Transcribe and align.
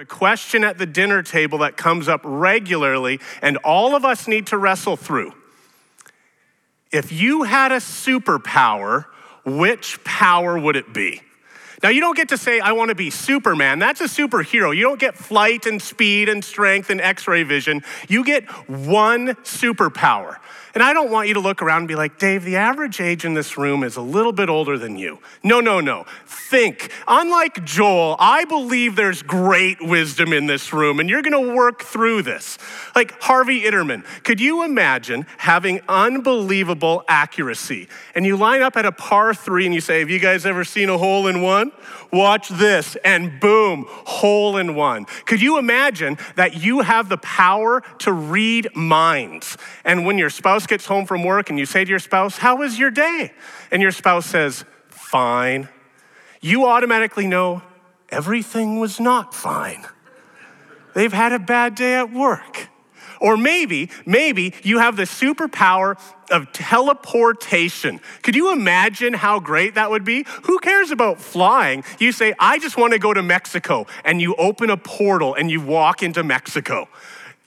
A 0.00 0.06
question 0.06 0.64
at 0.64 0.78
the 0.78 0.86
dinner 0.86 1.22
table 1.22 1.58
that 1.58 1.76
comes 1.76 2.08
up 2.08 2.22
regularly, 2.24 3.20
and 3.42 3.58
all 3.58 3.94
of 3.94 4.02
us 4.02 4.26
need 4.26 4.46
to 4.46 4.56
wrestle 4.56 4.96
through. 4.96 5.34
If 6.90 7.12
you 7.12 7.42
had 7.42 7.70
a 7.70 7.80
superpower, 7.80 9.04
which 9.44 10.02
power 10.02 10.58
would 10.58 10.76
it 10.76 10.94
be? 10.94 11.20
Now, 11.82 11.90
you 11.90 12.00
don't 12.00 12.16
get 12.16 12.30
to 12.30 12.38
say, 12.38 12.60
I 12.60 12.72
want 12.72 12.88
to 12.88 12.94
be 12.94 13.10
Superman. 13.10 13.78
That's 13.78 14.00
a 14.00 14.04
superhero. 14.04 14.74
You 14.74 14.84
don't 14.84 14.98
get 14.98 15.16
flight 15.16 15.66
and 15.66 15.82
speed 15.82 16.30
and 16.30 16.42
strength 16.42 16.88
and 16.88 16.98
x 16.98 17.28
ray 17.28 17.42
vision. 17.42 17.82
You 18.08 18.24
get 18.24 18.44
one 18.70 19.34
superpower. 19.44 20.38
And 20.74 20.82
I 20.82 20.92
don't 20.92 21.10
want 21.10 21.28
you 21.28 21.34
to 21.34 21.40
look 21.40 21.62
around 21.62 21.80
and 21.80 21.88
be 21.88 21.94
like, 21.94 22.18
Dave, 22.18 22.44
the 22.44 22.56
average 22.56 23.00
age 23.00 23.24
in 23.24 23.34
this 23.34 23.58
room 23.58 23.82
is 23.82 23.96
a 23.96 24.02
little 24.02 24.32
bit 24.32 24.48
older 24.48 24.78
than 24.78 24.96
you. 24.96 25.18
No, 25.42 25.60
no, 25.60 25.80
no. 25.80 26.04
Think. 26.26 26.92
Unlike 27.08 27.64
Joel, 27.64 28.16
I 28.18 28.44
believe 28.44 28.96
there's 28.96 29.22
great 29.22 29.80
wisdom 29.80 30.32
in 30.32 30.46
this 30.46 30.72
room, 30.72 31.00
and 31.00 31.08
you're 31.08 31.22
going 31.22 31.32
to 31.32 31.54
work 31.54 31.82
through 31.82 32.22
this. 32.22 32.58
Like 32.94 33.20
Harvey 33.20 33.62
Itterman, 33.62 34.04
could 34.24 34.40
you 34.40 34.64
imagine 34.64 35.26
having 35.38 35.80
unbelievable 35.88 37.04
accuracy? 37.08 37.88
And 38.14 38.24
you 38.24 38.36
line 38.36 38.62
up 38.62 38.76
at 38.76 38.86
a 38.86 38.92
par 38.92 39.34
three 39.34 39.66
and 39.66 39.74
you 39.74 39.80
say, 39.80 40.00
Have 40.00 40.10
you 40.10 40.18
guys 40.18 40.46
ever 40.46 40.64
seen 40.64 40.88
a 40.88 40.98
hole 40.98 41.26
in 41.26 41.42
one? 41.42 41.72
Watch 42.12 42.48
this, 42.48 42.96
and 43.04 43.38
boom, 43.38 43.86
hole 43.88 44.56
in 44.56 44.74
one. 44.74 45.04
Could 45.26 45.40
you 45.40 45.58
imagine 45.58 46.18
that 46.34 46.56
you 46.56 46.80
have 46.80 47.08
the 47.08 47.18
power 47.18 47.82
to 47.98 48.12
read 48.12 48.74
minds? 48.74 49.56
And 49.84 50.04
when 50.04 50.18
your 50.18 50.30
spouse 50.30 50.66
gets 50.66 50.86
home 50.86 51.06
from 51.06 51.22
work 51.22 51.50
and 51.50 51.58
you 51.58 51.66
say 51.66 51.84
to 51.84 51.90
your 51.90 51.98
spouse, 52.00 52.38
How 52.38 52.56
was 52.56 52.78
your 52.78 52.90
day? 52.90 53.32
And 53.70 53.80
your 53.80 53.92
spouse 53.92 54.26
says, 54.26 54.64
Fine. 54.88 55.68
You 56.40 56.66
automatically 56.66 57.26
know 57.26 57.62
everything 58.08 58.80
was 58.80 58.98
not 58.98 59.34
fine. 59.34 59.84
They've 60.94 61.12
had 61.12 61.32
a 61.32 61.38
bad 61.38 61.74
day 61.74 61.94
at 61.94 62.12
work. 62.12 62.68
Or 63.20 63.36
maybe, 63.36 63.90
maybe 64.06 64.54
you 64.62 64.78
have 64.78 64.96
the 64.96 65.04
superpower 65.04 66.00
of 66.30 66.52
teleportation. 66.52 68.00
Could 68.22 68.34
you 68.34 68.52
imagine 68.52 69.12
how 69.12 69.40
great 69.40 69.74
that 69.74 69.90
would 69.90 70.04
be? 70.04 70.24
Who 70.44 70.58
cares 70.58 70.90
about 70.90 71.20
flying? 71.20 71.84
You 71.98 72.12
say, 72.12 72.34
I 72.38 72.58
just 72.58 72.78
want 72.78 72.94
to 72.94 72.98
go 72.98 73.12
to 73.12 73.22
Mexico, 73.22 73.86
and 74.04 74.20
you 74.22 74.34
open 74.36 74.70
a 74.70 74.76
portal 74.76 75.34
and 75.34 75.50
you 75.50 75.60
walk 75.60 76.02
into 76.02 76.24
Mexico. 76.24 76.88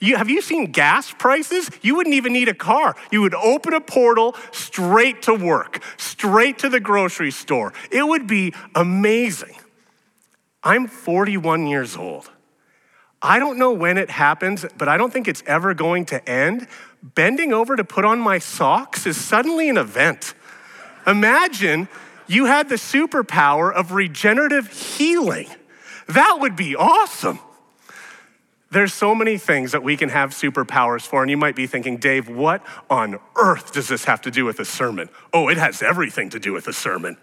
You, 0.00 0.16
have 0.16 0.28
you 0.28 0.42
seen 0.42 0.70
gas 0.70 1.12
prices? 1.12 1.70
You 1.82 1.96
wouldn't 1.96 2.14
even 2.14 2.32
need 2.32 2.48
a 2.48 2.54
car. 2.54 2.94
You 3.10 3.22
would 3.22 3.34
open 3.34 3.72
a 3.72 3.80
portal 3.80 4.36
straight 4.52 5.22
to 5.22 5.34
work, 5.34 5.82
straight 5.96 6.58
to 6.58 6.68
the 6.68 6.80
grocery 6.80 7.30
store. 7.30 7.72
It 7.90 8.06
would 8.06 8.26
be 8.26 8.52
amazing. 8.74 9.56
I'm 10.62 10.88
41 10.88 11.66
years 11.66 11.96
old. 11.96 12.30
I 13.24 13.38
don't 13.38 13.58
know 13.58 13.72
when 13.72 13.96
it 13.96 14.10
happens, 14.10 14.66
but 14.76 14.86
I 14.86 14.98
don't 14.98 15.10
think 15.10 15.28
it's 15.28 15.42
ever 15.46 15.72
going 15.72 16.04
to 16.06 16.28
end. 16.28 16.68
Bending 17.02 17.54
over 17.54 17.74
to 17.74 17.82
put 17.82 18.04
on 18.04 18.18
my 18.18 18.38
socks 18.38 19.06
is 19.06 19.16
suddenly 19.16 19.70
an 19.70 19.78
event. 19.78 20.34
Imagine 21.06 21.88
you 22.26 22.44
had 22.44 22.68
the 22.68 22.74
superpower 22.74 23.72
of 23.72 23.92
regenerative 23.92 24.70
healing. 24.70 25.48
That 26.06 26.36
would 26.40 26.54
be 26.54 26.76
awesome. 26.76 27.38
There's 28.70 28.92
so 28.92 29.14
many 29.14 29.38
things 29.38 29.72
that 29.72 29.82
we 29.82 29.96
can 29.96 30.10
have 30.10 30.30
superpowers 30.30 31.06
for, 31.06 31.22
and 31.22 31.30
you 31.30 31.38
might 31.38 31.56
be 31.56 31.66
thinking, 31.66 31.96
Dave, 31.96 32.28
what 32.28 32.62
on 32.90 33.18
earth 33.36 33.72
does 33.72 33.88
this 33.88 34.04
have 34.04 34.20
to 34.22 34.30
do 34.30 34.44
with 34.44 34.60
a 34.60 34.66
sermon? 34.66 35.08
Oh, 35.32 35.48
it 35.48 35.56
has 35.56 35.80
everything 35.80 36.28
to 36.30 36.38
do 36.38 36.52
with 36.52 36.68
a 36.68 36.74
sermon. 36.74 37.16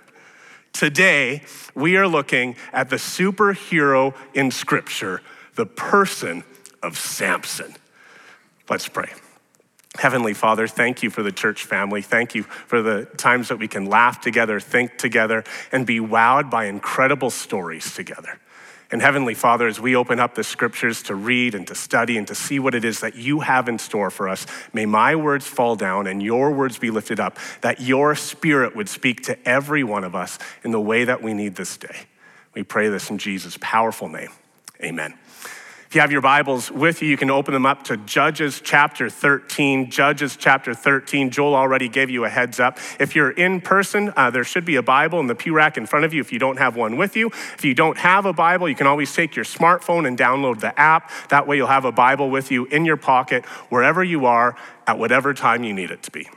Today, 0.74 1.44
we 1.76 1.96
are 1.96 2.08
looking 2.08 2.56
at 2.74 2.90
the 2.90 2.96
superhero 2.96 4.16
in 4.34 4.50
Scripture 4.50 5.22
the 5.56 5.66
person 5.66 6.44
of 6.82 6.98
Samson. 6.98 7.76
Let's 8.70 8.88
pray. 8.88 9.12
Heavenly 10.00 10.34
Father, 10.34 10.68
thank 10.68 11.04
you 11.04 11.10
for 11.10 11.22
the 11.22 11.34
church 11.34 11.66
family. 11.66 12.02
Thank 12.02 12.34
you 12.34 12.44
for 12.44 12.82
the 12.82 13.06
times 13.18 13.50
that 13.50 13.58
we 13.58 13.68
can 13.68 13.86
laugh 13.86 14.22
together, 14.22 14.60
think 14.60 14.98
together, 14.98 15.44
and 15.72 15.86
be 15.86 16.00
wowed 16.00 16.50
by 16.50 16.66
incredible 16.66 17.30
stories 17.30 17.94
together. 17.94 18.40
And 18.90 19.02
Heavenly 19.02 19.34
Father, 19.34 19.68
as 19.68 19.80
we 19.80 19.96
open 19.96 20.20
up 20.20 20.36
the 20.36 20.44
scriptures 20.44 21.02
to 21.04 21.16
read 21.16 21.56
and 21.56 21.66
to 21.68 21.76
study 21.76 22.18
and 22.18 22.28
to 22.28 22.36
see 22.36 22.60
what 22.60 22.76
it 22.76 22.84
is 22.84 23.00
that 23.00 23.16
you 23.16 23.42
have 23.42 23.70
in 23.70 23.80
store 23.80 24.12
for 24.12 24.28
us, 24.28 24.46
may 24.74 24.86
my 24.86 25.16
words 25.16 25.48
fall 25.48 25.78
down 25.78 26.08
and 26.08 26.22
your 26.22 26.52
words 26.52 26.78
be 26.78 26.92
lifted 26.92 27.20
up, 27.20 27.38
that 27.62 27.80
your 27.80 28.16
spirit 28.16 28.76
would 28.76 28.90
speak 28.90 29.22
to 29.24 29.48
every 29.48 29.84
one 29.84 30.04
of 30.04 30.14
us 30.14 30.40
in 30.64 30.72
the 30.72 30.82
way 30.82 31.06
that 31.06 31.22
we 31.22 31.34
need 31.34 31.56
this 31.56 31.78
day. 31.78 32.06
We 32.54 32.64
pray 32.64 32.90
this 32.90 33.10
in 33.10 33.18
Jesus' 33.18 33.58
powerful 33.62 34.10
name. 34.10 34.30
Amen. 34.84 35.14
If 35.92 35.96
you 35.96 36.00
have 36.00 36.12
your 36.14 36.22
Bibles 36.22 36.72
with 36.72 37.02
you, 37.02 37.10
you 37.10 37.18
can 37.18 37.30
open 37.30 37.54
them 37.54 37.66
up 37.66 37.84
to 37.84 37.98
Judges 37.98 38.62
chapter 38.64 39.10
13. 39.10 39.92
Judges 39.92 40.38
chapter 40.38 40.74
13. 40.74 41.32
Joel 41.32 41.54
already 41.54 41.90
gave 41.90 42.10
you 42.10 42.24
a 42.24 42.30
heads 42.30 42.62
up. 42.62 42.80
If 42.98 43.14
you're 43.14 43.32
in 43.32 43.60
person, 43.60 44.14
uh, 44.16 44.30
there 44.30 44.46
should 44.46 44.64
be 44.64 44.78
a 44.78 44.82
Bible 44.82 45.20
in 45.20 45.28
the 45.28 45.36
pew 45.36 45.54
rack 45.54 45.76
in 45.76 45.86
front 45.86 46.06
of 46.06 46.14
you 46.14 46.22
if 46.22 46.32
you 46.32 46.40
don't 46.40 46.56
have 46.56 46.78
one 46.78 46.96
with 46.96 47.18
you. 47.18 47.28
If 47.28 47.66
you 47.66 47.74
don't 47.74 47.98
have 47.98 48.26
a 48.26 48.32
Bible, 48.32 48.70
you 48.70 48.76
can 48.76 48.88
always 48.88 49.14
take 49.14 49.36
your 49.36 49.44
smartphone 49.44 50.08
and 50.08 50.18
download 50.18 50.62
the 50.62 50.80
app. 50.80 51.12
That 51.28 51.46
way, 51.46 51.58
you'll 51.58 51.68
have 51.68 51.84
a 51.84 51.92
Bible 51.92 52.30
with 52.30 52.52
you 52.52 52.68
in 52.68 52.86
your 52.86 52.96
pocket 52.96 53.44
wherever 53.68 54.02
you 54.02 54.26
are 54.26 54.56
at 54.88 54.98
whatever 54.98 55.34
time 55.34 55.66
you 55.66 55.74
need 55.74 55.92
it 55.92 56.04
to 56.04 56.12
be. 56.12 56.30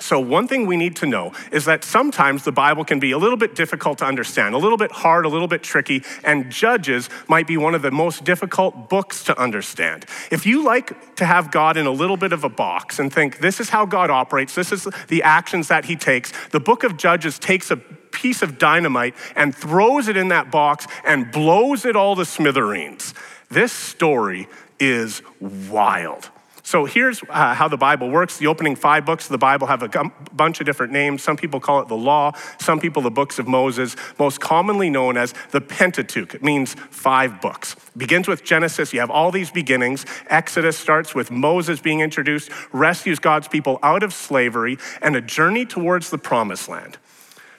So, 0.00 0.18
one 0.20 0.48
thing 0.48 0.66
we 0.66 0.76
need 0.76 0.96
to 0.96 1.06
know 1.06 1.32
is 1.52 1.64
that 1.64 1.84
sometimes 1.84 2.44
the 2.44 2.52
Bible 2.52 2.84
can 2.84 2.98
be 2.98 3.12
a 3.12 3.18
little 3.18 3.36
bit 3.36 3.54
difficult 3.54 3.98
to 3.98 4.04
understand, 4.04 4.54
a 4.54 4.58
little 4.58 4.78
bit 4.78 4.92
hard, 4.92 5.24
a 5.24 5.28
little 5.28 5.48
bit 5.48 5.62
tricky, 5.62 6.02
and 6.24 6.50
Judges 6.50 7.08
might 7.28 7.46
be 7.46 7.56
one 7.56 7.74
of 7.74 7.82
the 7.82 7.90
most 7.90 8.24
difficult 8.24 8.88
books 8.88 9.24
to 9.24 9.38
understand. 9.38 10.06
If 10.30 10.46
you 10.46 10.64
like 10.64 11.16
to 11.16 11.24
have 11.24 11.50
God 11.50 11.76
in 11.76 11.86
a 11.86 11.90
little 11.90 12.16
bit 12.16 12.32
of 12.32 12.44
a 12.44 12.48
box 12.48 12.98
and 12.98 13.12
think, 13.12 13.38
this 13.38 13.60
is 13.60 13.68
how 13.68 13.86
God 13.86 14.10
operates, 14.10 14.54
this 14.54 14.72
is 14.72 14.88
the 15.08 15.22
actions 15.22 15.68
that 15.68 15.84
he 15.84 15.96
takes, 15.96 16.32
the 16.48 16.60
book 16.60 16.84
of 16.84 16.96
Judges 16.96 17.38
takes 17.38 17.70
a 17.70 17.76
piece 17.76 18.42
of 18.42 18.58
dynamite 18.58 19.14
and 19.36 19.54
throws 19.54 20.08
it 20.08 20.16
in 20.16 20.28
that 20.28 20.50
box 20.50 20.86
and 21.04 21.30
blows 21.30 21.84
it 21.84 21.96
all 21.96 22.16
to 22.16 22.24
smithereens. 22.24 23.14
This 23.50 23.72
story 23.72 24.48
is 24.78 25.22
wild. 25.40 26.30
So 26.68 26.84
here's 26.84 27.22
uh, 27.30 27.54
how 27.54 27.68
the 27.68 27.78
Bible 27.78 28.10
works. 28.10 28.36
The 28.36 28.46
opening 28.46 28.76
five 28.76 29.06
books 29.06 29.24
of 29.24 29.30
the 29.30 29.38
Bible 29.38 29.68
have 29.68 29.82
a 29.82 29.88
g- 29.88 29.98
bunch 30.34 30.60
of 30.60 30.66
different 30.66 30.92
names. 30.92 31.22
Some 31.22 31.38
people 31.38 31.60
call 31.60 31.80
it 31.80 31.88
the 31.88 31.96
law, 31.96 32.32
some 32.60 32.78
people 32.78 33.00
the 33.00 33.10
books 33.10 33.38
of 33.38 33.48
Moses, 33.48 33.96
most 34.18 34.38
commonly 34.38 34.90
known 34.90 35.16
as 35.16 35.32
the 35.50 35.62
Pentateuch. 35.62 36.34
It 36.34 36.42
means 36.42 36.74
five 36.74 37.40
books. 37.40 37.72
It 37.72 37.96
begins 37.96 38.28
with 38.28 38.44
Genesis. 38.44 38.92
You 38.92 39.00
have 39.00 39.10
all 39.10 39.30
these 39.30 39.50
beginnings. 39.50 40.04
Exodus 40.26 40.76
starts 40.76 41.14
with 41.14 41.30
Moses 41.30 41.80
being 41.80 42.00
introduced, 42.00 42.50
rescues 42.70 43.18
God's 43.18 43.48
people 43.48 43.78
out 43.82 44.02
of 44.02 44.12
slavery, 44.12 44.76
and 45.00 45.16
a 45.16 45.22
journey 45.22 45.64
towards 45.64 46.10
the 46.10 46.18
promised 46.18 46.68
land. 46.68 46.98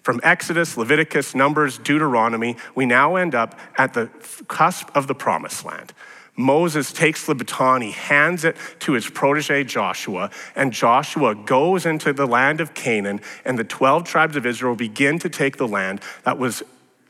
From 0.04 0.20
Exodus, 0.22 0.78
Leviticus, 0.78 1.34
Numbers, 1.34 1.80
Deuteronomy, 1.80 2.58
we 2.76 2.86
now 2.86 3.16
end 3.16 3.34
up 3.34 3.60
at 3.76 3.96
the 3.96 4.12
cusp 4.48 4.96
of 4.96 5.08
the 5.08 5.16
promised 5.16 5.66
land. 5.66 5.94
Moses 6.40 6.94
takes 6.94 7.26
the 7.26 7.36
baton, 7.36 7.82
he 7.82 7.92
hands 7.92 8.46
it 8.46 8.56
to 8.80 8.94
his 8.94 9.10
protege 9.10 9.66
Joshua, 9.66 10.32
and 10.56 10.72
Joshua 10.72 11.36
goes 11.36 11.86
into 11.86 12.14
the 12.14 12.26
land 12.26 12.62
of 12.62 12.74
Canaan, 12.74 13.20
and 13.44 13.60
the 13.60 13.66
12 13.66 14.06
tribes 14.06 14.38
of 14.38 14.46
Israel 14.46 14.74
begin 14.74 15.20
to 15.20 15.28
take 15.28 15.58
the 15.58 15.68
land 15.68 16.00
that 16.24 16.38
was 16.38 16.64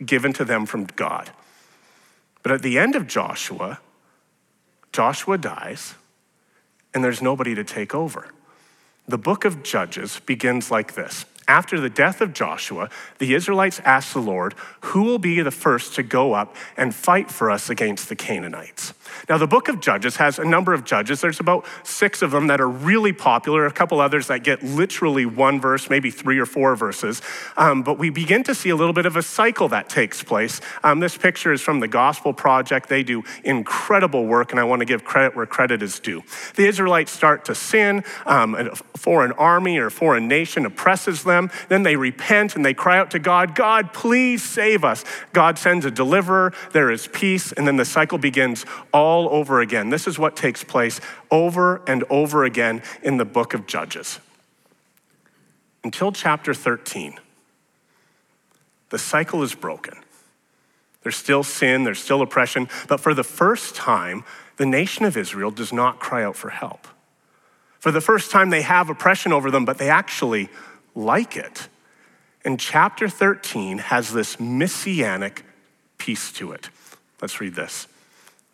given 0.04 0.34
to 0.34 0.44
them 0.44 0.66
from 0.66 0.86
God. 0.86 1.30
But 2.42 2.54
at 2.54 2.64
the 2.64 2.80
end 2.80 2.96
of 2.96 3.06
Joshua, 3.06 3.80
Joshua 4.92 5.38
dies, 5.38 5.94
and 6.92 7.04
there's 7.04 7.22
nobody 7.22 7.54
to 7.54 7.64
take 7.64 7.94
over. 7.94 8.30
The 9.08 9.20
book 9.20 9.46
of 9.46 9.62
Judges 9.62 10.20
begins 10.26 10.72
like 10.72 10.96
this 10.96 11.26
after 11.50 11.80
the 11.80 11.90
death 11.90 12.22
of 12.22 12.32
Joshua, 12.32 12.90
the 13.18 13.34
Israelites 13.34 13.82
asked 13.84 14.14
the 14.14 14.22
Lord, 14.22 14.54
Who 14.82 15.02
will 15.02 15.18
be 15.18 15.42
the 15.42 15.52
first 15.52 15.96
to 15.96 16.04
go 16.04 16.34
up 16.34 16.56
and 16.78 16.94
fight 16.94 17.32
for 17.32 17.50
us 17.50 17.72
against 17.72 18.08
the 18.08 18.16
Canaanites? 18.16 18.94
Now, 19.28 19.38
the 19.38 19.48
book 19.48 19.68
of 19.68 19.80
Judges 19.80 20.18
has 20.18 20.40
a 20.40 20.46
number 20.46 20.74
of 20.74 20.84
judges. 20.84 21.22
There's 21.22 21.40
about 21.40 21.66
six 21.84 22.22
of 22.22 22.32
them 22.32 22.48
that 22.48 22.60
are 22.60 22.70
really 22.70 23.14
popular, 23.14 23.66
a 23.66 23.72
couple 23.72 24.02
others 24.02 24.28
that 24.28 24.44
get 24.44 24.64
literally 24.64 25.26
one 25.26 25.60
verse, 25.62 25.90
maybe 25.90 26.12
three 26.12 26.40
or 26.40 26.46
four 26.46 26.76
verses. 26.76 27.22
Um, 27.58 27.84
but 27.84 27.98
we 27.98 28.10
begin 28.10 28.44
to 28.44 28.56
see 28.56 28.70
a 28.70 28.76
little 28.76 28.94
bit 28.94 29.06
of 29.06 29.16
a 29.16 29.24
cycle 29.24 29.68
that 29.70 29.90
takes 29.90 30.24
place. 30.24 30.62
Um, 30.84 31.00
this 31.00 31.18
picture 31.18 31.54
is 31.54 31.62
from 31.62 31.80
the 31.80 31.88
Gospel 31.88 32.34
Project. 32.34 32.90
They 32.90 33.04
do 33.04 33.24
incredible 33.44 34.26
work, 34.26 34.52
and 34.52 34.60
I 34.60 34.64
want 34.64 34.82
to 34.82 34.86
give 34.86 35.04
credit 35.04 35.36
where 35.36 35.46
credit 35.46 35.82
is 35.82 36.00
due. 36.00 36.24
The 36.56 36.68
Israelites 36.68 37.12
start 37.12 37.46
to 37.46 37.56
sin, 37.56 38.04
um, 38.26 38.56
a 38.56 38.76
foreign 38.76 39.32
army 39.34 39.78
or 39.78 39.90
foreign 39.90 40.28
nation 40.28 40.66
oppresses 40.66 41.24
them. 41.24 41.50
Then 41.70 41.84
they 41.84 41.96
repent 41.96 42.56
and 42.56 42.66
they 42.66 42.74
cry 42.74 42.98
out 42.98 43.12
to 43.12 43.20
God, 43.20 43.56
God, 43.56 43.94
please 43.94 44.44
save 44.44 44.84
us. 44.84 45.06
God 45.34 45.58
sends 45.58 45.86
a 45.86 45.92
deliverer, 45.92 46.54
there 46.74 46.92
is 46.92 47.08
peace, 47.08 47.52
and 47.52 47.66
then 47.68 47.78
the 47.78 47.86
cycle 47.86 48.18
begins 48.18 48.66
all 48.94 48.99
over 49.08 49.62
again. 49.62 49.90
This 49.90 50.08
is 50.08 50.20
what 50.20 50.36
takes 50.36 50.64
place 50.64 51.00
over 51.32 51.82
and 51.88 52.04
over 52.10 52.44
again 52.44 52.82
in 53.04 53.18
the 53.18 53.26
book 53.26 53.54
of 53.54 53.68
Judges. 53.68 54.20
Until 55.84 56.12
chapter 56.12 56.54
13, 56.54 57.18
the 58.90 59.00
cycle 59.00 59.44
is 59.44 59.56
broken. 59.56 59.96
There's 61.04 61.16
still 61.16 61.44
sin, 61.44 61.84
there's 61.84 62.00
still 62.00 62.22
oppression, 62.22 62.68
but 62.88 63.00
for 63.00 63.14
the 63.14 63.24
first 63.24 63.76
time, 63.76 64.24
the 64.58 64.66
nation 64.66 65.06
of 65.06 65.16
Israel 65.16 65.52
does 65.52 65.72
not 65.72 66.00
cry 66.00 66.24
out 66.24 66.36
for 66.36 66.50
help. 66.50 66.88
For 67.80 67.92
the 67.92 68.02
first 68.02 68.30
time, 68.30 68.50
they 68.50 68.62
have 68.62 68.90
oppression 68.90 69.32
over 69.32 69.50
them, 69.50 69.64
but 69.64 69.78
they 69.78 69.90
actually 69.90 70.50
like 70.96 71.38
it. 71.38 71.70
And 72.44 72.60
chapter 72.60 73.08
13 73.08 73.78
has 73.78 74.12
this 74.12 74.40
messianic 74.40 75.46
piece 75.98 76.32
to 76.34 76.52
it. 76.52 76.70
Let's 77.22 77.40
read 77.40 77.56
this. 77.56 77.88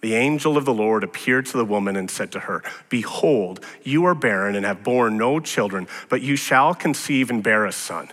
The 0.06 0.14
angel 0.14 0.56
of 0.56 0.66
the 0.66 0.74
Lord 0.74 1.04
appeared 1.04 1.48
to 1.48 1.58
the 1.58 1.66
woman 1.66 1.96
and 1.96 2.12
said 2.12 2.32
to 2.34 2.42
her, 2.42 2.62
Behold, 2.90 3.66
you 3.82 4.06
are 4.06 4.14
barren 4.14 4.56
and 4.56 4.64
have 4.64 4.84
borne 4.84 5.18
no 5.18 5.40
children, 5.40 5.88
but 6.10 6.22
you 6.22 6.36
shall 6.36 6.76
conceive 6.76 7.32
and 7.32 7.42
bear 7.42 7.66
a 7.66 7.72
son. 7.72 8.12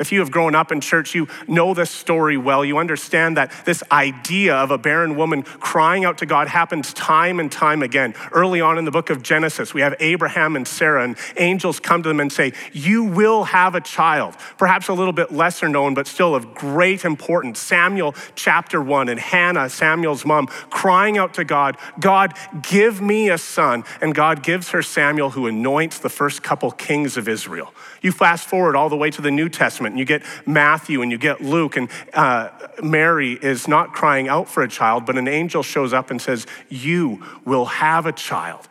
If 0.00 0.10
you 0.10 0.18
have 0.18 0.32
grown 0.32 0.56
up 0.56 0.72
in 0.72 0.80
church, 0.80 1.14
you 1.14 1.28
know 1.46 1.72
this 1.72 1.88
story 1.88 2.36
well. 2.36 2.64
You 2.64 2.78
understand 2.78 3.36
that 3.36 3.52
this 3.64 3.80
idea 3.92 4.56
of 4.56 4.72
a 4.72 4.78
barren 4.78 5.14
woman 5.14 5.44
crying 5.44 6.04
out 6.04 6.18
to 6.18 6.26
God 6.26 6.48
happens 6.48 6.92
time 6.92 7.38
and 7.38 7.50
time 7.50 7.80
again. 7.80 8.14
Early 8.32 8.60
on 8.60 8.76
in 8.76 8.86
the 8.86 8.90
book 8.90 9.08
of 9.08 9.22
Genesis, 9.22 9.72
we 9.72 9.82
have 9.82 9.94
Abraham 10.00 10.56
and 10.56 10.66
Sarah, 10.66 11.04
and 11.04 11.16
angels 11.36 11.78
come 11.78 12.02
to 12.02 12.08
them 12.08 12.18
and 12.18 12.32
say, 12.32 12.54
You 12.72 13.04
will 13.04 13.44
have 13.44 13.76
a 13.76 13.80
child. 13.80 14.34
Perhaps 14.58 14.88
a 14.88 14.94
little 14.94 15.12
bit 15.12 15.30
lesser 15.30 15.68
known, 15.68 15.94
but 15.94 16.08
still 16.08 16.34
of 16.34 16.54
great 16.56 17.04
importance. 17.04 17.60
Samuel 17.60 18.16
chapter 18.34 18.82
one, 18.82 19.08
and 19.08 19.20
Hannah, 19.20 19.68
Samuel's 19.68 20.26
mom, 20.26 20.48
crying 20.70 21.18
out 21.18 21.34
to 21.34 21.44
God, 21.44 21.76
God, 22.00 22.34
give 22.62 23.00
me 23.00 23.30
a 23.30 23.38
son. 23.38 23.84
And 24.00 24.12
God 24.12 24.42
gives 24.42 24.70
her 24.70 24.82
Samuel, 24.82 25.30
who 25.30 25.46
anoints 25.46 26.00
the 26.00 26.08
first 26.08 26.42
couple 26.42 26.72
kings 26.72 27.16
of 27.16 27.28
Israel. 27.28 27.72
You 28.02 28.10
fast 28.10 28.48
forward 28.48 28.74
all 28.74 28.88
the 28.88 28.96
way 28.96 29.10
to 29.12 29.22
the 29.22 29.30
New 29.30 29.48
Testament, 29.48 29.83
and 29.92 29.98
you 29.98 30.04
get 30.04 30.22
Matthew 30.46 31.02
and 31.02 31.10
you 31.10 31.18
get 31.18 31.40
Luke, 31.40 31.76
and 31.76 31.88
uh, 32.12 32.50
Mary 32.82 33.32
is 33.32 33.68
not 33.68 33.92
crying 33.92 34.28
out 34.28 34.48
for 34.48 34.62
a 34.62 34.68
child, 34.68 35.06
but 35.06 35.16
an 35.16 35.28
angel 35.28 35.62
shows 35.62 35.92
up 35.92 36.10
and 36.10 36.20
says, 36.20 36.46
You 36.68 37.22
will 37.44 37.66
have 37.66 38.06
a 38.06 38.12
child. 38.12 38.68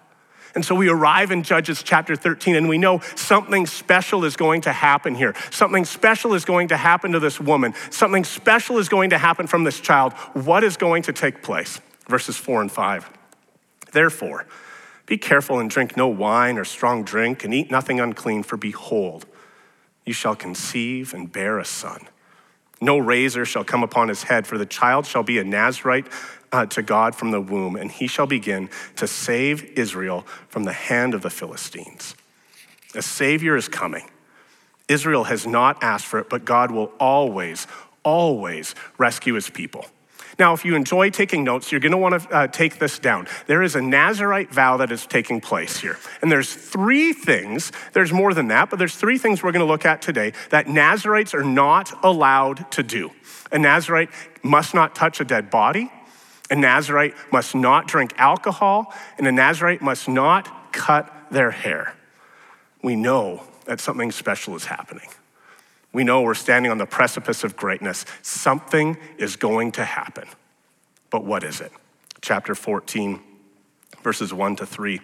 And 0.56 0.64
so 0.64 0.76
we 0.76 0.88
arrive 0.88 1.32
in 1.32 1.42
Judges 1.42 1.82
chapter 1.82 2.16
13, 2.16 2.56
and 2.56 2.70
we 2.70 2.78
know 2.78 3.00
something 3.16 3.66
special 3.66 4.24
is 4.24 4.36
going 4.36 4.62
to 4.62 4.72
happen 4.72 5.16
here. 5.16 5.34
Something 5.50 5.84
special 5.84 6.36
is 6.36 6.46
going 6.46 6.68
to 6.68 6.78
happen 6.78 7.12
to 7.14 7.20
this 7.20 7.40
woman. 7.40 7.74
Something 7.90 8.24
special 8.24 8.78
is 8.78 8.88
going 8.88 9.10
to 9.10 9.18
happen 9.18 9.48
from 9.48 9.64
this 9.64 9.80
child. 9.80 10.14
What 10.34 10.64
is 10.64 10.78
going 10.78 11.04
to 11.04 11.14
take 11.14 11.42
place? 11.42 11.82
Verses 12.08 12.38
4 12.38 12.62
and 12.62 12.72
5. 12.72 13.10
Therefore, 13.94 14.46
be 15.06 15.18
careful 15.18 15.60
and 15.60 15.70
drink 15.70 15.98
no 15.98 16.08
wine 16.08 16.58
or 16.58 16.66
strong 16.66 17.04
drink, 17.04 17.44
and 17.44 17.54
eat 17.54 17.72
nothing 17.72 18.00
unclean, 18.00 18.44
for 18.44 18.58
behold, 18.58 19.26
you 20.06 20.14
shall 20.14 20.36
conceive 20.36 21.14
and 21.14 21.32
bear 21.32 21.60
a 21.60 21.66
son. 21.66 22.08
No 22.82 22.98
razor 22.98 23.46
shall 23.46 23.64
come 23.64 23.84
upon 23.84 24.10
his 24.10 24.24
head, 24.24 24.46
for 24.46 24.58
the 24.58 24.66
child 24.66 25.06
shall 25.06 25.24
be 25.24 25.40
a 25.40 25.44
Nazarite 25.44 26.08
uh, 26.52 26.66
to 26.68 26.82
God 26.82 27.16
from 27.16 27.32
the 27.32 27.40
womb, 27.40 27.76
and 27.76 27.90
he 27.90 28.08
shall 28.08 28.28
begin 28.28 28.70
to 28.98 29.08
save 29.08 29.64
Israel 29.78 30.26
from 30.50 30.66
the 30.66 30.74
hand 30.74 31.14
of 31.14 31.22
the 31.22 31.30
Philistines. 31.30 32.16
A 32.94 33.02
Savior 33.02 33.56
is 33.56 33.68
coming. 33.70 34.10
Israel 34.88 35.24
has 35.24 35.48
not 35.48 35.82
asked 35.82 36.06
for 36.06 36.20
it, 36.20 36.30
but 36.30 36.46
God 36.46 36.72
will 36.72 36.92
always, 37.00 37.68
always 38.04 38.76
rescue 38.98 39.34
his 39.34 39.50
people. 39.50 39.86
Now, 40.40 40.54
if 40.54 40.66
you 40.66 40.76
enjoy 40.76 41.10
taking 41.10 41.44
notes, 41.44 41.72
you're 41.72 41.82
going 41.82 41.92
to 41.92 41.98
want 41.98 42.22
to 42.22 42.30
uh, 42.30 42.48
take 42.48 42.80
this 42.80 43.00
down. 43.00 43.28
There 43.48 43.62
is 43.62 43.76
a 43.76 43.82
Nazarite 43.82 44.52
vow 44.52 44.78
that 44.78 44.92
is 44.92 45.06
taking 45.06 45.42
place 45.42 45.78
here. 45.78 45.98
And 46.22 46.32
there's 46.32 46.54
three 46.54 47.14
things, 47.14 47.72
there's 47.94 48.12
more 48.12 48.34
than 48.34 48.48
that, 48.48 48.70
but 48.70 48.80
there's 48.80 48.96
three 48.96 49.18
things 49.18 49.44
we're 49.44 49.52
going 49.52 49.66
to 49.66 49.72
look 49.72 49.86
at 49.86 50.02
today 50.02 50.34
that 50.50 50.68
Nazarites 50.68 51.34
are 51.34 51.44
not 51.44 52.04
allowed 52.04 52.70
to 52.72 52.84
do. 52.84 53.12
A 53.52 53.60
Nazarite 53.60 54.10
must 54.42 54.74
not 54.74 54.96
touch 54.96 55.22
a 55.22 55.26
dead 55.26 55.50
body, 55.50 55.92
a 56.50 56.56
Nazarite 56.56 57.14
must 57.32 57.56
not 57.56 57.88
drink 57.88 58.14
alcohol, 58.18 58.94
and 59.18 59.28
a 59.28 59.32
Nazarite 59.32 59.82
must 59.82 60.08
not 60.08 60.74
cut 60.74 61.12
their 61.32 61.52
hair. 61.52 61.96
We 62.82 62.96
know 62.96 63.44
that 63.66 63.80
something 63.80 64.12
special 64.12 64.56
is 64.56 64.66
happening. 64.66 65.08
We 65.94 66.04
know 66.04 66.24
we're 66.24 66.34
standing 66.34 66.72
on 66.72 66.80
the 66.80 66.88
precipice 66.88 67.44
of 67.44 67.56
greatness. 67.56 68.06
Something 68.24 68.98
is 69.18 69.36
going 69.36 69.72
to 69.74 69.86
happen. 69.86 70.28
But 71.12 71.24
what 71.24 71.44
is 71.44 71.62
it? 71.62 71.72
Chapter 72.22 72.56
14, 72.56 73.22
verses 74.02 74.34
1 74.34 74.56
to 74.58 74.66
3. 74.66 75.00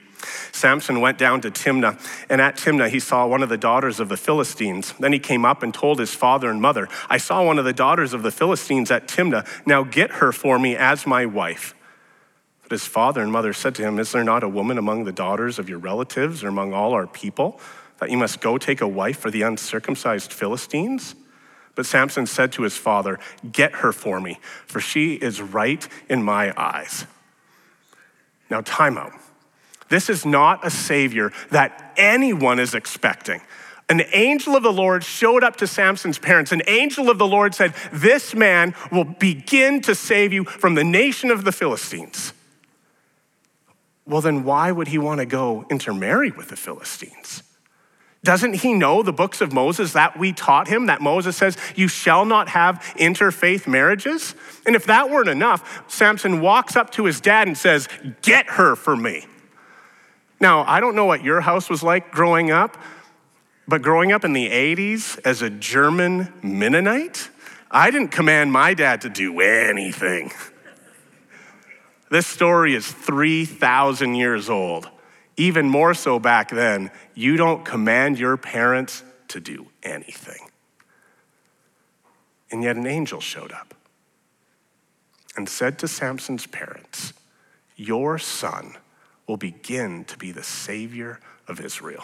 Samson 0.51 0.99
went 0.99 1.17
down 1.17 1.41
to 1.41 1.51
Timnah, 1.51 2.01
and 2.29 2.41
at 2.41 2.57
Timnah 2.57 2.89
he 2.89 2.99
saw 2.99 3.27
one 3.27 3.43
of 3.43 3.49
the 3.49 3.57
daughters 3.57 3.99
of 3.99 4.09
the 4.09 4.17
Philistines. 4.17 4.93
Then 4.99 5.13
he 5.13 5.19
came 5.19 5.45
up 5.45 5.61
and 5.61 5.73
told 5.73 5.99
his 5.99 6.13
father 6.13 6.49
and 6.49 6.61
mother, 6.61 6.89
I 7.09 7.17
saw 7.17 7.43
one 7.45 7.59
of 7.59 7.65
the 7.65 7.73
daughters 7.73 8.13
of 8.13 8.23
the 8.23 8.31
Philistines 8.31 8.89
at 8.89 9.07
Timnah. 9.07 9.47
Now 9.67 9.83
get 9.83 10.11
her 10.13 10.31
for 10.31 10.57
me 10.57 10.75
as 10.75 11.05
my 11.05 11.25
wife. 11.25 11.75
But 12.63 12.71
his 12.71 12.85
father 12.85 13.21
and 13.21 13.31
mother 13.31 13.53
said 13.53 13.75
to 13.75 13.83
him, 13.83 13.99
Is 13.99 14.11
there 14.11 14.23
not 14.23 14.43
a 14.43 14.49
woman 14.49 14.77
among 14.77 15.03
the 15.03 15.11
daughters 15.11 15.59
of 15.59 15.69
your 15.69 15.79
relatives 15.79 16.43
or 16.43 16.47
among 16.47 16.73
all 16.73 16.93
our 16.93 17.07
people? 17.07 17.59
That 17.99 18.09
you 18.09 18.17
must 18.17 18.41
go 18.41 18.57
take 18.57 18.81
a 18.81 18.87
wife 18.87 19.19
for 19.19 19.31
the 19.31 19.41
uncircumcised 19.41 20.33
Philistines? 20.33 21.15
But 21.75 21.85
Samson 21.85 22.25
said 22.25 22.51
to 22.53 22.63
his 22.63 22.75
father, 22.75 23.19
Get 23.51 23.75
her 23.75 23.91
for 23.91 24.19
me, 24.19 24.39
for 24.65 24.79
she 24.79 25.13
is 25.13 25.41
right 25.41 25.87
in 26.09 26.23
my 26.23 26.53
eyes. 26.59 27.05
Now, 28.49 28.61
time 28.61 28.97
out. 28.97 29.13
This 29.89 30.09
is 30.09 30.25
not 30.25 30.65
a 30.65 30.69
savior 30.69 31.31
that 31.51 31.93
anyone 31.97 32.59
is 32.59 32.73
expecting. 32.73 33.41
An 33.89 34.03
angel 34.13 34.55
of 34.55 34.61
the 34.61 34.71
Lord 34.71 35.03
showed 35.03 35.43
up 35.43 35.55
to 35.57 35.67
Samson's 35.67 36.19
parents. 36.19 36.51
An 36.51 36.61
angel 36.67 37.09
of 37.09 37.17
the 37.17 37.27
Lord 37.27 37.55
said, 37.55 37.73
This 37.91 38.35
man 38.35 38.75
will 38.91 39.03
begin 39.03 39.81
to 39.81 39.95
save 39.95 40.31
you 40.31 40.43
from 40.43 40.75
the 40.75 40.83
nation 40.83 41.31
of 41.31 41.43
the 41.43 41.51
Philistines. 41.51 42.33
Well, 44.05 44.21
then 44.21 44.43
why 44.43 44.71
would 44.71 44.89
he 44.89 44.99
want 44.99 45.19
to 45.19 45.25
go 45.25 45.65
intermarry 45.71 46.29
with 46.29 46.49
the 46.49 46.55
Philistines? 46.55 47.41
Doesn't 48.23 48.55
he 48.55 48.73
know 48.73 49.01
the 49.01 49.13
books 49.13 49.39
of 49.39 49.53
Moses 49.53 49.93
that 49.93 50.19
we 50.19 50.33
taught 50.33 50.67
him? 50.67 50.87
That 50.87 51.01
Moses 51.01 51.37
says, 51.37 51.57
You 51.75 51.87
shall 51.87 52.25
not 52.25 52.49
have 52.49 52.79
interfaith 52.97 53.65
marriages? 53.65 54.35
And 54.65 54.75
if 54.75 54.85
that 54.87 55.09
weren't 55.09 55.29
enough, 55.29 55.83
Samson 55.87 56.41
walks 56.41 56.75
up 56.75 56.89
to 56.91 57.05
his 57.05 57.21
dad 57.21 57.47
and 57.47 57.57
says, 57.57 57.87
Get 58.21 58.47
her 58.47 58.75
for 58.75 58.95
me. 58.95 59.25
Now, 60.41 60.63
I 60.63 60.81
don't 60.81 60.95
know 60.95 61.05
what 61.05 61.23
your 61.23 61.41
house 61.41 61.69
was 61.69 61.81
like 61.81 62.11
growing 62.11 62.51
up, 62.51 62.77
but 63.67 63.81
growing 63.81 64.11
up 64.11 64.25
in 64.25 64.33
the 64.33 64.49
80s 64.49 65.19
as 65.23 65.41
a 65.41 65.49
German 65.49 66.33
Mennonite, 66.41 67.29
I 67.71 67.89
didn't 67.89 68.09
command 68.09 68.51
my 68.51 68.73
dad 68.73 69.01
to 69.01 69.09
do 69.09 69.39
anything. 69.39 70.31
This 72.11 72.25
story 72.25 72.73
is 72.73 72.91
3,000 72.91 74.15
years 74.15 74.49
old 74.49 74.89
even 75.39 75.69
more 75.69 75.93
so 75.93 76.19
back 76.19 76.49
then, 76.49 76.91
you 77.15 77.37
don't 77.37 77.63
command 77.63 78.19
your 78.19 78.35
parents 78.35 79.03
to 79.29 79.39
do 79.39 79.67
anything. 79.81 80.49
And 82.51 82.61
yet 82.61 82.75
an 82.75 82.85
angel 82.85 83.21
showed 83.21 83.53
up 83.53 83.73
and 85.37 85.47
said 85.47 85.79
to 85.79 85.87
Samson's 85.87 86.45
parents, 86.45 87.13
Your 87.77 88.17
son 88.17 88.75
will 89.27 89.37
begin 89.37 90.03
to 90.05 90.17
be 90.17 90.33
the 90.33 90.43
savior 90.43 91.21
of 91.47 91.61
Israel. 91.61 92.03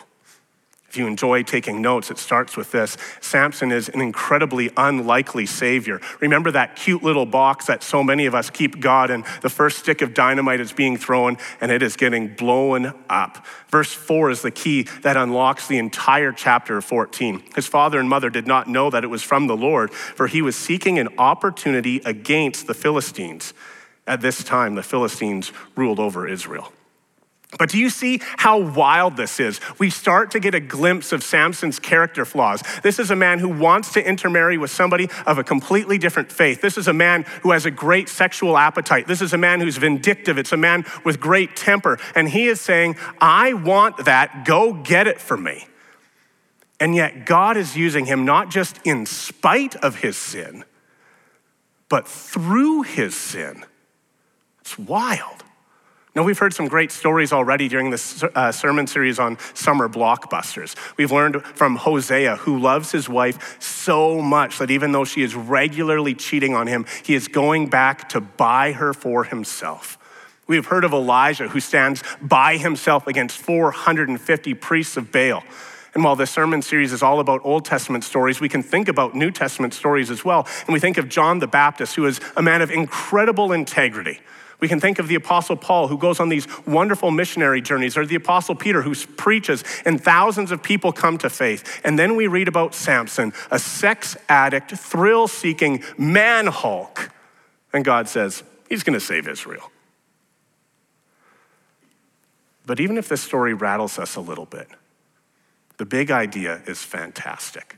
If 0.96 1.00
you 1.00 1.08
enjoy 1.08 1.44
taking 1.44 1.82
notes, 1.82 2.10
it 2.10 2.18
starts 2.18 2.56
with 2.56 2.72
this 2.72 2.96
Samson 3.20 3.74
is 3.74 3.90
an 3.90 4.00
incredibly 4.00 4.72
unlikely 4.78 5.46
savior. 5.46 6.00
Remember 6.22 6.52
that 6.52 6.78
cute 6.78 7.04
little 7.04 7.26
box 7.26 7.66
that 7.66 7.84
so 7.84 8.02
many 8.02 8.28
of 8.28 8.34
us 8.34 8.50
keep 8.50 8.80
God 8.80 9.12
in? 9.12 9.26
The 9.42 9.50
first 9.50 9.80
stick 9.80 10.02
of 10.02 10.14
dynamite 10.14 10.62
is 10.62 10.72
being 10.72 10.96
thrown 10.96 11.38
and 11.60 11.70
it 11.70 11.84
is 11.84 11.98
getting 11.98 12.34
blown 12.34 12.94
up. 13.10 13.46
Verse 13.68 13.92
4 13.92 14.30
is 14.30 14.42
the 14.42 14.52
key 14.52 14.84
that 15.02 15.18
unlocks 15.18 15.68
the 15.68 15.80
entire 15.80 16.32
chapter 16.32 16.78
of 16.78 16.86
14. 16.86 17.44
His 17.56 17.68
father 17.68 18.00
and 18.00 18.08
mother 18.08 18.30
did 18.30 18.48
not 18.48 18.70
know 18.70 18.90
that 18.90 19.04
it 19.04 19.08
was 19.08 19.22
from 19.22 19.48
the 19.48 19.58
Lord, 19.58 19.94
for 19.94 20.28
he 20.28 20.42
was 20.42 20.56
seeking 20.56 20.98
an 20.98 21.10
opportunity 21.18 21.98
against 22.06 22.68
the 22.68 22.74
Philistines. 22.74 23.54
At 24.08 24.22
this 24.22 24.46
time, 24.46 24.76
the 24.76 24.84
Philistines 24.84 25.52
ruled 25.76 26.00
over 26.00 26.26
Israel. 26.26 26.72
But 27.58 27.70
do 27.70 27.78
you 27.78 27.90
see 27.90 28.20
how 28.38 28.60
wild 28.60 29.16
this 29.16 29.40
is? 29.40 29.62
We 29.80 29.90
start 29.90 30.32
to 30.32 30.40
get 30.40 30.54
a 30.54 30.60
glimpse 30.60 31.12
of 31.12 31.24
Samson's 31.24 31.80
character 31.80 32.26
flaws. 32.26 32.62
This 32.84 33.00
is 33.00 33.12
a 33.12 33.16
man 33.16 33.40
who 33.40 33.50
wants 33.50 33.94
to 33.94 34.06
intermarry 34.06 34.58
with 34.58 34.72
somebody 34.72 35.10
of 35.26 35.38
a 35.38 35.44
completely 35.44 35.98
different 35.98 36.32
faith. 36.32 36.62
This 36.62 36.78
is 36.78 36.88
a 36.88 36.94
man 36.94 37.24
who 37.44 37.52
has 37.52 37.66
a 37.66 37.72
great 37.72 38.10
sexual 38.10 38.58
appetite. 38.58 39.08
This 39.08 39.22
is 39.22 39.34
a 39.34 39.38
man 39.38 39.62
who's 39.62 39.78
vindictive. 39.78 40.38
It's 40.38 40.52
a 40.52 40.58
man 40.58 40.86
with 41.06 41.20
great 41.20 41.56
temper. 41.56 41.98
And 42.14 42.28
he 42.28 42.48
is 42.48 42.60
saying, 42.60 42.98
I 43.22 43.54
want 43.54 44.06
that. 44.06 44.46
Go 44.46 44.74
get 44.74 45.08
it 45.08 45.22
for 45.22 45.38
me. 45.38 45.68
And 46.80 46.94
yet, 46.94 47.26
God 47.26 47.56
is 47.56 47.78
using 47.78 48.06
him 48.06 48.26
not 48.26 48.52
just 48.52 48.80
in 48.84 49.06
spite 49.06 49.78
of 49.78 50.00
his 50.00 50.18
sin, 50.18 50.66
but 51.88 52.06
through 52.06 52.82
his 52.82 53.16
sin. 53.16 53.64
It's 54.60 54.78
wild. 54.78 55.46
Now, 56.16 56.24
we've 56.24 56.40
heard 56.40 56.54
some 56.54 56.70
great 56.70 56.94
stories 56.94 57.34
already 57.34 57.68
during 57.68 57.90
this 57.90 58.24
uh, 58.24 58.50
sermon 58.54 58.88
series 58.88 59.20
on 59.20 59.38
summer 59.54 59.90
blockbusters. 59.90 60.74
We've 60.96 61.12
learned 61.12 61.44
from 61.44 61.76
Hosea, 61.76 62.38
who 62.38 62.58
loves 62.58 62.94
his 62.94 63.10
wife 63.10 63.62
so 63.62 64.22
much 64.22 64.58
that 64.60 64.72
even 64.72 64.94
though 64.94 65.04
she 65.04 65.24
is 65.24 65.36
regularly 65.36 66.14
cheating 66.14 66.56
on 66.56 66.68
him, 66.68 66.86
he 67.04 67.16
is 67.16 67.28
going 67.28 67.68
back 67.68 68.08
to 68.10 68.22
buy 68.22 68.72
her 68.72 68.94
for 68.94 69.26
himself. 69.26 69.98
We 70.48 70.56
have 70.56 70.68
heard 70.68 70.86
of 70.86 70.94
Elijah, 70.94 71.50
who 71.50 71.60
stands 71.60 72.02
by 72.22 72.56
himself 72.56 73.08
against 73.08 73.38
450 73.38 74.54
priests 74.54 74.96
of 74.96 75.12
Baal. 75.12 75.44
And 75.94 76.02
while 76.02 76.16
this 76.16 76.32
sermon 76.32 76.62
series 76.62 76.94
is 76.94 77.04
all 77.04 77.20
about 77.20 77.42
Old 77.44 77.66
Testament 77.66 78.06
stories, 78.06 78.40
we 78.40 78.48
can 78.48 78.64
think 78.64 78.88
about 78.88 79.16
New 79.16 79.32
Testament 79.32 79.74
stories 79.74 80.10
as 80.10 80.24
well. 80.24 80.48
And 80.66 80.70
we 80.70 80.80
think 80.80 80.98
of 80.98 81.10
John 81.10 81.40
the 81.40 81.48
Baptist, 81.48 81.96
who 81.96 82.06
is 82.06 82.22
a 82.38 82.42
man 82.42 82.62
of 82.62 82.72
incredible 82.72 83.52
integrity 83.52 84.22
we 84.66 84.70
can 84.70 84.80
think 84.80 84.98
of 84.98 85.08
the 85.08 85.14
Apostle 85.14 85.56
Paul, 85.56 85.88
who 85.88 85.96
goes 85.96 86.20
on 86.20 86.28
these 86.28 86.48
wonderful 86.66 87.12
missionary 87.12 87.62
journeys, 87.62 87.96
or 87.96 88.04
the 88.04 88.16
Apostle 88.16 88.56
Peter, 88.56 88.82
who 88.82 88.96
preaches, 88.96 89.64
and 89.86 90.04
thousands 90.04 90.52
of 90.52 90.64
people 90.64 90.92
come 90.92 91.20
to 91.20 91.30
faith. 91.30 91.82
And 91.84 92.00
then 92.00 92.16
we 92.16 92.26
read 92.26 92.48
about 92.48 92.74
Samson, 92.74 93.32
a 93.52 93.60
sex 93.60 94.18
addict, 94.28 94.72
thrill 94.72 95.28
seeking 95.28 95.84
man 96.00 96.48
hulk. 96.48 97.12
And 97.74 97.86
God 97.86 98.10
says, 98.10 98.42
He's 98.68 98.82
going 98.82 98.96
to 98.96 99.06
save 99.06 99.28
Israel. 99.28 99.72
But 102.66 102.80
even 102.80 102.98
if 102.98 103.08
this 103.08 103.22
story 103.22 103.54
rattles 103.54 104.00
us 104.00 104.16
a 104.16 104.22
little 104.22 104.48
bit, 104.48 104.68
the 105.78 105.86
big 105.86 106.10
idea 106.10 106.64
is 106.66 106.82
fantastic. 106.82 107.78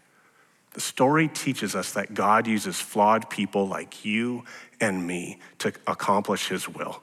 The 0.74 0.80
story 0.80 1.28
teaches 1.28 1.76
us 1.76 1.92
that 1.94 2.14
God 2.14 2.48
uses 2.48 2.80
flawed 2.80 3.30
people 3.30 3.68
like 3.68 4.06
you 4.06 4.46
and 4.80 5.06
me 5.06 5.40
to 5.60 5.74
accomplish 5.86 6.48
his 6.48 6.68
will. 6.68 7.02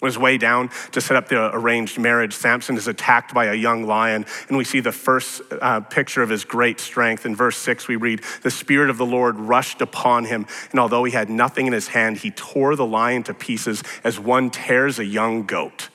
On 0.00 0.06
his 0.06 0.18
way 0.18 0.38
down 0.38 0.70
to 0.92 1.00
set 1.00 1.16
up 1.16 1.28
the 1.28 1.50
arranged 1.56 1.98
marriage, 1.98 2.32
Samson 2.32 2.76
is 2.76 2.86
attacked 2.86 3.34
by 3.34 3.46
a 3.46 3.54
young 3.54 3.84
lion, 3.84 4.26
and 4.46 4.56
we 4.56 4.62
see 4.62 4.78
the 4.78 4.92
first 4.92 5.42
uh, 5.50 5.80
picture 5.80 6.22
of 6.22 6.28
his 6.28 6.44
great 6.44 6.78
strength. 6.78 7.26
In 7.26 7.34
verse 7.34 7.56
6, 7.56 7.88
we 7.88 7.96
read, 7.96 8.22
The 8.42 8.50
Spirit 8.50 8.90
of 8.90 8.96
the 8.96 9.06
Lord 9.06 9.36
rushed 9.36 9.80
upon 9.80 10.26
him, 10.26 10.46
and 10.70 10.78
although 10.78 11.02
he 11.02 11.12
had 11.12 11.28
nothing 11.28 11.66
in 11.66 11.72
his 11.72 11.88
hand, 11.88 12.18
he 12.18 12.30
tore 12.30 12.76
the 12.76 12.86
lion 12.86 13.24
to 13.24 13.34
pieces 13.34 13.82
as 14.04 14.20
one 14.20 14.50
tears 14.50 15.00
a 15.00 15.04
young 15.04 15.46
goat. 15.46 15.88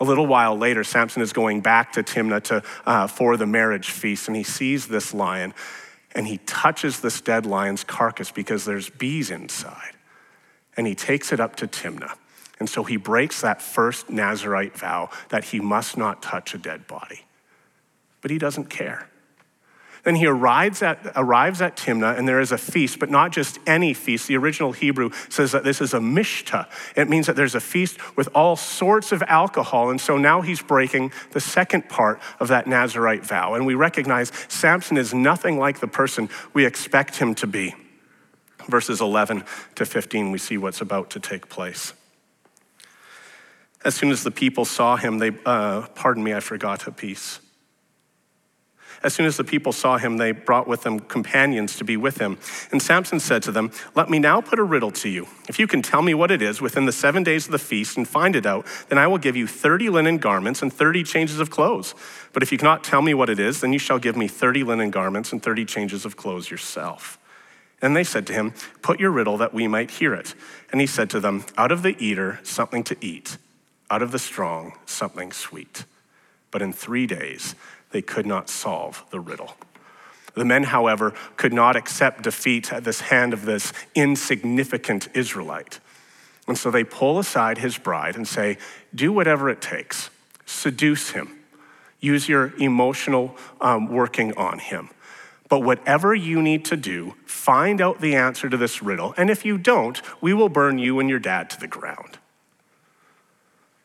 A 0.00 0.04
little 0.04 0.26
while 0.26 0.56
later, 0.56 0.84
Samson 0.84 1.22
is 1.22 1.32
going 1.32 1.62
back 1.62 1.92
to 1.92 2.02
Timnah 2.02 2.42
to, 2.44 2.62
uh, 2.84 3.06
for 3.06 3.38
the 3.38 3.46
marriage 3.46 3.88
feast, 3.88 4.28
and 4.28 4.36
he 4.36 4.44
sees 4.44 4.86
this 4.86 5.14
lion 5.14 5.54
and 6.14 6.26
he 6.26 6.38
touches 6.38 7.00
this 7.00 7.20
dead 7.20 7.46
lion's 7.46 7.84
carcass 7.84 8.30
because 8.30 8.64
there's 8.64 8.90
bees 8.90 9.30
inside. 9.30 9.97
And 10.78 10.86
he 10.86 10.94
takes 10.94 11.32
it 11.32 11.40
up 11.40 11.56
to 11.56 11.66
Timnah. 11.66 12.14
And 12.58 12.70
so 12.70 12.84
he 12.84 12.96
breaks 12.96 13.40
that 13.42 13.60
first 13.60 14.08
Nazarite 14.08 14.76
vow 14.76 15.10
that 15.28 15.44
he 15.44 15.60
must 15.60 15.98
not 15.98 16.22
touch 16.22 16.54
a 16.54 16.58
dead 16.58 16.86
body. 16.86 17.26
But 18.20 18.30
he 18.30 18.38
doesn't 18.38 18.70
care. 18.70 19.08
Then 20.04 20.14
he 20.14 20.26
arrives 20.26 20.80
at, 20.80 21.00
arrives 21.16 21.60
at 21.60 21.76
Timnah, 21.76 22.16
and 22.16 22.26
there 22.26 22.40
is 22.40 22.52
a 22.52 22.58
feast, 22.58 22.98
but 22.98 23.10
not 23.10 23.32
just 23.32 23.58
any 23.66 23.92
feast. 23.92 24.28
The 24.28 24.36
original 24.36 24.72
Hebrew 24.72 25.10
says 25.28 25.52
that 25.52 25.64
this 25.64 25.80
is 25.80 25.92
a 25.92 25.98
mishta. 25.98 26.66
It 26.96 27.08
means 27.08 27.26
that 27.26 27.36
there's 27.36 27.56
a 27.56 27.60
feast 27.60 27.98
with 28.16 28.28
all 28.34 28.56
sorts 28.56 29.12
of 29.12 29.22
alcohol. 29.26 29.90
And 29.90 30.00
so 30.00 30.16
now 30.16 30.40
he's 30.40 30.62
breaking 30.62 31.12
the 31.32 31.40
second 31.40 31.88
part 31.88 32.20
of 32.40 32.48
that 32.48 32.66
Nazarite 32.66 33.24
vow. 33.24 33.54
And 33.54 33.66
we 33.66 33.74
recognize 33.74 34.32
Samson 34.48 34.96
is 34.96 35.12
nothing 35.12 35.58
like 35.58 35.80
the 35.80 35.88
person 35.88 36.28
we 36.54 36.64
expect 36.64 37.16
him 37.16 37.34
to 37.34 37.46
be. 37.46 37.74
Verses 38.68 39.00
11 39.00 39.44
to 39.76 39.86
15, 39.86 40.30
we 40.30 40.38
see 40.38 40.58
what's 40.58 40.80
about 40.80 41.10
to 41.10 41.20
take 41.20 41.48
place. 41.48 41.94
As 43.84 43.94
soon 43.94 44.10
as 44.10 44.24
the 44.24 44.30
people 44.30 44.64
saw 44.64 44.96
him, 44.96 45.18
they, 45.18 45.32
uh, 45.46 45.86
pardon 45.94 46.22
me, 46.22 46.34
I 46.34 46.40
forgot 46.40 46.86
a 46.86 46.92
piece. 46.92 47.40
As 49.02 49.14
soon 49.14 49.26
as 49.26 49.36
the 49.36 49.44
people 49.44 49.72
saw 49.72 49.96
him, 49.96 50.16
they 50.16 50.32
brought 50.32 50.66
with 50.66 50.82
them 50.82 50.98
companions 50.98 51.76
to 51.76 51.84
be 51.84 51.96
with 51.96 52.18
him. 52.18 52.36
And 52.72 52.82
Samson 52.82 53.20
said 53.20 53.44
to 53.44 53.52
them, 53.52 53.70
Let 53.94 54.10
me 54.10 54.18
now 54.18 54.40
put 54.40 54.58
a 54.58 54.64
riddle 54.64 54.90
to 54.92 55.08
you. 55.08 55.28
If 55.48 55.60
you 55.60 55.68
can 55.68 55.82
tell 55.82 56.02
me 56.02 56.14
what 56.14 56.32
it 56.32 56.42
is 56.42 56.60
within 56.60 56.86
the 56.86 56.92
seven 56.92 57.22
days 57.22 57.46
of 57.46 57.52
the 57.52 57.60
feast 57.60 57.96
and 57.96 58.08
find 58.08 58.34
it 58.34 58.44
out, 58.44 58.66
then 58.88 58.98
I 58.98 59.06
will 59.06 59.18
give 59.18 59.36
you 59.36 59.46
30 59.46 59.88
linen 59.90 60.18
garments 60.18 60.62
and 60.62 60.72
30 60.72 61.04
changes 61.04 61.38
of 61.38 61.48
clothes. 61.48 61.94
But 62.32 62.42
if 62.42 62.50
you 62.50 62.58
cannot 62.58 62.82
tell 62.82 63.02
me 63.02 63.14
what 63.14 63.30
it 63.30 63.38
is, 63.38 63.60
then 63.60 63.72
you 63.72 63.78
shall 63.78 64.00
give 64.00 64.16
me 64.16 64.26
30 64.26 64.64
linen 64.64 64.90
garments 64.90 65.32
and 65.32 65.40
30 65.40 65.64
changes 65.64 66.04
of 66.04 66.16
clothes 66.16 66.50
yourself. 66.50 67.18
And 67.80 67.94
they 67.94 68.04
said 68.04 68.26
to 68.26 68.32
him, 68.32 68.54
Put 68.82 69.00
your 69.00 69.10
riddle 69.10 69.36
that 69.38 69.54
we 69.54 69.68
might 69.68 69.92
hear 69.92 70.14
it. 70.14 70.34
And 70.72 70.80
he 70.80 70.86
said 70.86 71.10
to 71.10 71.20
them, 71.20 71.44
Out 71.56 71.72
of 71.72 71.82
the 71.82 71.96
eater, 71.98 72.40
something 72.42 72.82
to 72.84 72.96
eat, 73.00 73.38
out 73.90 74.02
of 74.02 74.12
the 74.12 74.18
strong, 74.18 74.72
something 74.86 75.32
sweet. 75.32 75.84
But 76.50 76.62
in 76.62 76.72
three 76.72 77.06
days, 77.06 77.54
they 77.90 78.02
could 78.02 78.26
not 78.26 78.50
solve 78.50 79.04
the 79.10 79.20
riddle. 79.20 79.56
The 80.34 80.44
men, 80.44 80.64
however, 80.64 81.14
could 81.36 81.52
not 81.52 81.76
accept 81.76 82.22
defeat 82.22 82.72
at 82.72 82.84
this 82.84 83.00
hand 83.00 83.32
of 83.32 83.44
this 83.44 83.72
insignificant 83.94 85.08
Israelite. 85.14 85.80
And 86.46 86.56
so 86.56 86.70
they 86.70 86.84
pull 86.84 87.18
aside 87.18 87.58
his 87.58 87.76
bride 87.76 88.16
and 88.16 88.26
say, 88.26 88.58
Do 88.94 89.12
whatever 89.12 89.50
it 89.50 89.60
takes, 89.60 90.10
seduce 90.46 91.10
him, 91.10 91.38
use 92.00 92.28
your 92.28 92.54
emotional 92.56 93.36
um, 93.60 93.88
working 93.88 94.36
on 94.36 94.58
him. 94.58 94.90
But 95.48 95.60
whatever 95.60 96.14
you 96.14 96.42
need 96.42 96.64
to 96.66 96.76
do, 96.76 97.14
find 97.24 97.80
out 97.80 98.00
the 98.00 98.14
answer 98.14 98.50
to 98.50 98.56
this 98.56 98.82
riddle. 98.82 99.14
And 99.16 99.30
if 99.30 99.44
you 99.44 99.56
don't, 99.56 100.00
we 100.20 100.34
will 100.34 100.50
burn 100.50 100.78
you 100.78 101.00
and 101.00 101.08
your 101.08 101.18
dad 101.18 101.48
to 101.50 101.60
the 101.60 101.66
ground. 101.66 102.18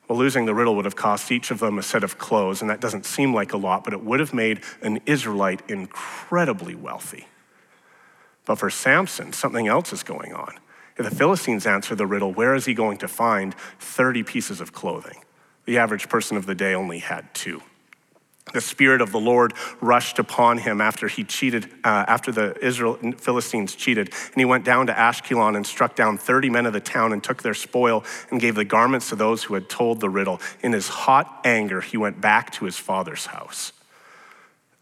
Well, 0.07 0.17
losing 0.17 0.45
the 0.45 0.53
riddle 0.53 0.75
would 0.75 0.85
have 0.85 0.97
cost 0.97 1.31
each 1.31 1.49
of 1.49 1.59
them 1.59 1.79
a 1.79 1.83
set 1.83 2.03
of 2.03 2.17
clothes, 2.17 2.61
and 2.61 2.69
that 2.69 2.81
doesn't 2.81 3.05
seem 3.05 3.33
like 3.33 3.53
a 3.53 3.57
lot, 3.57 3.85
but 3.85 3.93
it 3.93 4.03
would 4.03 4.19
have 4.19 4.33
made 4.33 4.61
an 4.81 4.99
Israelite 5.05 5.61
incredibly 5.69 6.75
wealthy. 6.75 7.27
But 8.45 8.55
for 8.55 8.69
Samson, 8.69 9.31
something 9.31 9.67
else 9.67 9.93
is 9.93 10.03
going 10.03 10.33
on. 10.33 10.55
If 10.97 11.09
the 11.09 11.15
Philistines 11.15 11.65
answer 11.65 11.95
the 11.95 12.05
riddle, 12.05 12.33
where 12.33 12.53
is 12.53 12.65
he 12.65 12.73
going 12.73 12.97
to 12.97 13.07
find 13.07 13.55
30 13.79 14.23
pieces 14.23 14.59
of 14.59 14.73
clothing? 14.73 15.23
The 15.65 15.77
average 15.77 16.09
person 16.09 16.35
of 16.35 16.45
the 16.45 16.53
day 16.53 16.73
only 16.73 16.99
had 16.99 17.33
two 17.33 17.63
the 18.51 18.61
spirit 18.61 18.99
of 18.99 19.11
the 19.11 19.19
lord 19.19 19.53
rushed 19.79 20.19
upon 20.19 20.57
him 20.57 20.81
after 20.81 21.07
he 21.07 21.23
cheated 21.23 21.65
uh, 21.83 22.05
after 22.07 22.31
the 22.31 22.57
israel 22.65 22.97
philistines 23.17 23.73
cheated. 23.75 24.07
And 24.07 24.35
he 24.35 24.45
went 24.45 24.65
down 24.65 24.87
to 24.87 24.93
ashkelon 24.93 25.55
and 25.55 25.65
struck 25.65 25.95
down 25.95 26.17
30 26.17 26.49
men 26.49 26.65
of 26.65 26.73
the 26.73 26.81
town 26.81 27.13
and 27.13 27.23
took 27.23 27.41
their 27.41 27.53
spoil 27.53 28.03
and 28.31 28.41
gave 28.41 28.55
the 28.55 28.65
garments 28.65 29.09
to 29.09 29.15
those 29.15 29.43
who 29.43 29.53
had 29.53 29.69
told 29.69 30.01
the 30.01 30.09
riddle. 30.09 30.41
In 30.61 30.73
his 30.73 30.89
hot 30.89 31.41
anger 31.45 31.79
he 31.79 31.97
went 31.97 32.19
back 32.19 32.51
to 32.53 32.65
his 32.65 32.77
father's 32.77 33.27
house. 33.27 33.71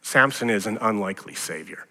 Samson 0.02 0.50
is 0.50 0.66
an 0.66 0.80
unlikely 0.82 1.36
savior 1.36 1.86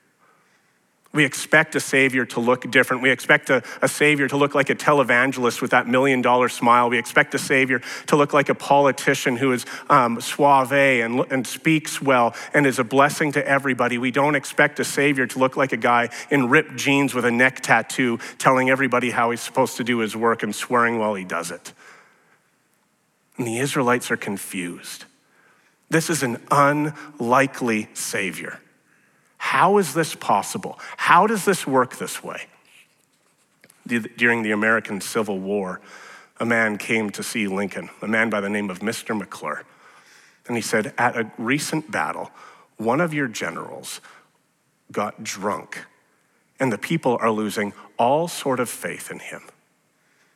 we 1.12 1.24
expect 1.24 1.74
a 1.74 1.80
Savior 1.80 2.24
to 2.26 2.40
look 2.40 2.70
different. 2.70 3.02
We 3.02 3.10
expect 3.10 3.50
a, 3.50 3.64
a, 3.82 3.88
Savior 3.88 4.28
to 4.28 4.36
look 4.36 4.54
like 4.54 4.70
a 4.70 4.76
televangelist 4.76 5.60
with 5.60 5.72
that 5.72 5.88
million 5.88 6.22
dollar 6.22 6.48
smile. 6.48 6.88
We 6.88 6.98
expect 6.98 7.34
a 7.34 7.38
Savior 7.38 7.80
to 8.06 8.16
look 8.16 8.32
like 8.32 8.48
a 8.48 8.54
politician 8.54 9.36
who 9.36 9.50
is 9.50 9.66
um, 9.88 10.20
suave 10.20 10.72
and, 10.72 11.20
and 11.32 11.44
speaks 11.44 12.00
well 12.00 12.36
and 12.54 12.64
is 12.64 12.78
a 12.78 12.84
blessing 12.84 13.32
to 13.32 13.44
everybody. 13.46 13.98
We 13.98 14.12
don't 14.12 14.36
expect 14.36 14.78
a 14.78 14.84
Savior 14.84 15.26
to 15.26 15.38
look 15.40 15.56
like 15.56 15.72
a 15.72 15.76
guy 15.76 16.10
in 16.30 16.48
ripped 16.48 16.76
jeans 16.76 17.12
with 17.12 17.24
a 17.24 17.32
neck 17.32 17.60
tattoo 17.60 18.20
telling 18.38 18.70
everybody 18.70 19.10
how 19.10 19.32
he's 19.32 19.40
supposed 19.40 19.76
to 19.78 19.84
do 19.84 19.98
his 19.98 20.14
work 20.14 20.44
and 20.44 20.54
swearing 20.54 21.00
while 21.00 21.14
he 21.14 21.24
does 21.24 21.50
it. 21.50 21.72
And 23.36 23.48
the 23.48 23.58
Israelites 23.58 24.12
are 24.12 24.16
confused. 24.16 25.06
This 25.88 26.08
is 26.08 26.22
an 26.22 26.40
unlikely 26.52 27.88
Savior. 27.94 28.60
How 29.40 29.78
is 29.78 29.94
this 29.94 30.14
possible? 30.14 30.78
How 30.99 31.26
does 31.26 31.47
this 31.47 31.66
work 31.66 31.97
this 31.97 32.23
way? 32.23 32.42
During 33.87 34.42
the 34.42 34.50
American 34.50 35.00
Civil 35.00 35.38
War, 35.38 35.80
a 36.38 36.44
man 36.44 36.76
came 36.76 37.09
to 37.11 37.23
see 37.23 37.49
Lincoln, 37.49 37.88
a 38.02 38.06
man 38.06 38.28
by 38.28 38.42
the 38.42 38.50
name 38.50 38.68
of 38.68 38.80
Mr. 38.80 39.16
McClure. 39.18 39.64
And 40.47 40.56
he 40.56 40.62
said, 40.62 40.92
At 40.99 41.16
a 41.16 41.32
recent 41.38 41.90
battle, 41.90 42.30
one 42.76 43.00
of 43.00 43.14
your 43.14 43.28
generals 43.28 44.02
got 44.92 45.25
drunk, 45.25 45.87
and 46.61 46.70
the 46.70 46.78
people 46.78 47.16
are 47.20 47.30
losing 47.30 47.73
all 47.99 48.28
sort 48.28 48.61
of 48.61 48.68
faith 48.68 49.11
in 49.11 49.20
him. 49.20 49.42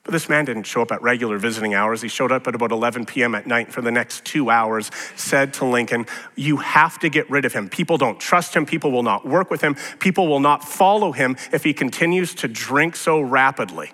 But 0.05 0.13
this 0.13 0.29
man 0.29 0.45
didn't 0.45 0.65
show 0.65 0.83
up 0.83 0.93
at 0.93 1.01
regular 1.03 1.39
visiting 1.39 1.73
hours. 1.73 2.03
He 2.03 2.09
showed 2.09 2.31
up 2.31 2.47
at 2.47 2.55
about 2.55 2.73
11 2.73 3.07
p.m. 3.07 3.35
at 3.35 3.47
night 3.47 3.73
for 3.73 3.81
the 3.81 3.91
next 3.91 4.25
two 4.27 4.51
hours, 4.51 4.91
said 5.17 5.55
to 5.55 5.65
Lincoln, 5.65 6.07
You 6.37 6.59
have 6.59 6.99
to 6.99 7.09
get 7.09 7.29
rid 7.31 7.47
of 7.47 7.55
him. 7.55 7.71
People 7.71 7.97
don't 7.97 8.21
trust 8.21 8.55
him. 8.55 8.67
People 8.67 8.93
will 8.93 9.03
not 9.03 9.27
work 9.27 9.51
with 9.51 9.63
him. 9.63 9.77
People 9.99 10.29
will 10.29 10.41
not 10.41 10.63
follow 10.63 11.13
him 11.13 11.37
if 11.53 11.65
he 11.65 11.73
continues 11.73 12.35
to 12.37 12.49
drink 12.49 12.97
so 12.97 13.19
rapidly. 13.19 13.93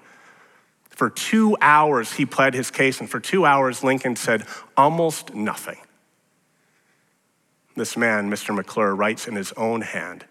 For 0.88 1.08
two 1.08 1.56
hours, 1.60 2.14
he 2.14 2.26
pled 2.26 2.54
his 2.54 2.72
case, 2.72 3.00
and 3.00 3.08
for 3.08 3.20
two 3.20 3.46
hours, 3.46 3.84
Lincoln 3.84 4.16
said 4.16 4.44
almost 4.76 5.32
nothing. 5.32 5.78
This 7.76 7.96
man, 7.96 8.28
Mr. 8.28 8.54
McClure, 8.54 8.96
writes 8.96 9.28
in 9.28 9.36
his 9.36 9.52
own 9.52 9.82
hand 9.82 10.24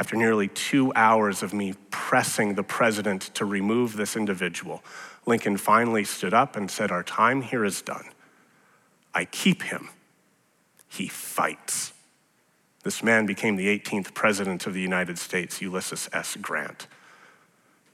After 0.00 0.16
nearly 0.16 0.48
two 0.48 0.94
hours 0.96 1.42
of 1.42 1.52
me 1.52 1.74
pressing 1.90 2.54
the 2.54 2.62
president 2.62 3.20
to 3.34 3.44
remove 3.44 3.96
this 3.96 4.16
individual, 4.16 4.82
Lincoln 5.26 5.58
finally 5.58 6.04
stood 6.04 6.32
up 6.32 6.56
and 6.56 6.70
said, 6.70 6.90
Our 6.90 7.02
time 7.02 7.42
here 7.42 7.66
is 7.66 7.82
done. 7.82 8.06
I 9.12 9.26
keep 9.26 9.62
him. 9.62 9.90
He 10.88 11.06
fights. 11.06 11.92
This 12.82 13.02
man 13.02 13.26
became 13.26 13.56
the 13.56 13.78
18th 13.78 14.14
president 14.14 14.66
of 14.66 14.72
the 14.72 14.80
United 14.80 15.18
States, 15.18 15.60
Ulysses 15.60 16.08
S. 16.14 16.34
Grant. 16.40 16.86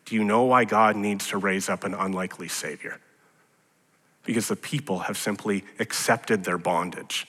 Do 0.05 0.15
you 0.15 0.23
know 0.23 0.45
why 0.45 0.65
God 0.65 0.95
needs 0.95 1.27
to 1.31 1.39
raise 1.39 1.69
up 1.69 1.83
an 1.83 1.93
unlikely 1.93 2.47
Savior? 2.47 3.01
Because 4.25 4.47
the 4.47 4.55
people 4.55 5.01
have 5.01 5.17
simply 5.17 5.65
accepted 5.81 6.45
their 6.45 6.57
bondage. 6.57 7.27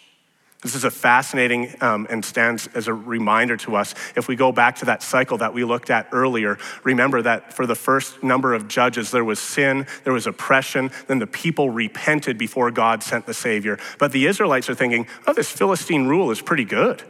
This 0.68 0.76
is 0.76 0.84
a 0.84 0.92
fascinating 0.92 1.74
um, 1.80 2.08
and 2.10 2.26
stands 2.26 2.68
as 2.76 2.90
a 2.90 2.94
reminder 2.94 3.56
to 3.56 3.78
us. 3.78 3.96
If 4.18 4.28
we 4.28 4.36
go 4.36 4.52
back 4.52 4.76
to 4.80 4.86
that 4.88 5.02
cycle 5.02 5.38
that 5.38 5.54
we 5.54 5.64
looked 5.64 5.90
at 5.90 6.10
earlier, 6.12 6.58
remember 6.84 7.22
that 7.22 7.54
for 7.54 7.66
the 7.66 7.74
first 7.74 8.22
number 8.22 8.54
of 8.54 8.68
judges, 8.68 9.10
there 9.10 9.24
was 9.24 9.40
sin, 9.40 9.88
there 10.04 10.12
was 10.12 10.28
oppression, 10.28 10.92
then 11.08 11.20
the 11.20 11.26
people 11.26 11.70
repented 11.70 12.38
before 12.38 12.70
God 12.70 13.02
sent 13.02 13.26
the 13.26 13.34
Savior. 13.34 13.80
But 13.98 14.12
the 14.12 14.26
Israelites 14.26 14.70
are 14.70 14.76
thinking, 14.76 15.08
oh, 15.26 15.32
this 15.32 15.50
Philistine 15.50 16.06
rule 16.06 16.32
is 16.32 16.42
pretty 16.42 16.66
good. 16.66 17.02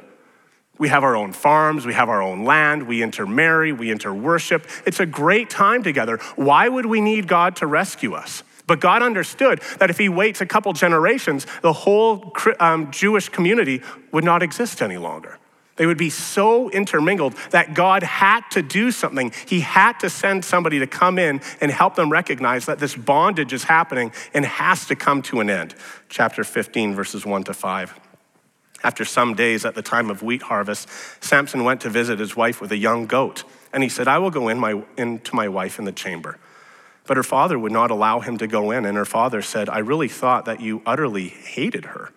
We 0.77 0.89
have 0.89 1.03
our 1.03 1.15
own 1.15 1.33
farms, 1.33 1.83
we 1.83 1.95
have 1.95 2.09
our 2.09 2.21
own 2.21 2.45
land, 2.45 2.83
we 2.83 3.01
intermarry, 3.01 3.73
we 3.73 3.87
interworship. 3.87 4.69
It's 4.85 4.99
a 4.99 5.07
great 5.07 5.49
time 5.49 5.81
together. 5.81 6.17
Why 6.35 6.69
would 6.69 6.85
we 6.85 7.01
need 7.01 7.27
God 7.27 7.55
to 7.55 7.65
rescue 7.65 8.13
us? 8.13 8.43
But 8.67 8.81
God 8.81 9.01
understood 9.01 9.61
that 9.79 9.89
if 9.89 9.97
he 9.97 10.09
waits 10.09 10.41
a 10.41 10.45
couple 10.45 10.73
generations, 10.73 11.47
the 11.61 11.73
whole 11.73 12.33
um, 12.59 12.91
Jewish 12.91 13.29
community 13.29 13.81
would 14.11 14.25
not 14.25 14.43
exist 14.43 14.81
any 14.81 14.97
longer. 14.97 15.39
They 15.77 15.85
would 15.85 15.97
be 15.97 16.09
so 16.09 16.69
intermingled 16.71 17.33
that 17.51 17.73
God 17.73 18.03
had 18.03 18.41
to 18.51 18.61
do 18.61 18.91
something. 18.91 19.31
He 19.47 19.61
had 19.61 19.99
to 20.01 20.09
send 20.09 20.43
somebody 20.43 20.79
to 20.79 20.87
come 20.87 21.17
in 21.17 21.39
and 21.61 21.71
help 21.71 21.95
them 21.95 22.11
recognize 22.11 22.65
that 22.65 22.79
this 22.79 22.95
bondage 22.95 23.53
is 23.53 23.63
happening 23.63 24.11
and 24.33 24.43
has 24.43 24.85
to 24.87 24.95
come 24.95 25.21
to 25.23 25.39
an 25.39 25.49
end. 25.49 25.75
Chapter 26.09 26.43
15, 26.43 26.95
verses 26.95 27.25
1 27.25 27.43
to 27.45 27.53
5. 27.53 27.99
After 28.83 29.05
some 29.05 29.33
days 29.35 29.65
at 29.65 29.75
the 29.75 29.81
time 29.81 30.09
of 30.09 30.21
wheat 30.23 30.43
harvest, 30.43 30.89
Samson 31.23 31.63
went 31.63 31.81
to 31.81 31.89
visit 31.89 32.19
his 32.19 32.35
wife 32.35 32.59
with 32.59 32.71
a 32.71 32.77
young 32.77 33.05
goat. 33.05 33.43
And 33.71 33.83
he 33.83 33.89
said, 33.89 34.07
I 34.07 34.17
will 34.17 34.31
go 34.31 34.47
in 34.47 34.59
my, 34.59 34.83
into 34.97 35.35
my 35.35 35.47
wife 35.47 35.79
in 35.79 35.85
the 35.85 35.91
chamber. 35.91 36.39
But 37.07 37.17
her 37.17 37.23
father 37.23 37.57
would 37.57 37.71
not 37.71 37.89
allow 37.89 38.19
him 38.19 38.37
to 38.37 38.47
go 38.47 38.71
in, 38.71 38.85
and 38.85 38.97
her 38.97 39.05
father 39.05 39.41
said, 39.41 39.69
I 39.69 39.79
really 39.79 40.09
thought 40.09 40.45
that 40.45 40.61
you 40.61 40.81
utterly 40.85 41.29
hated 41.29 41.85
her. 41.85 42.11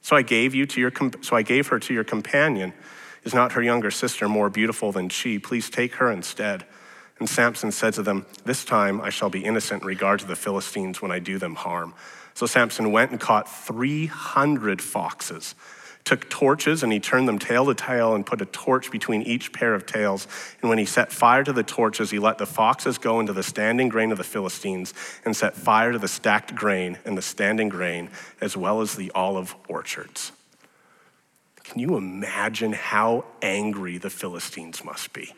So 0.00 0.16
I 0.16 0.22
gave, 0.22 0.54
you 0.54 0.64
to 0.66 0.80
your, 0.80 0.92
so 1.20 1.36
I 1.36 1.42
gave 1.42 1.68
her 1.68 1.78
to 1.80 1.92
your 1.92 2.04
companion. 2.04 2.72
Is 3.24 3.34
not 3.34 3.52
her 3.52 3.62
younger 3.62 3.90
sister 3.90 4.28
more 4.28 4.48
beautiful 4.48 4.92
than 4.92 5.08
she? 5.08 5.38
Please 5.38 5.68
take 5.68 5.96
her 5.96 6.10
instead. 6.10 6.64
And 7.18 7.28
Samson 7.28 7.72
said 7.72 7.94
to 7.94 8.02
them, 8.02 8.26
This 8.44 8.64
time 8.64 9.00
I 9.00 9.10
shall 9.10 9.28
be 9.28 9.44
innocent 9.44 9.82
in 9.82 9.88
regard 9.88 10.20
to 10.20 10.26
the 10.26 10.36
Philistines 10.36 11.02
when 11.02 11.10
I 11.10 11.18
do 11.18 11.38
them 11.38 11.56
harm. 11.56 11.94
So 12.34 12.46
Samson 12.46 12.92
went 12.92 13.10
and 13.10 13.18
caught 13.18 13.50
300 13.50 14.80
foxes 14.80 15.56
took 16.04 16.28
torches 16.30 16.82
and 16.82 16.92
he 16.92 17.00
turned 17.00 17.28
them 17.28 17.38
tail 17.38 17.66
to 17.66 17.74
tail 17.74 18.14
and 18.14 18.24
put 18.24 18.40
a 18.40 18.46
torch 18.46 18.90
between 18.90 19.22
each 19.22 19.52
pair 19.52 19.74
of 19.74 19.84
tails. 19.86 20.26
And 20.60 20.68
when 20.68 20.78
he 20.78 20.84
set 20.84 21.12
fire 21.12 21.44
to 21.44 21.52
the 21.52 21.62
torches, 21.62 22.10
he 22.10 22.18
let 22.18 22.38
the 22.38 22.46
foxes 22.46 22.98
go 22.98 23.20
into 23.20 23.32
the 23.32 23.42
standing 23.42 23.88
grain 23.88 24.10
of 24.10 24.18
the 24.18 24.24
Philistines 24.24 24.94
and 25.24 25.36
set 25.36 25.54
fire 25.54 25.92
to 25.92 25.98
the 25.98 26.08
stacked 26.08 26.54
grain 26.54 26.98
and 27.04 27.16
the 27.16 27.22
standing 27.22 27.68
grain, 27.68 28.10
as 28.40 28.56
well 28.56 28.80
as 28.80 28.96
the 28.96 29.10
olive 29.14 29.54
orchards. 29.68 30.32
Can 31.62 31.80
you 31.80 31.96
imagine 31.96 32.72
how 32.72 33.26
angry 33.42 33.98
the 33.98 34.08
Philistines 34.08 34.82
must 34.82 35.12
be? 35.12 35.34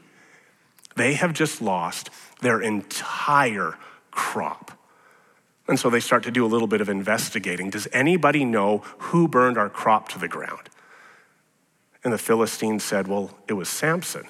They 0.94 1.14
have 1.14 1.32
just 1.32 1.60
lost 1.60 2.10
their 2.40 2.60
entire 2.60 3.76
crop. 4.10 4.79
And 5.70 5.78
so 5.78 5.88
they 5.88 6.00
start 6.00 6.24
to 6.24 6.32
do 6.32 6.44
a 6.44 6.48
little 6.48 6.66
bit 6.66 6.80
of 6.80 6.88
investigating. 6.88 7.70
Does 7.70 7.86
anybody 7.92 8.44
know 8.44 8.78
who 8.98 9.28
burned 9.28 9.56
our 9.56 9.70
crop 9.70 10.08
to 10.08 10.18
the 10.18 10.26
ground? 10.26 10.68
And 12.02 12.12
the 12.12 12.18
Philistines 12.18 12.82
said, 12.82 13.06
Well, 13.06 13.38
it 13.46 13.52
was 13.52 13.68
Samson, 13.68 14.24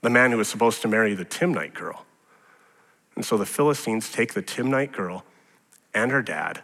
the 0.00 0.08
man 0.08 0.30
who 0.30 0.38
was 0.38 0.48
supposed 0.48 0.80
to 0.80 0.88
marry 0.88 1.12
the 1.12 1.26
Timnite 1.26 1.74
girl. 1.74 2.06
And 3.14 3.26
so 3.26 3.36
the 3.36 3.44
Philistines 3.44 4.10
take 4.10 4.32
the 4.32 4.42
Timnite 4.42 4.92
girl 4.92 5.26
and 5.92 6.10
her 6.10 6.22
dad 6.22 6.62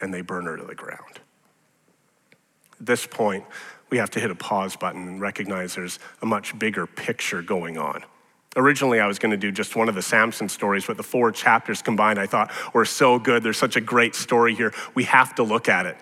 and 0.00 0.12
they 0.12 0.22
burn 0.22 0.46
her 0.46 0.56
to 0.56 0.64
the 0.64 0.74
ground. 0.74 1.20
At 2.80 2.86
this 2.86 3.06
point, 3.06 3.44
we 3.90 3.98
have 3.98 4.10
to 4.10 4.20
hit 4.20 4.32
a 4.32 4.34
pause 4.34 4.74
button 4.74 5.06
and 5.06 5.20
recognize 5.20 5.76
there's 5.76 6.00
a 6.20 6.26
much 6.26 6.58
bigger 6.58 6.84
picture 6.84 7.42
going 7.42 7.78
on. 7.78 8.02
Originally, 8.56 9.00
I 9.00 9.06
was 9.06 9.18
going 9.18 9.32
to 9.32 9.36
do 9.36 9.52
just 9.52 9.76
one 9.76 9.88
of 9.88 9.94
the 9.94 10.02
Samson 10.02 10.48
stories, 10.48 10.86
but 10.86 10.96
the 10.96 11.02
four 11.02 11.30
chapters 11.30 11.82
combined 11.82 12.18
I 12.18 12.26
thought 12.26 12.50
were 12.72 12.86
so 12.86 13.18
good. 13.18 13.42
There's 13.42 13.58
such 13.58 13.76
a 13.76 13.80
great 13.82 14.14
story 14.14 14.54
here. 14.54 14.72
We 14.94 15.04
have 15.04 15.34
to 15.34 15.42
look 15.42 15.68
at 15.68 15.84
it. 15.84 15.96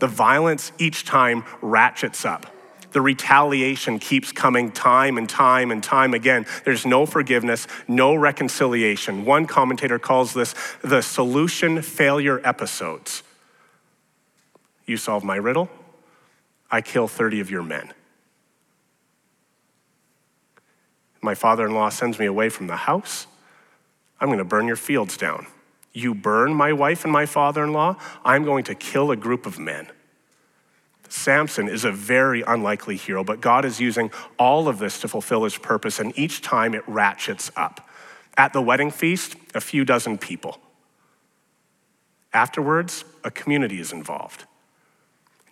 The 0.00 0.08
violence 0.08 0.72
each 0.78 1.04
time 1.04 1.44
ratchets 1.60 2.24
up. 2.24 2.46
The 2.90 3.00
retaliation 3.00 4.00
keeps 4.00 4.32
coming 4.32 4.72
time 4.72 5.16
and 5.16 5.28
time 5.28 5.70
and 5.70 5.82
time 5.82 6.12
again. 6.12 6.44
There's 6.64 6.84
no 6.84 7.06
forgiveness, 7.06 7.66
no 7.88 8.14
reconciliation. 8.14 9.24
One 9.24 9.46
commentator 9.46 9.98
calls 9.98 10.34
this 10.34 10.54
the 10.82 11.02
solution 11.02 11.82
failure 11.82 12.40
episodes. 12.44 13.22
You 14.86 14.96
solve 14.96 15.24
my 15.24 15.36
riddle, 15.36 15.70
I 16.70 16.80
kill 16.80 17.08
30 17.08 17.40
of 17.40 17.50
your 17.50 17.62
men. 17.62 17.92
My 21.22 21.34
father 21.34 21.66
in 21.66 21.74
law 21.74 21.88
sends 21.88 22.18
me 22.18 22.26
away 22.26 22.48
from 22.48 22.66
the 22.66 22.76
house, 22.76 23.26
I'm 24.20 24.28
going 24.28 24.38
to 24.38 24.44
burn 24.44 24.66
your 24.66 24.76
fields 24.76 25.16
down. 25.16 25.46
You 25.92 26.14
burn 26.14 26.54
my 26.54 26.72
wife 26.72 27.04
and 27.04 27.12
my 27.12 27.26
father 27.26 27.64
in 27.64 27.72
law, 27.72 27.96
I'm 28.24 28.44
going 28.44 28.64
to 28.64 28.74
kill 28.74 29.10
a 29.10 29.16
group 29.16 29.46
of 29.46 29.58
men. 29.58 29.88
Samson 31.08 31.68
is 31.68 31.84
a 31.84 31.92
very 31.92 32.42
unlikely 32.42 32.96
hero, 32.96 33.22
but 33.22 33.42
God 33.42 33.66
is 33.66 33.78
using 33.78 34.10
all 34.38 34.66
of 34.66 34.78
this 34.78 35.00
to 35.02 35.08
fulfill 35.08 35.44
his 35.44 35.58
purpose, 35.58 36.00
and 36.00 36.18
each 36.18 36.40
time 36.40 36.74
it 36.74 36.82
ratchets 36.88 37.50
up. 37.54 37.86
At 38.36 38.54
the 38.54 38.62
wedding 38.62 38.90
feast, 38.90 39.36
a 39.54 39.60
few 39.60 39.84
dozen 39.84 40.16
people. 40.16 40.58
Afterwards, 42.32 43.04
a 43.24 43.30
community 43.30 43.78
is 43.78 43.92
involved. 43.92 44.46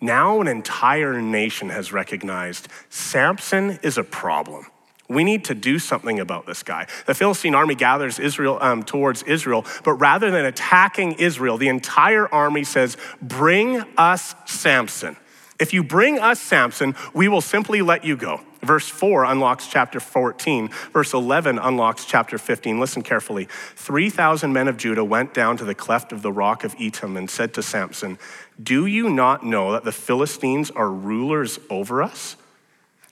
Now, 0.01 0.41
an 0.41 0.47
entire 0.47 1.21
nation 1.21 1.69
has 1.69 1.93
recognized 1.93 2.67
Samson 2.89 3.77
is 3.83 3.99
a 3.99 4.03
problem. 4.03 4.65
We 5.11 5.23
need 5.23 5.45
to 5.45 5.55
do 5.55 5.77
something 5.77 6.19
about 6.19 6.45
this 6.45 6.63
guy. 6.63 6.87
The 7.05 7.13
Philistine 7.13 7.53
army 7.53 7.75
gathers 7.75 8.17
Israel 8.17 8.57
um, 8.61 8.83
towards 8.83 9.23
Israel, 9.23 9.65
but 9.83 9.93
rather 9.93 10.31
than 10.31 10.45
attacking 10.45 11.13
Israel, 11.13 11.57
the 11.57 11.67
entire 11.67 12.33
army 12.33 12.63
says, 12.63 12.97
"Bring 13.21 13.83
us 13.97 14.35
Samson. 14.45 15.17
If 15.59 15.73
you 15.73 15.83
bring 15.83 16.17
us 16.19 16.39
Samson, 16.39 16.95
we 17.13 17.27
will 17.27 17.41
simply 17.41 17.81
let 17.81 18.05
you 18.05 18.15
go." 18.15 18.41
Verse 18.61 18.87
4 18.87 19.25
unlocks 19.25 19.67
chapter 19.67 19.99
14. 19.99 20.69
Verse 20.93 21.13
11 21.13 21.57
unlocks 21.57 22.05
chapter 22.05 22.37
15. 22.37 22.79
Listen 22.79 23.01
carefully. 23.01 23.47
3,000 23.75 24.53
men 24.53 24.67
of 24.67 24.77
Judah 24.77 25.03
went 25.03 25.33
down 25.33 25.57
to 25.57 25.65
the 25.65 25.73
cleft 25.73 26.11
of 26.11 26.21
the 26.21 26.31
rock 26.31 26.63
of 26.63 26.75
Etam 26.75 27.17
and 27.17 27.29
said 27.29 27.55
to 27.55 27.63
Samson, 27.63 28.19
Do 28.61 28.85
you 28.85 29.09
not 29.09 29.43
know 29.43 29.71
that 29.71 29.83
the 29.83 29.91
Philistines 29.91 30.69
are 30.69 30.91
rulers 30.91 31.59
over 31.71 32.03
us? 32.03 32.35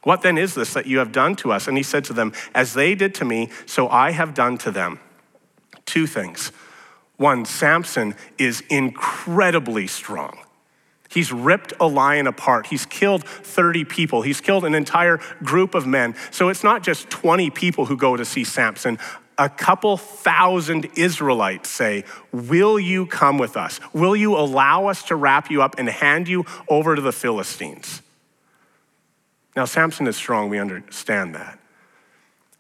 What 0.10 0.24
then 0.24 0.40
is 0.40 0.56
this 0.56 0.74
that 0.74 0.88
you 0.88 0.98
have 0.98 1.12
done 1.12 1.36
to 1.36 1.52
us? 1.52 1.68
And 1.68 1.78
he 1.78 1.84
said 1.84 2.04
to 2.06 2.14
them, 2.14 2.34
As 2.56 2.74
they 2.74 2.96
did 2.96 3.14
to 3.14 3.26
me, 3.26 3.50
so 3.68 3.88
I 3.90 4.10
have 4.10 4.34
done 4.34 4.58
to 4.58 4.72
them. 4.72 5.00
Two 5.86 6.08
things. 6.08 6.52
One, 7.18 7.46
Samson 7.46 8.16
is 8.40 8.64
incredibly 8.72 9.86
strong. 9.86 10.40
He's 11.10 11.32
ripped 11.32 11.74
a 11.80 11.86
lion 11.86 12.26
apart. 12.26 12.66
He's 12.66 12.88
killed 12.88 13.24
30 13.24 13.86
people. 13.86 14.24
He's 14.24 14.42
killed 14.42 14.66
an 14.66 14.74
entire 14.74 15.20
group 15.44 15.76
of 15.76 15.86
men. 15.86 16.16
So 16.32 16.50
it's 16.50 16.64
not 16.64 16.82
just 16.82 17.12
20 17.12 17.52
people 17.52 17.86
who 17.86 17.96
go 17.96 18.18
to 18.18 18.26
see 18.26 18.44
Samson. 18.44 18.98
A 19.38 19.48
couple 19.48 19.96
thousand 19.96 20.88
Israelites 20.96 21.70
say, 21.70 22.04
Will 22.32 22.80
you 22.80 23.06
come 23.06 23.38
with 23.38 23.56
us? 23.56 23.80
Will 23.94 24.16
you 24.16 24.36
allow 24.36 24.88
us 24.88 25.04
to 25.04 25.16
wrap 25.16 25.52
you 25.52 25.62
up 25.62 25.76
and 25.78 25.88
hand 25.88 26.28
you 26.28 26.48
over 26.68 26.96
to 26.96 27.02
the 27.04 27.14
Philistines? 27.14 28.02
Now, 29.60 29.66
Samson 29.66 30.08
is 30.08 30.16
strong, 30.16 30.48
we 30.48 30.58
understand 30.58 31.36
that. 31.36 31.60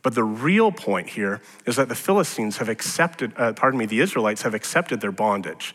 But 0.01 0.15
the 0.15 0.23
real 0.25 0.69
point 0.69 1.07
here 1.07 1.39
is 1.65 1.77
that 1.77 1.87
the 1.87 1.95
Philistines 1.95 2.57
have 2.57 2.67
accepted, 2.67 3.31
uh, 3.37 3.53
pardon 3.53 3.79
me, 3.79 3.85
the 3.85 4.01
Israelites 4.01 4.41
have 4.41 4.53
accepted 4.53 4.99
their 4.99 5.13
bondage. 5.13 5.73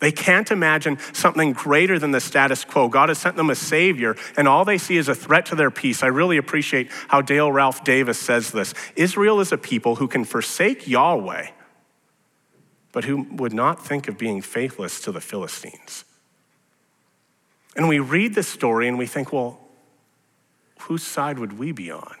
They 0.00 0.10
can't 0.10 0.50
imagine 0.50 0.98
something 1.12 1.52
greater 1.52 2.00
than 2.00 2.10
the 2.10 2.18
status 2.20 2.64
quo. 2.64 2.88
God 2.88 3.10
has 3.10 3.18
sent 3.18 3.36
them 3.36 3.48
a 3.48 3.54
savior, 3.54 4.16
and 4.36 4.48
all 4.48 4.64
they 4.64 4.76
see 4.76 4.96
is 4.96 5.06
a 5.08 5.14
threat 5.14 5.46
to 5.46 5.54
their 5.54 5.70
peace. 5.70 6.02
I 6.02 6.08
really 6.08 6.36
appreciate 6.36 6.90
how 7.06 7.22
Dale 7.22 7.52
Ralph 7.52 7.84
Davis 7.84 8.18
says 8.18 8.50
this 8.50 8.74
Israel 8.96 9.38
is 9.38 9.52
a 9.52 9.56
people 9.56 9.94
who 9.94 10.08
can 10.08 10.24
forsake 10.24 10.88
Yahweh, 10.88 11.46
but 12.90 13.04
who 13.04 13.24
would 13.36 13.52
not 13.52 13.86
think 13.86 14.08
of 14.08 14.18
being 14.18 14.42
faithless 14.42 15.00
to 15.02 15.12
the 15.12 15.20
Philistines. 15.20 16.04
And 17.76 17.88
we 17.88 18.00
read 18.00 18.34
this 18.34 18.48
story 18.48 18.88
and 18.88 18.98
we 18.98 19.06
think, 19.06 19.32
well, 19.32 19.60
whose 20.82 21.02
side 21.02 21.38
would 21.38 21.58
we 21.58 21.72
be 21.72 21.90
on? 21.90 22.16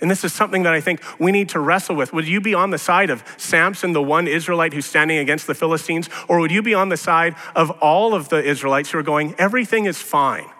And 0.00 0.10
this 0.10 0.24
is 0.24 0.32
something 0.32 0.64
that 0.64 0.74
I 0.74 0.80
think 0.80 1.00
we 1.18 1.32
need 1.32 1.48
to 1.50 1.60
wrestle 1.60 1.96
with. 1.96 2.12
Would 2.12 2.26
you 2.26 2.40
be 2.40 2.52
on 2.52 2.70
the 2.70 2.78
side 2.78 3.10
of 3.10 3.24
Samson, 3.36 3.92
the 3.92 4.02
one 4.02 4.26
Israelite 4.26 4.72
who's 4.72 4.86
standing 4.86 5.18
against 5.18 5.46
the 5.46 5.54
Philistines? 5.54 6.10
Or 6.28 6.40
would 6.40 6.50
you 6.50 6.62
be 6.62 6.74
on 6.74 6.88
the 6.88 6.96
side 6.96 7.36
of 7.54 7.70
all 7.80 8.14
of 8.14 8.28
the 8.28 8.42
Israelites 8.42 8.90
who 8.90 8.98
are 8.98 9.02
going, 9.02 9.34
everything 9.38 9.86
is 9.86 10.02
fine? 10.02 10.50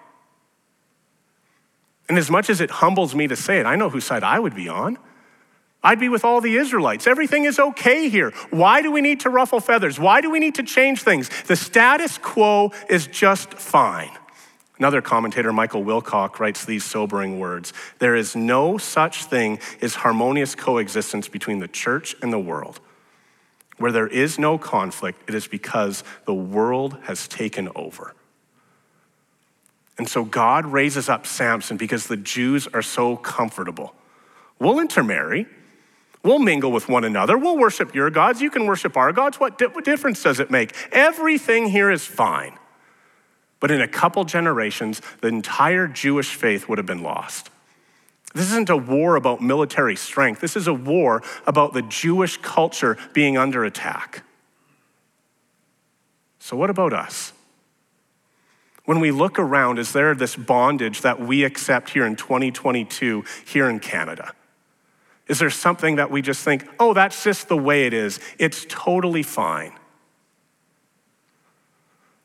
And 2.08 2.16
as 2.16 2.30
much 2.30 2.48
as 2.48 2.60
it 2.60 2.70
humbles 2.70 3.14
me 3.14 3.26
to 3.26 3.36
say 3.36 3.58
it, 3.58 3.66
I 3.66 3.76
know 3.76 3.90
whose 3.90 4.04
side 4.04 4.22
I 4.22 4.38
would 4.38 4.54
be 4.54 4.68
on. 4.68 4.98
I'd 5.82 6.00
be 6.00 6.08
with 6.08 6.24
all 6.24 6.40
the 6.40 6.56
Israelites. 6.56 7.06
Everything 7.06 7.44
is 7.44 7.58
okay 7.58 8.08
here. 8.08 8.30
Why 8.50 8.80
do 8.80 8.90
we 8.90 9.02
need 9.02 9.20
to 9.20 9.30
ruffle 9.30 9.60
feathers? 9.60 9.98
Why 9.98 10.22
do 10.22 10.30
we 10.30 10.38
need 10.38 10.54
to 10.54 10.62
change 10.62 11.02
things? 11.02 11.28
The 11.44 11.56
status 11.56 12.16
quo 12.18 12.72
is 12.88 13.06
just 13.06 13.54
fine. 13.54 14.10
Another 14.78 15.00
commentator, 15.00 15.52
Michael 15.52 15.84
Wilcock, 15.84 16.40
writes 16.40 16.64
these 16.64 16.84
sobering 16.84 17.38
words 17.38 17.72
There 18.00 18.16
is 18.16 18.34
no 18.34 18.76
such 18.76 19.24
thing 19.24 19.60
as 19.80 19.96
harmonious 19.96 20.54
coexistence 20.54 21.28
between 21.28 21.60
the 21.60 21.68
church 21.68 22.16
and 22.22 22.32
the 22.32 22.38
world. 22.38 22.80
Where 23.78 23.92
there 23.92 24.06
is 24.06 24.38
no 24.38 24.58
conflict, 24.58 25.28
it 25.28 25.34
is 25.34 25.46
because 25.46 26.04
the 26.26 26.34
world 26.34 26.96
has 27.04 27.26
taken 27.28 27.68
over. 27.74 28.14
And 29.96 30.08
so 30.08 30.24
God 30.24 30.66
raises 30.66 31.08
up 31.08 31.26
Samson 31.26 31.76
because 31.76 32.06
the 32.06 32.16
Jews 32.16 32.66
are 32.68 32.82
so 32.82 33.16
comfortable. 33.16 33.94
We'll 34.58 34.80
intermarry. 34.80 35.46
We'll 36.24 36.38
mingle 36.38 36.72
with 36.72 36.88
one 36.88 37.04
another. 37.04 37.36
We'll 37.36 37.58
worship 37.58 37.94
your 37.94 38.10
gods. 38.10 38.40
You 38.40 38.50
can 38.50 38.66
worship 38.66 38.96
our 38.96 39.12
gods. 39.12 39.38
What, 39.38 39.58
difference 39.58 40.22
does 40.22 40.40
it 40.40 40.50
make? 40.50 40.74
Everything 40.90 41.68
here 41.68 41.90
is 41.90 42.04
fine. 42.04 42.58
But 43.64 43.70
in 43.70 43.80
a 43.80 43.88
couple 43.88 44.24
generations, 44.24 45.00
the 45.22 45.28
entire 45.28 45.88
Jewish 45.88 46.34
faith 46.34 46.68
would 46.68 46.76
have 46.76 46.86
been 46.86 47.02
lost. 47.02 47.48
This 48.34 48.50
isn't 48.50 48.68
a 48.68 48.76
war 48.76 49.16
about 49.16 49.40
military 49.40 49.96
strength. 49.96 50.42
This 50.42 50.54
is 50.54 50.66
a 50.66 50.74
war 50.74 51.22
about 51.46 51.72
the 51.72 51.80
Jewish 51.80 52.36
culture 52.36 52.98
being 53.14 53.38
under 53.38 53.64
attack. 53.64 54.22
So, 56.38 56.58
what 56.58 56.68
about 56.68 56.92
us? 56.92 57.32
When 58.84 59.00
we 59.00 59.10
look 59.10 59.38
around, 59.38 59.78
is 59.78 59.94
there 59.94 60.14
this 60.14 60.36
bondage 60.36 61.00
that 61.00 61.18
we 61.18 61.42
accept 61.42 61.88
here 61.88 62.04
in 62.04 62.16
2022 62.16 63.24
here 63.46 63.70
in 63.70 63.80
Canada? 63.80 64.34
Is 65.26 65.38
there 65.38 65.48
something 65.48 65.96
that 65.96 66.10
we 66.10 66.20
just 66.20 66.44
think, 66.44 66.68
oh, 66.78 66.92
that's 66.92 67.24
just 67.24 67.48
the 67.48 67.56
way 67.56 67.86
it 67.86 67.94
is? 67.94 68.20
It's 68.38 68.66
totally 68.68 69.22
fine. 69.22 69.72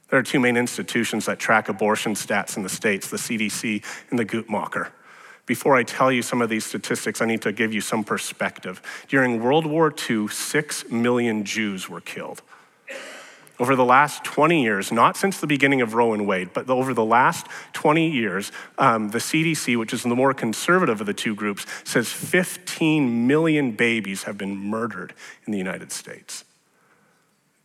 There 0.10 0.20
are 0.20 0.24
two 0.24 0.40
main 0.40 0.58
institutions 0.58 1.26
that 1.26 1.40
track 1.40 1.70
abortion 1.70 2.14
stats 2.14 2.58
in 2.58 2.64
the 2.64 2.70
States 2.70 3.10
the 3.10 3.18
CDC 3.18 3.84
and 4.10 4.18
the 4.18 4.26
Guttmacher. 4.26 4.90
Before 5.46 5.76
I 5.76 5.84
tell 5.84 6.12
you 6.12 6.22
some 6.22 6.42
of 6.44 6.50
these 6.50 6.66
statistics, 6.66 7.22
I 7.22 7.26
need 7.26 7.42
to 7.42 7.52
give 7.52 7.74
you 7.74 7.82
some 7.82 8.04
perspective. 8.04 8.82
During 9.08 9.42
World 9.42 9.66
War 9.66 9.94
II, 10.10 10.28
six 10.28 10.88
million 10.92 11.44
Jews 11.44 11.90
were 11.90 12.02
killed. 12.02 12.44
Over 13.60 13.76
the 13.76 13.84
last 13.84 14.24
20 14.24 14.64
years, 14.64 14.92
not 14.92 15.18
since 15.18 15.40
the 15.40 15.48
beginning 15.48 15.82
of 15.82 15.94
Roe 15.94 16.14
and 16.14 16.26
Wade, 16.26 16.52
but 16.54 16.70
over 16.70 16.94
the 16.94 17.04
last 17.04 17.48
20 17.74 18.10
years, 18.10 18.52
um, 18.78 19.10
the 19.10 19.18
CDC, 19.18 19.78
which 19.78 19.92
is 19.92 20.04
the 20.04 20.16
more 20.16 20.34
conservative 20.34 21.02
of 21.02 21.08
the 21.08 21.14
two 21.14 21.36
groups, 21.36 21.66
says 21.84 22.08
15 22.10 23.28
million 23.28 23.72
babies 23.72 24.24
have 24.24 24.38
been 24.38 24.56
murdered 24.56 25.14
in 25.46 25.52
the 25.52 25.58
United 25.58 25.92
States. 25.92 26.46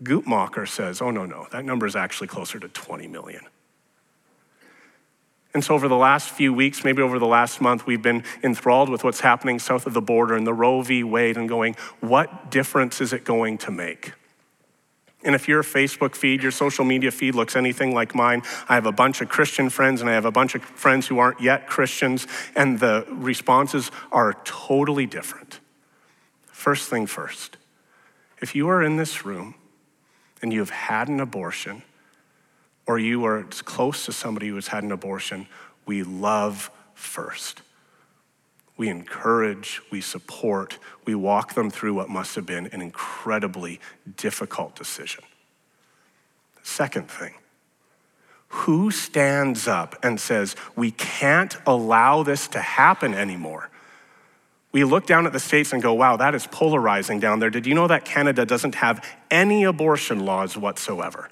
Guttmacher 0.03 0.69
says, 0.69 1.01
oh, 1.01 1.11
no, 1.11 1.25
no, 1.25 1.47
that 1.53 1.65
number 1.65 1.87
is 1.87 1.97
actually 1.97 2.27
closer 2.27 2.59
to 2.59 2.69
20 2.69 3.07
million. 3.09 3.43
And 5.55 5.63
so, 5.63 5.75
over 5.75 5.87
the 5.87 5.97
last 5.97 6.31
few 6.31 6.53
weeks, 6.53 6.83
maybe 6.83 7.01
over 7.01 7.21
the 7.21 7.29
last 7.29 7.61
month, 7.61 7.87
we've 7.87 8.03
been 8.03 8.25
enthralled 8.43 8.89
with 8.89 9.05
what's 9.05 9.21
happening 9.21 9.61
south 9.61 9.87
of 9.87 9.95
the 9.95 10.01
border 10.01 10.35
and 10.35 10.45
the 10.45 10.53
Roe 10.53 10.83
v. 10.83 11.05
Wade 11.05 11.37
and 11.37 11.49
going, 11.49 11.77
what 12.01 12.51
difference 12.51 13.01
is 13.01 13.13
it 13.13 13.25
going 13.25 13.59
to 13.59 13.71
make? 13.71 14.15
And 15.25 15.35
if 15.35 15.47
your 15.47 15.63
Facebook 15.63 16.17
feed, 16.17 16.43
your 16.43 16.51
social 16.51 16.85
media 16.85 17.13
feed 17.13 17.37
looks 17.37 17.55
anything 17.55 17.95
like 17.95 18.17
mine, 18.17 18.43
I 18.69 18.75
have 18.75 18.85
a 18.85 18.93
bunch 18.93 19.21
of 19.23 19.29
Christian 19.29 19.71
friends 19.71 20.01
and 20.01 20.11
I 20.11 20.15
have 20.15 20.27
a 20.27 20.33
bunch 20.33 20.57
of 20.57 20.63
friends 20.63 21.07
who 21.07 21.19
aren't 21.19 21.41
yet 21.41 21.67
Christians, 21.69 22.27
and 22.57 22.81
the 22.81 23.07
responses 23.09 23.93
are 24.11 24.35
totally 24.45 25.07
different. 25.07 25.61
First 26.47 26.91
thing 26.91 27.07
first, 27.07 27.57
if 28.43 28.55
you 28.57 28.69
are 28.69 28.83
in 28.83 28.97
this 28.97 29.25
room 29.25 29.55
and 30.45 30.53
you 30.53 30.59
have 30.59 30.69
had 30.69 31.09
an 31.09 31.21
abortion, 31.21 31.83
or 32.87 32.99
you 32.99 33.25
are 33.25 33.45
close 33.65 34.05
to 34.05 34.13
somebody 34.13 34.49
who 34.49 34.57
has 34.57 34.67
had 34.67 34.85
an 34.85 34.93
abortion, 34.93 35.47
we 35.87 36.03
love 36.03 36.71
first. 36.93 37.63
We 38.77 38.91
encourage, 38.91 39.81
we 39.91 40.03
support, 40.03 40.79
we 41.07 41.15
walk 41.15 41.55
them 41.55 41.71
through 41.71 41.95
what 41.95 42.11
must 42.11 42.35
have 42.35 42.45
been 42.45 42.67
an 42.67 42.83
incredibly 42.83 43.81
difficult 44.19 44.77
decision. 44.77 45.25
Second 46.63 47.11
thing, 47.11 47.33
who 48.49 48.91
stands 48.91 49.67
up 49.67 49.97
and 50.03 50.21
says, 50.21 50.57
We 50.77 50.91
can't 50.91 51.57
allow 51.67 52.23
this 52.23 52.49
to 52.49 52.59
happen 52.59 53.15
anymore? 53.15 53.71
We 54.75 54.83
look 54.83 55.07
down 55.07 55.25
at 55.25 55.33
the 55.33 55.39
states 55.39 55.73
and 55.73 55.81
go, 55.81 55.95
Wow, 55.95 56.17
that 56.17 56.35
is 56.35 56.49
polarizing 56.49 57.21
down 57.21 57.39
there. 57.39 57.49
Did 57.49 57.65
you 57.65 57.75
know 57.75 57.87
that 57.87 58.05
Canada 58.05 58.45
doesn't 58.45 58.75
have 58.75 59.09
any 59.31 59.63
abortion 59.63 60.27
laws 60.27 60.57
whatsoever? 60.57 61.29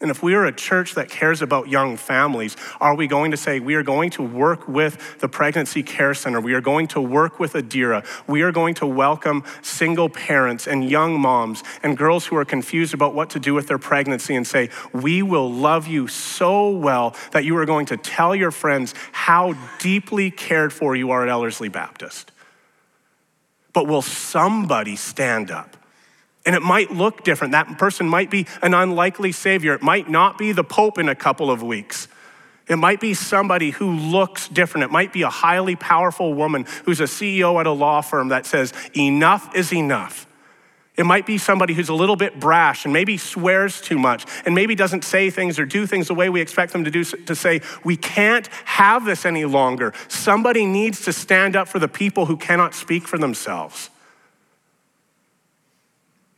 And 0.00 0.10
if 0.10 0.24
we 0.24 0.34
are 0.34 0.44
a 0.44 0.52
church 0.52 0.94
that 0.94 1.08
cares 1.08 1.40
about 1.40 1.68
young 1.68 1.96
families, 1.96 2.56
are 2.80 2.96
we 2.96 3.06
going 3.06 3.30
to 3.30 3.36
say, 3.36 3.60
we 3.60 3.76
are 3.76 3.84
going 3.84 4.10
to 4.10 4.22
work 4.22 4.66
with 4.66 5.18
the 5.20 5.28
Pregnancy 5.28 5.84
Care 5.84 6.14
Center, 6.14 6.40
we 6.40 6.54
are 6.54 6.60
going 6.60 6.88
to 6.88 7.00
work 7.00 7.38
with 7.38 7.52
Adira, 7.52 8.04
we 8.26 8.42
are 8.42 8.52
going 8.52 8.74
to 8.74 8.86
welcome 8.86 9.44
single 9.62 10.08
parents 10.08 10.66
and 10.66 10.88
young 10.88 11.20
moms 11.20 11.62
and 11.84 11.96
girls 11.96 12.26
who 12.26 12.36
are 12.36 12.44
confused 12.44 12.92
about 12.92 13.14
what 13.14 13.30
to 13.30 13.40
do 13.40 13.54
with 13.54 13.68
their 13.68 13.78
pregnancy 13.78 14.34
and 14.34 14.46
say, 14.46 14.70
we 14.92 15.22
will 15.22 15.52
love 15.52 15.86
you 15.86 16.08
so 16.08 16.70
well 16.70 17.14
that 17.32 17.44
you 17.44 17.56
are 17.56 17.66
going 17.66 17.86
to 17.86 17.96
tell 17.96 18.34
your 18.34 18.50
friends 18.52 18.94
how 19.12 19.54
deeply 19.78 20.30
cared 20.30 20.72
for 20.72 20.96
you 20.96 21.12
are 21.12 21.22
at 21.22 21.28
Ellerslie 21.28 21.68
Baptist? 21.68 22.32
But 23.78 23.86
will 23.86 24.02
somebody 24.02 24.96
stand 24.96 25.52
up? 25.52 25.76
And 26.44 26.56
it 26.56 26.62
might 26.62 26.90
look 26.90 27.22
different. 27.22 27.52
That 27.52 27.78
person 27.78 28.08
might 28.08 28.28
be 28.28 28.48
an 28.60 28.74
unlikely 28.74 29.30
savior. 29.30 29.72
It 29.72 29.82
might 29.82 30.10
not 30.10 30.36
be 30.36 30.50
the 30.50 30.64
Pope 30.64 30.98
in 30.98 31.08
a 31.08 31.14
couple 31.14 31.48
of 31.48 31.62
weeks. 31.62 32.08
It 32.66 32.74
might 32.74 32.98
be 32.98 33.14
somebody 33.14 33.70
who 33.70 33.92
looks 33.92 34.48
different. 34.48 34.82
It 34.82 34.90
might 34.90 35.12
be 35.12 35.22
a 35.22 35.30
highly 35.30 35.76
powerful 35.76 36.34
woman 36.34 36.66
who's 36.86 36.98
a 36.98 37.04
CEO 37.04 37.60
at 37.60 37.68
a 37.68 37.70
law 37.70 38.00
firm 38.00 38.30
that 38.30 38.46
says, 38.46 38.72
enough 38.96 39.54
is 39.54 39.72
enough. 39.72 40.26
It 40.98 41.06
might 41.06 41.26
be 41.26 41.38
somebody 41.38 41.74
who's 41.74 41.88
a 41.88 41.94
little 41.94 42.16
bit 42.16 42.40
brash 42.40 42.84
and 42.84 42.92
maybe 42.92 43.16
swears 43.16 43.80
too 43.80 44.00
much 44.00 44.26
and 44.44 44.52
maybe 44.52 44.74
doesn't 44.74 45.04
say 45.04 45.30
things 45.30 45.56
or 45.56 45.64
do 45.64 45.86
things 45.86 46.08
the 46.08 46.14
way 46.14 46.28
we 46.28 46.40
expect 46.40 46.72
them 46.72 46.82
to 46.82 46.90
do 46.90 47.04
to 47.04 47.36
say, 47.36 47.60
we 47.84 47.96
can't 47.96 48.48
have 48.64 49.04
this 49.04 49.24
any 49.24 49.44
longer. 49.44 49.94
Somebody 50.08 50.66
needs 50.66 51.04
to 51.04 51.12
stand 51.12 51.54
up 51.54 51.68
for 51.68 51.78
the 51.78 51.86
people 51.86 52.26
who 52.26 52.36
cannot 52.36 52.74
speak 52.74 53.06
for 53.06 53.16
themselves. 53.16 53.90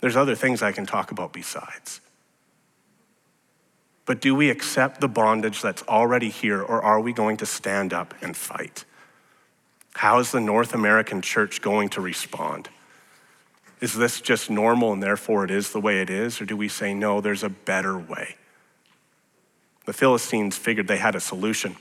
There's 0.00 0.16
other 0.16 0.34
things 0.34 0.62
I 0.62 0.72
can 0.72 0.84
talk 0.84 1.10
about 1.10 1.32
besides. 1.32 2.02
But 4.04 4.20
do 4.20 4.34
we 4.34 4.50
accept 4.50 5.00
the 5.00 5.08
bondage 5.08 5.62
that's 5.62 5.82
already 5.84 6.28
here, 6.28 6.60
or 6.60 6.82
are 6.82 7.00
we 7.00 7.14
going 7.14 7.38
to 7.38 7.46
stand 7.46 7.94
up 7.94 8.12
and 8.20 8.36
fight? 8.36 8.84
How 9.94 10.18
is 10.18 10.32
the 10.32 10.40
North 10.40 10.74
American 10.74 11.22
church 11.22 11.62
going 11.62 11.88
to 11.90 12.02
respond? 12.02 12.68
Is 13.80 13.94
this 13.94 14.20
just 14.20 14.50
normal 14.50 14.92
and 14.92 15.02
therefore 15.02 15.44
it 15.44 15.50
is 15.50 15.72
the 15.72 15.80
way 15.80 16.00
it 16.00 16.10
is? 16.10 16.40
Or 16.40 16.44
do 16.44 16.56
we 16.56 16.68
say, 16.68 16.92
no, 16.92 17.20
there's 17.20 17.42
a 17.42 17.48
better 17.48 17.98
way? 17.98 18.36
The 19.86 19.92
Philistines 19.92 20.56
figured 20.56 20.86
they 20.86 20.98
had 20.98 21.14
a 21.14 21.20
solution 21.20 21.76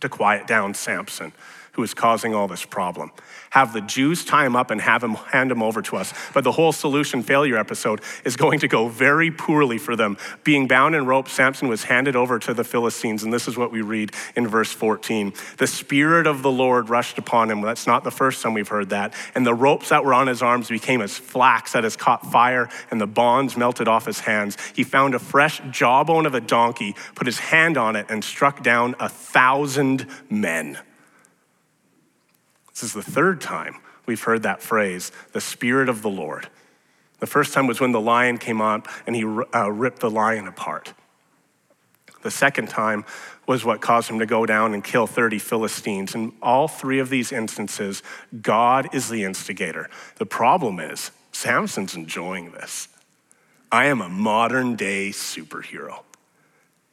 to 0.00 0.08
quiet 0.08 0.46
down 0.46 0.74
Samson 0.74 1.32
who 1.78 1.84
is 1.84 1.94
causing 1.94 2.34
all 2.34 2.48
this 2.48 2.64
problem. 2.64 3.12
Have 3.50 3.72
the 3.72 3.80
Jews 3.80 4.24
tie 4.24 4.44
him 4.44 4.56
up 4.56 4.72
and 4.72 4.80
have 4.80 5.04
him 5.04 5.14
hand 5.32 5.52
him 5.52 5.62
over 5.62 5.80
to 5.82 5.96
us. 5.96 6.12
But 6.34 6.42
the 6.42 6.50
whole 6.50 6.72
solution 6.72 7.22
failure 7.22 7.56
episode 7.56 8.00
is 8.24 8.34
going 8.34 8.58
to 8.58 8.68
go 8.68 8.88
very 8.88 9.30
poorly 9.30 9.78
for 9.78 9.94
them. 9.94 10.18
Being 10.42 10.66
bound 10.66 10.96
in 10.96 11.06
rope, 11.06 11.28
Samson 11.28 11.68
was 11.68 11.84
handed 11.84 12.16
over 12.16 12.40
to 12.40 12.52
the 12.52 12.64
Philistines, 12.64 13.22
and 13.22 13.32
this 13.32 13.46
is 13.46 13.56
what 13.56 13.70
we 13.70 13.80
read 13.80 14.10
in 14.34 14.48
verse 14.48 14.72
14. 14.72 15.32
The 15.58 15.68
Spirit 15.68 16.26
of 16.26 16.42
the 16.42 16.50
Lord 16.50 16.88
rushed 16.88 17.16
upon 17.16 17.48
him. 17.48 17.60
That's 17.60 17.86
not 17.86 18.02
the 18.02 18.10
first 18.10 18.42
time 18.42 18.54
we've 18.54 18.66
heard 18.66 18.88
that. 18.88 19.14
And 19.36 19.46
the 19.46 19.54
ropes 19.54 19.90
that 19.90 20.04
were 20.04 20.14
on 20.14 20.26
his 20.26 20.42
arms 20.42 20.68
became 20.68 21.00
as 21.00 21.16
flax 21.16 21.74
that 21.74 21.84
has 21.84 21.94
caught 21.94 22.26
fire, 22.26 22.68
and 22.90 23.00
the 23.00 23.06
bonds 23.06 23.56
melted 23.56 23.86
off 23.86 24.04
his 24.04 24.18
hands. 24.18 24.56
He 24.74 24.82
found 24.82 25.14
a 25.14 25.20
fresh 25.20 25.62
jawbone 25.70 26.26
of 26.26 26.34
a 26.34 26.40
donkey, 26.40 26.96
put 27.14 27.28
his 27.28 27.38
hand 27.38 27.78
on 27.78 27.94
it, 27.94 28.06
and 28.08 28.24
struck 28.24 28.64
down 28.64 28.96
a 28.98 29.08
thousand 29.08 30.08
men. 30.28 30.76
This 32.78 32.94
is 32.94 33.04
the 33.04 33.10
third 33.10 33.40
time 33.40 33.78
we've 34.06 34.22
heard 34.22 34.44
that 34.44 34.62
phrase, 34.62 35.10
the 35.32 35.40
Spirit 35.40 35.88
of 35.88 36.00
the 36.00 36.08
Lord. 36.08 36.48
The 37.18 37.26
first 37.26 37.52
time 37.52 37.66
was 37.66 37.80
when 37.80 37.90
the 37.90 38.00
lion 38.00 38.38
came 38.38 38.60
up 38.60 38.86
and 39.04 39.16
he 39.16 39.24
uh, 39.24 39.68
ripped 39.68 39.98
the 39.98 40.08
lion 40.08 40.46
apart. 40.46 40.94
The 42.22 42.30
second 42.30 42.68
time 42.68 43.04
was 43.48 43.64
what 43.64 43.80
caused 43.80 44.08
him 44.08 44.20
to 44.20 44.26
go 44.26 44.46
down 44.46 44.74
and 44.74 44.84
kill 44.84 45.08
30 45.08 45.40
Philistines. 45.40 46.14
In 46.14 46.32
all 46.40 46.68
three 46.68 47.00
of 47.00 47.10
these 47.10 47.32
instances, 47.32 48.00
God 48.42 48.94
is 48.94 49.08
the 49.08 49.24
instigator. 49.24 49.90
The 50.18 50.26
problem 50.26 50.78
is, 50.78 51.10
Samson's 51.32 51.96
enjoying 51.96 52.52
this. 52.52 52.86
I 53.72 53.86
am 53.86 54.00
a 54.00 54.08
modern 54.08 54.76
day 54.76 55.08
superhero. 55.08 56.04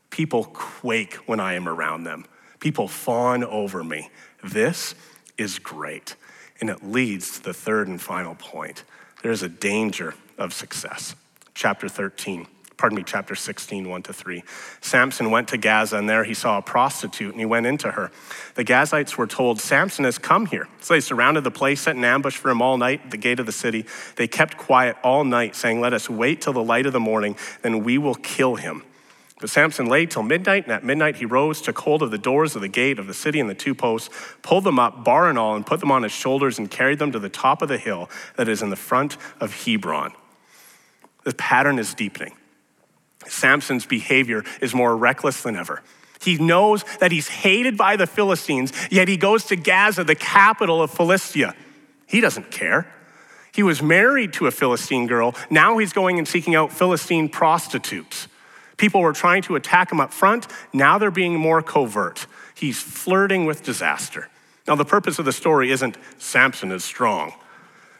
People 0.09 0.45
quake 0.45 1.13
when 1.27 1.39
I 1.39 1.53
am 1.53 1.69
around 1.69 2.05
them, 2.05 2.25
people 2.59 2.87
fawn 2.87 3.43
over 3.43 3.83
me. 3.83 4.09
This 4.43 4.95
is 5.37 5.59
great. 5.59 6.15
And 6.61 6.69
it 6.69 6.83
leads 6.83 7.37
to 7.37 7.43
the 7.43 7.53
third 7.53 7.87
and 7.87 8.01
final 8.01 8.35
point 8.35 8.83
there's 9.23 9.41
a 9.41 9.49
danger 9.49 10.13
of 10.37 10.53
success. 10.53 11.15
Chapter 11.55 11.89
13 11.89 12.45
pardon 12.77 12.97
me, 12.97 13.03
chapter 13.03 13.35
16, 13.35 13.89
1 13.89 14.03
to 14.03 14.13
3. 14.13 14.43
Samson 14.81 15.31
went 15.31 15.47
to 15.49 15.57
Gaza, 15.57 15.97
and 15.97 16.09
there 16.09 16.23
he 16.23 16.33
saw 16.33 16.57
a 16.57 16.61
prostitute, 16.61 17.31
and 17.31 17.39
he 17.39 17.45
went 17.45 17.65
into 17.65 17.91
her. 17.91 18.11
The 18.55 18.65
Gazites 18.65 19.17
were 19.17 19.27
told, 19.27 19.59
Samson 19.59 20.05
has 20.05 20.17
come 20.17 20.45
here. 20.45 20.67
So 20.81 20.93
they 20.93 20.99
surrounded 20.99 21.43
the 21.43 21.51
place, 21.51 21.81
set 21.81 21.95
an 21.95 22.03
ambush 22.03 22.35
for 22.35 22.49
him 22.49 22.61
all 22.61 22.77
night 22.77 23.01
at 23.05 23.11
the 23.11 23.17
gate 23.17 23.39
of 23.39 23.45
the 23.45 23.51
city. 23.51 23.85
They 24.15 24.27
kept 24.27 24.57
quiet 24.57 24.97
all 25.03 25.23
night, 25.23 25.55
saying, 25.55 25.81
Let 25.81 25.93
us 25.93 26.09
wait 26.09 26.41
till 26.41 26.53
the 26.53 26.63
light 26.63 26.85
of 26.85 26.93
the 26.93 26.99
morning, 26.99 27.37
then 27.61 27.83
we 27.83 27.97
will 27.97 28.15
kill 28.15 28.55
him. 28.55 28.83
But 29.41 29.49
Samson 29.49 29.87
lay 29.87 30.05
till 30.05 30.23
midnight, 30.23 30.63
and 30.63 30.71
at 30.71 30.83
midnight 30.83 31.17
he 31.17 31.25
rose, 31.25 31.61
took 31.61 31.79
hold 31.79 32.01
of 32.01 32.09
the 32.09 32.17
doors 32.17 32.55
of 32.55 32.61
the 32.61 32.69
gate 32.69 32.99
of 32.99 33.07
the 33.07 33.13
city 33.13 33.39
and 33.39 33.49
the 33.49 33.55
two 33.55 33.75
posts, 33.75 34.09
pulled 34.41 34.63
them 34.63 34.79
up, 34.79 35.03
bar 35.03 35.29
and 35.29 35.37
all, 35.37 35.55
and 35.55 35.65
put 35.65 35.81
them 35.81 35.91
on 35.91 36.03
his 36.03 36.13
shoulders, 36.13 36.57
and 36.57 36.71
carried 36.71 36.99
them 36.99 37.11
to 37.11 37.19
the 37.19 37.29
top 37.29 37.61
of 37.61 37.67
the 37.67 37.77
hill 37.77 38.09
that 38.37 38.47
is 38.47 38.61
in 38.61 38.69
the 38.69 38.77
front 38.77 39.17
of 39.41 39.65
Hebron. 39.65 40.13
The 41.25 41.33
pattern 41.33 41.79
is 41.79 41.93
deepening. 41.93 42.33
Samson's 43.27 43.85
behavior 43.85 44.43
is 44.61 44.73
more 44.73 44.95
reckless 44.95 45.41
than 45.41 45.55
ever. 45.55 45.81
He 46.21 46.37
knows 46.37 46.85
that 46.99 47.11
he's 47.11 47.27
hated 47.27 47.77
by 47.77 47.97
the 47.97 48.07
Philistines, 48.07 48.71
yet 48.89 49.07
he 49.07 49.17
goes 49.17 49.45
to 49.45 49.55
Gaza, 49.55 50.03
the 50.03 50.15
capital 50.15 50.81
of 50.81 50.91
Philistia. 50.91 51.55
He 52.07 52.21
doesn't 52.21 52.51
care. 52.51 52.87
He 53.53 53.63
was 53.63 53.81
married 53.81 54.33
to 54.33 54.47
a 54.47 54.51
Philistine 54.51 55.07
girl. 55.07 55.35
Now 55.49 55.77
he's 55.77 55.93
going 55.93 56.19
and 56.19 56.27
seeking 56.27 56.55
out 56.55 56.71
Philistine 56.71 57.27
prostitutes. 57.27 58.27
People 58.77 59.01
were 59.01 59.13
trying 59.13 59.41
to 59.43 59.55
attack 59.55 59.91
him 59.91 59.99
up 59.99 60.13
front. 60.13 60.47
Now 60.73 60.97
they're 60.97 61.11
being 61.11 61.39
more 61.39 61.61
covert. 61.61 62.27
He's 62.53 62.81
flirting 62.81 63.45
with 63.45 63.63
disaster. 63.63 64.29
Now, 64.67 64.75
the 64.75 64.85
purpose 64.85 65.19
of 65.19 65.25
the 65.25 65.31
story 65.31 65.71
isn't 65.71 65.97
Samson 66.17 66.71
is 66.71 66.83
strong. 66.83 67.33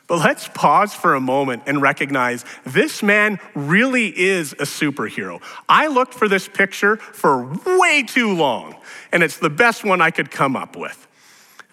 But 0.08 0.20
let's 0.20 0.48
pause 0.50 0.94
for 0.94 1.16
a 1.16 1.20
moment 1.20 1.64
and 1.66 1.82
recognize 1.82 2.46
this 2.64 3.02
man 3.02 3.40
really 3.56 4.08
is 4.08 4.54
a 4.54 4.66
superhero. 4.66 5.42
I 5.68 5.88
looked 5.88 6.14
for 6.14 6.28
this 6.28 6.48
picture 6.48 6.98
for 6.98 7.52
way 7.66 8.04
too 8.04 8.36
long, 8.36 8.76
and 9.12 9.24
it's 9.24 9.38
the 9.38 9.50
best 9.50 9.84
one 9.84 10.02
I 10.02 10.12
could 10.12 10.30
come 10.30 10.56
up 10.56 10.76
with. 10.76 11.08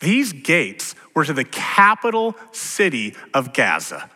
These 0.00 0.32
gates 0.32 0.94
were 1.14 1.24
to 1.24 1.32
the 1.32 1.44
capital 1.44 2.34
city 2.52 3.14
of 3.34 3.52
Gaza. 3.52 4.10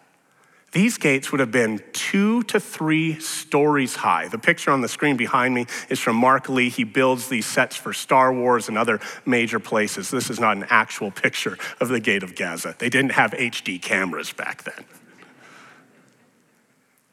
These 0.77 0.99
gates 0.99 1.33
would 1.33 1.41
have 1.41 1.51
been 1.51 1.83
two 1.95 2.43
to 2.43 2.61
three 2.61 3.19
stories 3.19 3.97
high. 3.97 4.29
The 4.29 4.37
picture 4.37 4.71
on 4.71 4.83
the 4.83 4.89
screen 4.89 5.17
behind 5.17 5.55
me 5.55 5.65
is 5.89 5.99
from 5.99 6.17
Mark 6.17 6.51
Lee. 6.51 6.69
He 6.69 6.85
builds 6.85 7.31
these 7.31 7.47
sets 7.47 7.77
for 7.77 7.95
Star 7.95 8.31
Wars 8.31 8.69
and 8.69 8.77
other 8.77 9.01
major 9.25 9.59
places. 9.59 10.11
This 10.11 10.29
is 10.29 10.39
not 10.39 10.55
an 10.55 10.67
actual 10.69 11.11
picture 11.11 11.57
of 11.81 11.89
the 11.89 11.99
Gate 11.99 12.23
of 12.23 12.37
Gaza. 12.37 12.75
They 12.79 12.91
didn't 12.91 13.13
have 13.13 13.31
HD 13.31 13.81
cameras 13.81 14.35
back 14.35 14.65
then. 14.65 14.85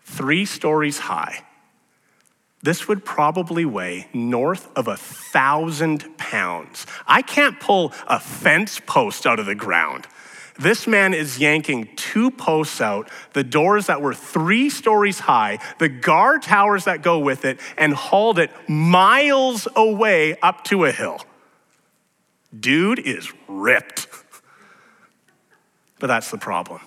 Three 0.03 0.43
stories 0.43 0.99
high. 0.99 1.45
This 2.63 2.89
would 2.89 3.05
probably 3.05 3.63
weigh 3.63 4.09
north 4.13 4.67
of 4.75 4.89
a 4.89 4.97
thousand 4.97 6.17
pounds. 6.17 6.85
I 7.07 7.21
can't 7.21 7.61
pull 7.61 7.93
a 8.07 8.19
fence 8.19 8.81
post 8.85 9.25
out 9.25 9.39
of 9.39 9.45
the 9.45 9.55
ground. 9.55 10.05
This 10.59 10.85
man 10.85 11.13
is 11.13 11.39
yanking 11.39 11.89
two 11.95 12.29
posts 12.29 12.79
out, 12.79 13.09
the 13.33 13.43
doors 13.43 13.87
that 13.87 14.01
were 14.01 14.13
three 14.13 14.69
stories 14.69 15.19
high, 15.19 15.59
the 15.79 15.89
guard 15.89 16.43
towers 16.43 16.85
that 16.85 17.01
go 17.01 17.19
with 17.19 17.43
it, 17.43 17.59
and 17.77 17.93
hauled 17.93 18.37
it 18.37 18.51
miles 18.69 19.67
away 19.75 20.37
up 20.41 20.63
to 20.65 20.85
a 20.85 20.91
hill. 20.91 21.21
Dude 22.57 22.99
is 22.99 23.31
ripped. 23.47 24.07
But 25.99 26.07
that's 26.07 26.29
the 26.29 26.37
problem. 26.37 26.81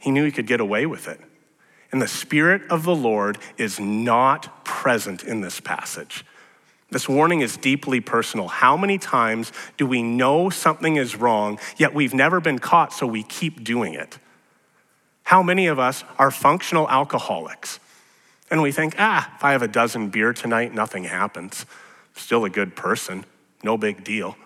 He 0.00 0.10
knew 0.10 0.24
he 0.24 0.32
could 0.32 0.46
get 0.46 0.60
away 0.60 0.84
with 0.84 1.08
it. 1.08 1.20
And 1.92 2.02
the 2.02 2.08
Spirit 2.08 2.62
of 2.70 2.82
the 2.82 2.94
Lord 2.94 3.38
is 3.56 3.80
not 3.80 4.64
present 4.64 5.22
in 5.22 5.40
this 5.40 5.60
passage. 5.60 6.24
This 6.90 7.08
warning 7.08 7.40
is 7.40 7.56
deeply 7.56 8.00
personal. 8.00 8.46
How 8.46 8.76
many 8.76 8.96
times 8.96 9.52
do 9.76 9.86
we 9.86 10.02
know 10.02 10.50
something 10.50 10.96
is 10.96 11.16
wrong, 11.16 11.58
yet 11.76 11.94
we've 11.94 12.14
never 12.14 12.40
been 12.40 12.60
caught, 12.60 12.92
so 12.92 13.06
we 13.06 13.24
keep 13.24 13.64
doing 13.64 13.94
it? 13.94 14.18
How 15.24 15.42
many 15.42 15.66
of 15.66 15.80
us 15.80 16.04
are 16.18 16.30
functional 16.30 16.88
alcoholics? 16.88 17.80
And 18.50 18.62
we 18.62 18.70
think, 18.70 18.94
ah, 18.98 19.34
if 19.34 19.42
I 19.42 19.50
have 19.50 19.62
a 19.62 19.68
dozen 19.68 20.10
beer 20.10 20.32
tonight, 20.32 20.72
nothing 20.72 21.04
happens. 21.04 21.66
Still 22.14 22.44
a 22.44 22.50
good 22.50 22.76
person, 22.76 23.24
no 23.64 23.76
big 23.76 24.04
deal. 24.04 24.36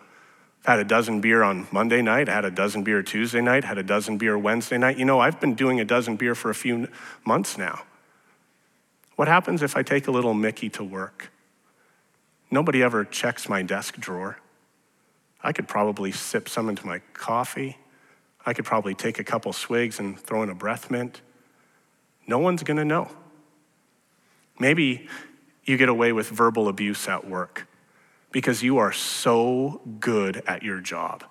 I've 0.64 0.66
had 0.66 0.78
a 0.78 0.84
dozen 0.84 1.20
beer 1.20 1.42
on 1.42 1.66
Monday 1.70 2.00
night, 2.00 2.30
I 2.30 2.32
had 2.32 2.46
a 2.46 2.50
dozen 2.50 2.82
beer 2.82 3.02
Tuesday 3.02 3.42
night, 3.42 3.64
had 3.64 3.76
a 3.76 3.82
dozen 3.82 4.16
beer 4.16 4.38
Wednesday 4.38 4.78
night. 4.78 4.98
You 4.98 5.04
know, 5.04 5.20
I've 5.20 5.40
been 5.40 5.54
doing 5.54 5.78
a 5.78 5.84
dozen 5.84 6.16
beer 6.16 6.34
for 6.34 6.48
a 6.48 6.54
few 6.54 6.88
months 7.26 7.58
now. 7.58 7.82
What 9.16 9.28
happens 9.28 9.62
if 9.62 9.76
I 9.76 9.82
take 9.82 10.06
a 10.06 10.10
little 10.10 10.32
Mickey 10.32 10.70
to 10.70 10.82
work? 10.82 11.30
Nobody 12.50 12.82
ever 12.82 13.04
checks 13.04 13.48
my 13.48 13.62
desk 13.62 13.96
drawer. 13.98 14.38
I 15.42 15.52
could 15.52 15.68
probably 15.68 16.12
sip 16.12 16.48
some 16.48 16.68
into 16.68 16.86
my 16.86 17.00
coffee. 17.14 17.78
I 18.44 18.52
could 18.52 18.64
probably 18.64 18.94
take 18.94 19.18
a 19.18 19.24
couple 19.24 19.52
swigs 19.52 19.98
and 19.98 20.18
throw 20.18 20.42
in 20.42 20.50
a 20.50 20.54
breath 20.54 20.90
mint. 20.90 21.22
No 22.26 22.38
one's 22.38 22.62
gonna 22.62 22.84
know. 22.84 23.10
Maybe 24.58 25.08
you 25.64 25.76
get 25.76 25.88
away 25.88 26.12
with 26.12 26.28
verbal 26.28 26.68
abuse 26.68 27.08
at 27.08 27.26
work 27.26 27.66
because 28.32 28.62
you 28.62 28.78
are 28.78 28.92
so 28.92 29.80
good 29.98 30.42
at 30.46 30.62
your 30.62 30.80
job. 30.80 31.24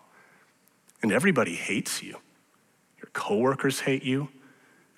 And 1.02 1.12
everybody 1.12 1.56
hates 1.56 2.02
you. 2.04 2.18
Your 2.98 3.10
coworkers 3.14 3.82
hate 3.82 4.04
you. 4.04 4.30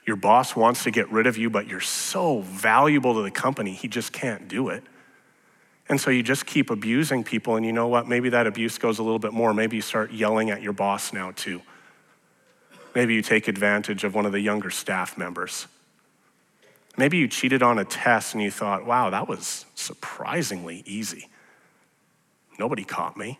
Your 0.06 0.16
boss 0.16 0.56
wants 0.56 0.84
to 0.84 0.92
get 0.92 1.12
rid 1.12 1.28
of 1.28 1.38
you, 1.38 1.50
but 1.50 1.68
you're 1.68 1.80
so 1.80 2.42
valuable 2.42 3.14
to 3.16 3.22
the 3.22 3.32
company, 3.32 3.74
he 3.74 3.88
just 3.88 4.12
can't 4.12 4.48
do 4.48 4.70
it. 4.70 4.84
And 5.92 6.00
so 6.00 6.10
you 6.10 6.24
just 6.24 6.46
keep 6.46 6.70
abusing 6.70 7.22
people, 7.22 7.58
and 7.58 7.66
you 7.66 7.74
know 7.74 7.90
what? 7.90 8.08
Maybe 8.08 8.30
that 8.30 8.48
abuse 8.48 8.78
goes 8.78 9.00
a 9.00 9.04
little 9.04 9.20
bit 9.20 9.34
more. 9.34 9.54
Maybe 9.54 9.76
you 9.76 9.82
start 9.82 10.14
yelling 10.14 10.50
at 10.50 10.62
your 10.62 10.72
boss 10.72 11.12
now, 11.12 11.32
too. 11.32 11.62
Maybe 12.96 13.14
you 13.14 13.22
take 13.22 13.50
advantage 13.50 14.06
of 14.06 14.16
one 14.16 14.26
of 14.26 14.32
the 14.32 14.40
younger 14.40 14.70
staff 14.70 15.18
members. 15.18 15.68
Maybe 16.96 17.18
you 17.18 17.28
cheated 17.28 17.62
on 17.62 17.78
a 17.78 17.84
test 17.84 18.34
and 18.34 18.42
you 18.42 18.52
thought, 18.52 18.86
wow, 18.86 19.10
that 19.10 19.28
was 19.28 19.66
surprisingly 19.76 20.82
easy. 20.86 21.28
Nobody 22.58 22.86
caught 22.86 23.18
me. 23.18 23.38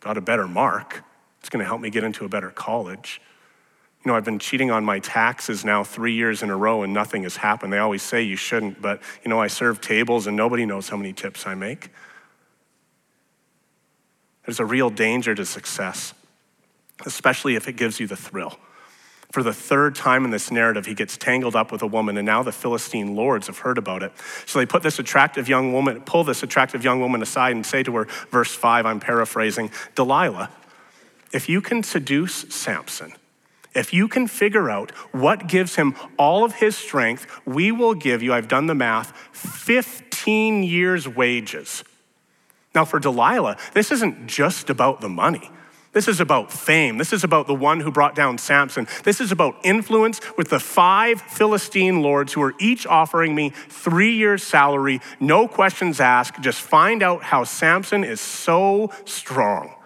Got 0.00 0.18
a 0.18 0.20
better 0.20 0.48
mark. 0.48 1.04
It's 1.38 1.50
going 1.50 1.60
to 1.60 1.66
help 1.66 1.80
me 1.80 1.88
get 1.88 2.02
into 2.02 2.24
a 2.24 2.28
better 2.28 2.50
college. 2.50 3.20
You 4.04 4.10
know, 4.10 4.16
I've 4.16 4.24
been 4.24 4.38
cheating 4.38 4.70
on 4.70 4.84
my 4.84 4.98
taxes 4.98 5.64
now 5.64 5.82
three 5.82 6.12
years 6.12 6.42
in 6.42 6.50
a 6.50 6.56
row 6.56 6.82
and 6.82 6.92
nothing 6.92 7.22
has 7.22 7.36
happened. 7.36 7.72
They 7.72 7.78
always 7.78 8.02
say 8.02 8.22
you 8.22 8.36
shouldn't, 8.36 8.82
but, 8.82 9.00
you 9.24 9.30
know, 9.30 9.40
I 9.40 9.46
serve 9.46 9.80
tables 9.80 10.26
and 10.26 10.36
nobody 10.36 10.66
knows 10.66 10.90
how 10.90 10.98
many 10.98 11.14
tips 11.14 11.46
I 11.46 11.54
make. 11.54 11.90
There's 14.44 14.60
a 14.60 14.64
real 14.66 14.90
danger 14.90 15.34
to 15.34 15.46
success, 15.46 16.12
especially 17.06 17.56
if 17.56 17.66
it 17.66 17.76
gives 17.76 17.98
you 17.98 18.06
the 18.06 18.16
thrill. 18.16 18.58
For 19.32 19.42
the 19.42 19.54
third 19.54 19.94
time 19.94 20.26
in 20.26 20.30
this 20.30 20.50
narrative, 20.50 20.84
he 20.84 20.94
gets 20.94 21.16
tangled 21.16 21.56
up 21.56 21.72
with 21.72 21.82
a 21.82 21.86
woman, 21.86 22.18
and 22.18 22.26
now 22.26 22.42
the 22.42 22.52
Philistine 22.52 23.16
lords 23.16 23.48
have 23.48 23.58
heard 23.58 23.78
about 23.78 24.02
it. 24.02 24.12
So 24.46 24.58
they 24.58 24.66
put 24.66 24.82
this 24.82 24.98
attractive 24.98 25.48
young 25.48 25.72
woman, 25.72 26.02
pull 26.02 26.22
this 26.24 26.42
attractive 26.42 26.84
young 26.84 27.00
woman 27.00 27.22
aside 27.22 27.56
and 27.56 27.64
say 27.64 27.82
to 27.82 27.96
her, 27.96 28.04
verse 28.30 28.54
5, 28.54 28.86
I'm 28.86 29.00
paraphrasing, 29.00 29.70
Delilah, 29.96 30.50
if 31.32 31.48
you 31.48 31.60
can 31.60 31.82
seduce 31.82 32.44
Samson, 32.54 33.14
if 33.74 33.92
you 33.92 34.08
can 34.08 34.26
figure 34.26 34.70
out 34.70 34.90
what 35.12 35.46
gives 35.46 35.76
him 35.76 35.94
all 36.16 36.44
of 36.44 36.54
his 36.54 36.76
strength, 36.76 37.26
we 37.44 37.72
will 37.72 37.94
give 37.94 38.22
you, 38.22 38.32
I've 38.32 38.48
done 38.48 38.66
the 38.66 38.74
math, 38.74 39.16
15 39.32 40.62
years' 40.62 41.08
wages. 41.08 41.84
Now, 42.74 42.84
for 42.84 42.98
Delilah, 42.98 43.56
this 43.72 43.92
isn't 43.92 44.26
just 44.26 44.70
about 44.70 45.00
the 45.00 45.08
money. 45.08 45.50
This 45.94 46.08
is 46.08 46.20
about 46.20 46.52
fame. 46.52 46.98
This 46.98 47.12
is 47.12 47.22
about 47.22 47.46
the 47.46 47.54
one 47.54 47.78
who 47.78 47.92
brought 47.92 48.16
down 48.16 48.36
Samson. 48.36 48.88
This 49.04 49.20
is 49.20 49.30
about 49.30 49.54
influence 49.62 50.20
with 50.36 50.50
the 50.50 50.58
five 50.58 51.20
Philistine 51.22 52.02
lords 52.02 52.32
who 52.32 52.42
are 52.42 52.54
each 52.58 52.84
offering 52.84 53.32
me 53.32 53.50
three 53.50 54.12
years' 54.12 54.42
salary, 54.42 55.00
no 55.20 55.46
questions 55.46 56.00
asked. 56.00 56.42
Just 56.42 56.60
find 56.60 57.00
out 57.00 57.22
how 57.22 57.44
Samson 57.44 58.02
is 58.02 58.20
so 58.20 58.90
strong. 59.04 59.76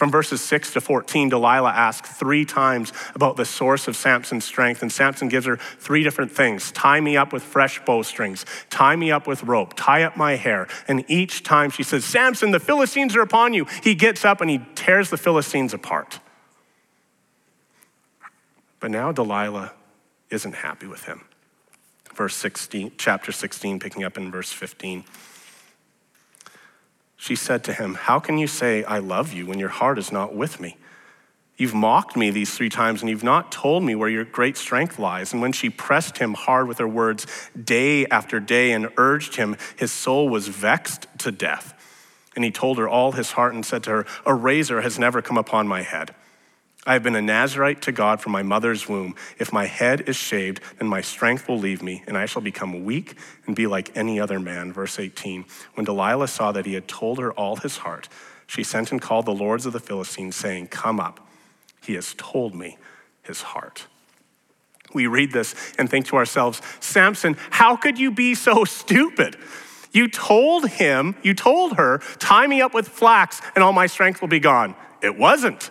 From 0.00 0.10
verses 0.10 0.40
6 0.40 0.72
to 0.72 0.80
14, 0.80 1.28
Delilah 1.28 1.72
asks 1.72 2.08
three 2.08 2.46
times 2.46 2.90
about 3.14 3.36
the 3.36 3.44
source 3.44 3.86
of 3.86 3.94
Samson's 3.94 4.46
strength, 4.46 4.80
and 4.80 4.90
Samson 4.90 5.28
gives 5.28 5.44
her 5.44 5.58
three 5.58 6.02
different 6.02 6.32
things 6.32 6.72
tie 6.72 7.02
me 7.02 7.18
up 7.18 7.34
with 7.34 7.42
fresh 7.42 7.84
bowstrings, 7.84 8.46
tie 8.70 8.96
me 8.96 9.12
up 9.12 9.26
with 9.26 9.42
rope, 9.42 9.74
tie 9.76 10.04
up 10.04 10.16
my 10.16 10.36
hair. 10.36 10.68
And 10.88 11.04
each 11.06 11.42
time 11.42 11.68
she 11.68 11.82
says, 11.82 12.06
Samson, 12.06 12.50
the 12.50 12.58
Philistines 12.58 13.14
are 13.14 13.20
upon 13.20 13.52
you, 13.52 13.66
he 13.82 13.94
gets 13.94 14.24
up 14.24 14.40
and 14.40 14.48
he 14.48 14.62
tears 14.74 15.10
the 15.10 15.18
Philistines 15.18 15.74
apart. 15.74 16.18
But 18.78 18.90
now 18.90 19.12
Delilah 19.12 19.74
isn't 20.30 20.54
happy 20.54 20.86
with 20.86 21.04
him. 21.04 21.26
Verse 22.14 22.36
16, 22.36 22.92
chapter 22.96 23.32
16, 23.32 23.78
picking 23.78 24.02
up 24.02 24.16
in 24.16 24.30
verse 24.30 24.50
15. 24.50 25.04
She 27.20 27.36
said 27.36 27.62
to 27.64 27.74
him, 27.74 27.96
How 27.96 28.18
can 28.18 28.38
you 28.38 28.46
say, 28.46 28.82
I 28.84 28.98
love 28.98 29.34
you, 29.34 29.44
when 29.44 29.58
your 29.58 29.68
heart 29.68 29.98
is 29.98 30.10
not 30.10 30.34
with 30.34 30.58
me? 30.58 30.78
You've 31.58 31.74
mocked 31.74 32.16
me 32.16 32.30
these 32.30 32.54
three 32.54 32.70
times, 32.70 33.02
and 33.02 33.10
you've 33.10 33.22
not 33.22 33.52
told 33.52 33.82
me 33.82 33.94
where 33.94 34.08
your 34.08 34.24
great 34.24 34.56
strength 34.56 34.98
lies. 34.98 35.34
And 35.34 35.42
when 35.42 35.52
she 35.52 35.68
pressed 35.68 36.16
him 36.16 36.32
hard 36.32 36.66
with 36.66 36.78
her 36.78 36.88
words 36.88 37.26
day 37.62 38.06
after 38.06 38.40
day 38.40 38.72
and 38.72 38.88
urged 38.96 39.36
him, 39.36 39.58
his 39.76 39.92
soul 39.92 40.30
was 40.30 40.48
vexed 40.48 41.08
to 41.18 41.30
death. 41.30 41.74
And 42.34 42.42
he 42.42 42.50
told 42.50 42.78
her 42.78 42.88
all 42.88 43.12
his 43.12 43.32
heart 43.32 43.52
and 43.52 43.66
said 43.66 43.82
to 43.82 43.90
her, 43.90 44.06
A 44.24 44.32
razor 44.32 44.80
has 44.80 44.98
never 44.98 45.20
come 45.20 45.36
upon 45.36 45.68
my 45.68 45.82
head. 45.82 46.14
I 46.86 46.94
have 46.94 47.02
been 47.02 47.16
a 47.16 47.22
Nazarite 47.22 47.82
to 47.82 47.92
God 47.92 48.22
from 48.22 48.32
my 48.32 48.42
mother's 48.42 48.88
womb. 48.88 49.14
If 49.38 49.52
my 49.52 49.66
head 49.66 50.08
is 50.08 50.16
shaved, 50.16 50.60
then 50.78 50.88
my 50.88 51.02
strength 51.02 51.46
will 51.46 51.58
leave 51.58 51.82
me, 51.82 52.02
and 52.06 52.16
I 52.16 52.24
shall 52.24 52.40
become 52.40 52.84
weak 52.84 53.16
and 53.46 53.54
be 53.54 53.66
like 53.66 53.94
any 53.94 54.18
other 54.18 54.40
man. 54.40 54.72
Verse 54.72 54.98
18. 54.98 55.44
When 55.74 55.84
Delilah 55.84 56.28
saw 56.28 56.52
that 56.52 56.64
he 56.64 56.72
had 56.72 56.88
told 56.88 57.18
her 57.18 57.32
all 57.32 57.56
his 57.56 57.78
heart, 57.78 58.08
she 58.46 58.64
sent 58.64 58.92
and 58.92 59.00
called 59.00 59.26
the 59.26 59.34
lords 59.34 59.66
of 59.66 59.74
the 59.74 59.80
Philistines, 59.80 60.36
saying, 60.36 60.68
Come 60.68 60.98
up, 60.98 61.20
he 61.82 61.94
has 61.94 62.14
told 62.16 62.54
me 62.54 62.78
his 63.22 63.42
heart. 63.42 63.86
We 64.94 65.06
read 65.06 65.32
this 65.32 65.54
and 65.78 65.88
think 65.88 66.06
to 66.06 66.16
ourselves, 66.16 66.62
Samson, 66.80 67.36
how 67.50 67.76
could 67.76 67.98
you 67.98 68.10
be 68.10 68.34
so 68.34 68.64
stupid? 68.64 69.36
You 69.92 70.08
told 70.08 70.68
him, 70.68 71.16
you 71.22 71.34
told 71.34 71.76
her, 71.76 71.98
tie 72.18 72.46
me 72.46 72.60
up 72.60 72.74
with 72.74 72.88
flax 72.88 73.40
and 73.54 73.62
all 73.62 73.72
my 73.72 73.86
strength 73.86 74.20
will 74.20 74.28
be 74.28 74.40
gone. 74.40 74.74
It 75.02 75.16
wasn't. 75.16 75.70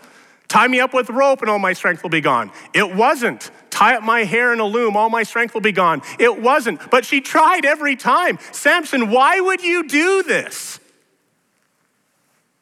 Tie 0.50 0.68
me 0.68 0.80
up 0.80 0.96
with 0.96 1.12
rope 1.12 1.42
and 1.42 1.50
all 1.50 1.60
my 1.60 1.74
strength 1.74 2.02
will 2.02 2.10
be 2.10 2.22
gone. 2.22 2.52
It 2.74 2.96
wasn't. 2.96 3.52
Tie 3.70 3.96
up 3.96 4.04
my 4.04 4.24
hair 4.24 4.52
in 4.52 4.60
a 4.60 4.66
loom, 4.66 4.98
all 4.98 5.10
my 5.10 5.24
strength 5.24 5.54
will 5.54 5.62
be 5.62 5.72
gone. 5.72 6.02
It 6.18 6.42
wasn't. 6.42 6.90
But 6.90 7.06
she 7.06 7.22
tried 7.22 7.66
every 7.66 7.96
time. 7.96 8.40
Samson, 8.52 9.12
why 9.12 9.40
would 9.40 9.64
you 9.64 9.88
do 9.88 10.24
this? 10.24 10.80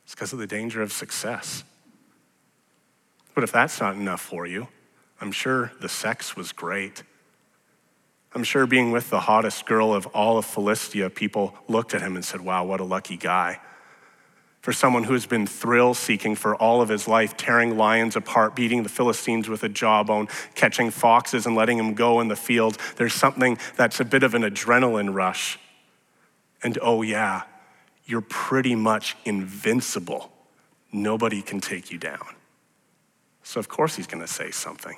It's 0.04 0.14
because 0.14 0.34
of 0.34 0.40
the 0.40 0.48
danger 0.48 0.82
of 0.82 0.92
success. 0.92 1.64
But 3.34 3.46
if 3.46 3.54
that's 3.54 3.80
not 3.80 3.96
enough 3.96 4.22
for 4.22 4.46
you, 4.46 4.68
I'm 5.22 5.32
sure 5.32 5.72
the 5.80 5.90
sex 5.90 6.36
was 6.36 6.52
great. 6.52 7.04
I'm 8.36 8.44
sure 8.44 8.68
being 8.68 8.92
with 8.92 9.10
the 9.10 9.22
hottest 9.22 9.66
girl 9.66 9.94
of 9.94 10.08
all 10.08 10.38
of 10.38 10.46
Philistia, 10.46 11.10
people 11.10 11.56
looked 11.70 11.94
at 11.94 12.02
him 12.02 12.16
and 12.16 12.26
said, 12.26 12.42
Wow, 12.42 12.66
what 12.66 12.82
a 12.82 12.84
lucky 12.84 13.16
guy 13.16 13.60
for 14.68 14.74
someone 14.74 15.06
who 15.06 15.14
has 15.14 15.26
been 15.26 15.48
thrill 15.48 15.94
seeking 15.94 16.36
for 16.36 16.54
all 16.54 16.82
of 16.82 16.90
his 16.90 17.08
life, 17.08 17.38
tearing 17.38 17.78
lions 17.78 18.18
apart, 18.18 18.54
beating 18.54 18.84
the 18.84 18.90
Philistines 18.90 19.48
with 19.48 19.64
a 19.64 19.70
jawbone, 19.70 20.28
catching 20.56 20.92
foxes 20.92 21.46
and 21.46 21.56
letting 21.56 21.78
them 21.78 21.94
go 21.94 22.20
in 22.20 22.28
the 22.28 22.36
field. 22.36 22.78
There's 22.98 23.14
something 23.14 23.58
that's 23.78 24.02
a 24.02 24.04
bit 24.04 24.24
of 24.24 24.34
an 24.34 24.42
adrenaline 24.42 25.16
rush. 25.16 25.58
And 26.62 26.78
oh, 26.82 27.02
yeah, 27.02 27.44
you're 28.04 28.20
pretty 28.20 28.76
much 28.76 29.16
invincible. 29.24 30.34
Nobody 30.92 31.42
can 31.42 31.62
take 31.62 31.90
you 31.90 31.98
down. 31.98 32.36
So, 33.44 33.62
of 33.62 33.70
course, 33.70 33.96
he's 33.96 34.08
going 34.08 34.20
to 34.20 34.28
say 34.28 34.52
something. 34.52 34.98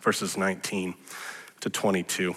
Verses 0.00 0.36
19 0.36 0.94
to 1.58 1.70
22. 1.70 2.36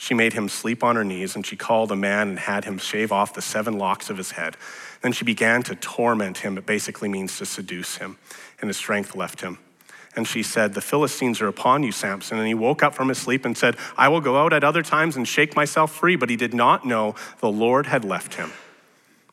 She 0.00 0.14
made 0.14 0.32
him 0.32 0.48
sleep 0.48 0.84
on 0.84 0.94
her 0.94 1.02
knees, 1.02 1.34
and 1.34 1.44
she 1.44 1.56
called 1.56 1.90
a 1.90 1.96
man 1.96 2.28
and 2.28 2.38
had 2.38 2.64
him 2.64 2.78
shave 2.78 3.10
off 3.10 3.34
the 3.34 3.42
seven 3.42 3.78
locks 3.78 4.08
of 4.10 4.16
his 4.16 4.30
head. 4.30 4.56
Then 5.02 5.10
she 5.10 5.24
began 5.24 5.64
to 5.64 5.74
torment 5.74 6.38
him. 6.38 6.56
It 6.56 6.66
basically 6.66 7.08
means 7.08 7.36
to 7.38 7.44
seduce 7.44 7.96
him, 7.96 8.16
and 8.60 8.68
his 8.68 8.76
strength 8.76 9.16
left 9.16 9.40
him. 9.40 9.58
And 10.14 10.26
she 10.26 10.44
said, 10.44 10.74
The 10.74 10.80
Philistines 10.80 11.40
are 11.40 11.48
upon 11.48 11.82
you, 11.82 11.90
Samson. 11.90 12.38
And 12.38 12.46
he 12.46 12.54
woke 12.54 12.80
up 12.80 12.94
from 12.94 13.08
his 13.08 13.18
sleep 13.18 13.44
and 13.44 13.58
said, 13.58 13.76
I 13.96 14.06
will 14.08 14.20
go 14.20 14.36
out 14.36 14.52
at 14.52 14.62
other 14.62 14.82
times 14.82 15.16
and 15.16 15.26
shake 15.26 15.56
myself 15.56 15.92
free. 15.92 16.14
But 16.14 16.30
he 16.30 16.36
did 16.36 16.54
not 16.54 16.86
know 16.86 17.16
the 17.40 17.50
Lord 17.50 17.86
had 17.86 18.04
left 18.04 18.34
him. 18.34 18.52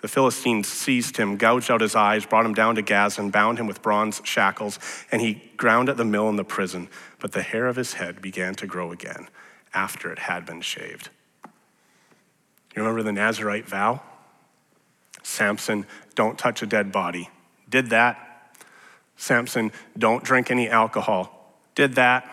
The 0.01 0.07
Philistines 0.07 0.67
seized 0.67 1.17
him, 1.17 1.37
gouged 1.37 1.69
out 1.69 1.81
his 1.81 1.95
eyes, 1.95 2.25
brought 2.25 2.45
him 2.45 2.55
down 2.55 2.75
to 2.75 2.81
Gaza, 2.81 3.21
and 3.21 3.31
bound 3.31 3.59
him 3.59 3.67
with 3.67 3.83
bronze 3.83 4.19
shackles. 4.23 4.79
And 5.11 5.21
he 5.21 5.43
ground 5.57 5.89
at 5.89 5.97
the 5.97 6.05
mill 6.05 6.27
in 6.27 6.37
the 6.37 6.43
prison. 6.43 6.89
But 7.19 7.33
the 7.33 7.43
hair 7.43 7.67
of 7.67 7.75
his 7.75 7.93
head 7.93 8.19
began 8.19 8.55
to 8.55 8.65
grow 8.65 8.91
again 8.91 9.27
after 9.75 10.11
it 10.11 10.19
had 10.19 10.45
been 10.45 10.61
shaved. 10.61 11.09
You 12.75 12.81
remember 12.81 13.03
the 13.03 13.11
Nazarite 13.11 13.67
vow? 13.67 14.01
Samson, 15.21 15.85
don't 16.15 16.37
touch 16.37 16.61
a 16.61 16.65
dead 16.65 16.91
body. 16.91 17.29
Did 17.69 17.89
that. 17.89 18.53
Samson, 19.17 19.71
don't 19.97 20.23
drink 20.23 20.51
any 20.51 20.69
alcohol. 20.69 21.53
Did 21.73 21.95
that. 21.95 22.29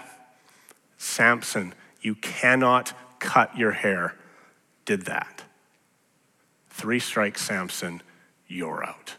Samson, 0.99 1.75
you 2.01 2.15
cannot 2.17 2.93
cut 3.19 3.57
your 3.57 3.73
hair. 3.73 4.15
Did 4.85 5.03
that. 5.03 5.45
Three 6.71 6.99
strikes 6.99 7.43
Samson, 7.43 8.03
you're 8.49 8.85
out. 8.85 9.17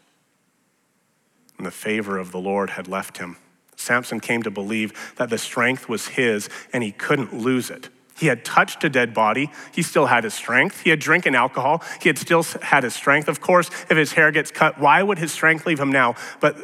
And 1.56 1.66
the 1.66 1.70
favor 1.70 2.18
of 2.18 2.32
the 2.32 2.38
Lord 2.38 2.70
had 2.70 2.88
left 2.88 3.18
him. 3.18 3.36
Samson 3.76 4.20
came 4.20 4.42
to 4.42 4.50
believe 4.50 5.14
that 5.16 5.30
the 5.30 5.38
strength 5.38 5.88
was 5.88 6.08
his 6.08 6.48
and 6.72 6.82
he 6.82 6.92
couldn't 6.92 7.34
lose 7.34 7.70
it. 7.70 7.88
He 8.16 8.26
had 8.26 8.44
touched 8.44 8.84
a 8.84 8.88
dead 8.88 9.12
body. 9.12 9.50
He 9.72 9.82
still 9.82 10.06
had 10.06 10.24
his 10.24 10.34
strength. 10.34 10.82
He 10.82 10.90
had 10.90 11.00
drinking 11.00 11.34
alcohol. 11.34 11.82
He 12.00 12.08
had 12.08 12.18
still 12.18 12.42
had 12.42 12.84
his 12.84 12.94
strength. 12.94 13.28
Of 13.28 13.40
course, 13.40 13.68
if 13.90 13.96
his 13.96 14.12
hair 14.12 14.30
gets 14.30 14.50
cut, 14.50 14.78
why 14.78 15.02
would 15.02 15.18
his 15.18 15.32
strength 15.32 15.66
leave 15.66 15.80
him 15.80 15.90
now? 15.90 16.14
But 16.40 16.56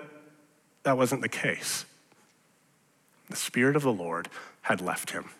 that 0.85 0.97
wasn't 0.97 1.23
the 1.23 1.29
case. 1.29 1.85
The 3.29 3.37
Spirit 3.37 3.77
of 3.77 3.83
the 3.83 3.93
Lord 3.93 4.29
had 4.63 4.81
left 4.81 5.11
him. 5.11 5.31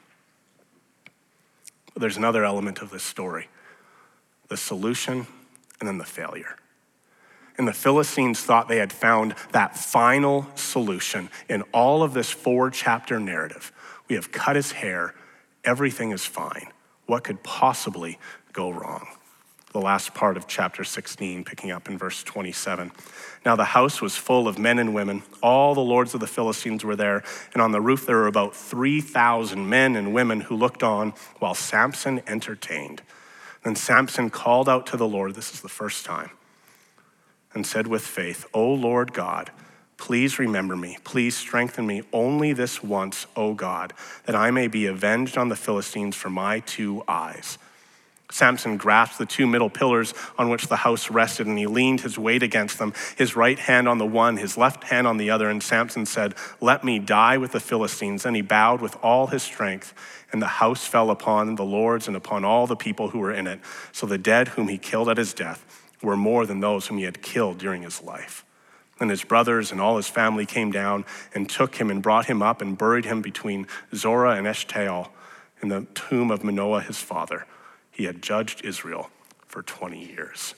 But 1.95 2.01
there's 2.01 2.17
another 2.17 2.45
element 2.45 2.83
of 2.83 2.91
this 2.91 3.03
story 3.03 3.49
the 4.49 4.57
solution 4.57 5.29
and 5.79 5.89
then 5.89 5.99
the 5.99 6.05
failure. 6.05 6.57
And 7.57 7.69
the 7.69 7.73
Philistines 7.73 8.41
thought 8.41 8.69
they 8.69 8.79
had 8.79 8.93
found 8.93 9.35
that 9.53 9.77
final 9.77 10.49
solution 10.57 11.29
in 11.49 11.63
all 11.73 12.03
of 12.03 12.15
this 12.15 12.31
four 12.31 12.71
chapter 12.71 13.21
narrative. 13.21 13.71
We 14.09 14.17
have 14.17 14.33
cut 14.33 14.57
his 14.57 14.73
hair 14.73 15.15
everything 15.65 16.11
is 16.11 16.25
fine. 16.25 16.69
What 17.07 17.25
could 17.25 17.43
possibly 17.43 18.19
go 18.53 18.71
wrong? 18.71 19.07
The 19.73 19.81
last 19.81 20.15
part 20.15 20.37
of 20.37 20.49
chapter 20.49 20.83
16, 20.83 21.45
picking 21.45 21.71
up 21.71 21.89
in 21.89 21.97
verse 21.97 22.25
27. 22.25 22.91
Now 23.47 23.55
the 23.55 23.65
house 23.65 24.03
was 24.03 24.17
full 24.17 24.49
of 24.49 24.59
men 24.59 24.81
and 24.81 24.95
women. 24.95 25.23
All 25.43 25.75
the 25.75 25.81
lords 25.81 26.13
of 26.13 26.21
the 26.21 26.27
Philistines 26.27 26.85
were 26.85 26.97
there, 26.97 27.23
and 27.53 27.63
on 27.63 27.71
the 27.71 27.81
roof 27.81 28.05
there 28.05 28.17
were 28.17 28.27
about 28.27 28.57
3,000 28.57 29.69
men 29.69 29.95
and 29.95 30.13
women 30.13 30.41
who 30.41 30.57
looked 30.57 30.83
on 30.83 31.15
while 31.39 31.55
Samson 31.55 32.21
entertained. 32.27 33.03
Then 33.63 33.77
Samson 33.77 34.29
called 34.31 34.69
out 34.69 34.87
to 34.89 34.97
the 34.97 35.07
Lord, 35.07 35.35
this 35.35 35.53
is 35.55 35.61
the 35.61 35.69
first 35.69 36.05
time, 36.05 36.31
and 37.55 37.65
said 37.65 37.87
with 37.87 38.03
faith, 38.03 38.47
O 38.53 38.73
Lord 38.73 39.13
God, 39.13 39.51
Please 40.01 40.39
remember 40.39 40.75
me. 40.75 40.97
Please 41.05 41.37
strengthen 41.37 41.87
me 41.87 42.03
only 42.11 42.55
this 42.55 42.83
once, 42.83 43.27
O 43.37 43.53
God, 43.53 43.93
that 44.25 44.35
I 44.35 44.51
may 44.51 44.67
be 44.67 44.87
avenged 44.87 45.37
on 45.37 45.51
the 45.51 45.55
Philistines 45.55 46.17
for 46.17 46.31
my 46.31 46.61
two 46.61 47.05
eyes. 47.07 47.59
Samson 48.33 48.79
grasped 48.79 49.19
the 49.19 49.27
two 49.27 49.47
middle 49.47 49.69
pillars 49.69 50.15
on 50.39 50.49
which 50.49 50.69
the 50.69 50.77
house 50.77 51.11
rested, 51.11 51.47
and 51.47 51.59
he 51.59 51.67
leaned 51.67 52.01
his 52.01 52.19
weight 52.19 52.43
against 52.43 52.79
them, 52.79 52.95
his 53.19 53.37
right 53.37 53.59
hand 53.59 53.87
on 53.87 53.99
the 53.99 54.07
one, 54.07 54.39
his 54.39 54.57
left 54.57 54.85
hand 54.85 55.07
on 55.07 55.19
the 55.19 55.29
other. 55.29 55.51
And 55.51 55.63
Samson 55.63 56.07
said, 56.07 56.35
Let 56.63 56.83
me 56.83 56.99
die 56.99 57.37
with 57.37 57.53
the 57.53 57.61
Philistines. 57.61 58.25
And 58.25 58.35
he 58.35 58.43
bowed 58.43 58.81
with 58.81 58.97
all 59.03 59.27
his 59.27 59.43
strength, 59.43 59.93
and 60.33 60.41
the 60.41 60.47
house 60.47 60.87
fell 60.87 61.11
upon 61.11 61.57
the 61.57 61.65
lords 61.65 62.09
and 62.09 62.17
upon 62.17 62.43
all 62.43 62.67
the 62.67 62.75
people 62.75 63.11
who 63.11 63.19
were 63.19 63.33
in 63.33 63.47
it. 63.47 63.61
So 63.93 64.07
the 64.07 64.19
dead 64.19 64.49
whom 64.49 64.69
he 64.69 64.79
killed 64.79 65.11
at 65.11 65.19
his 65.19 65.35
death 65.35 65.93
were 66.03 66.17
more 66.17 66.47
than 66.47 66.61
those 66.61 66.87
whom 66.87 66.97
he 66.97 67.05
had 67.05 67.21
killed 67.21 67.59
during 67.59 67.83
his 67.83 68.03
life. 68.03 68.47
And 69.01 69.11
his 69.11 69.25
brothers 69.25 69.73
and 69.73 69.81
all 69.81 69.97
his 69.97 70.09
family 70.09 70.45
came 70.45 70.71
down 70.71 71.07
and 71.35 71.49
took 71.49 71.77
him 71.77 71.91
and 71.91 72.03
brought 72.03 72.27
him 72.27 72.43
up 72.43 72.61
and 72.61 72.77
buried 72.77 73.07
him 73.07 73.23
between 73.23 73.67
Zorah 73.95 74.37
and 74.37 74.47
Eshtaol 74.47 75.09
in 75.63 75.71
the 75.71 75.87
tomb 75.95 76.31
of 76.31 76.45
Manoah 76.45 76.83
his 76.83 76.99
father. 76.99 77.47
He 77.91 78.05
had 78.05 78.23
judged 78.23 78.65
Israel 78.65 79.11
for 79.47 79.63
20 79.63 80.05
years. 80.05 80.55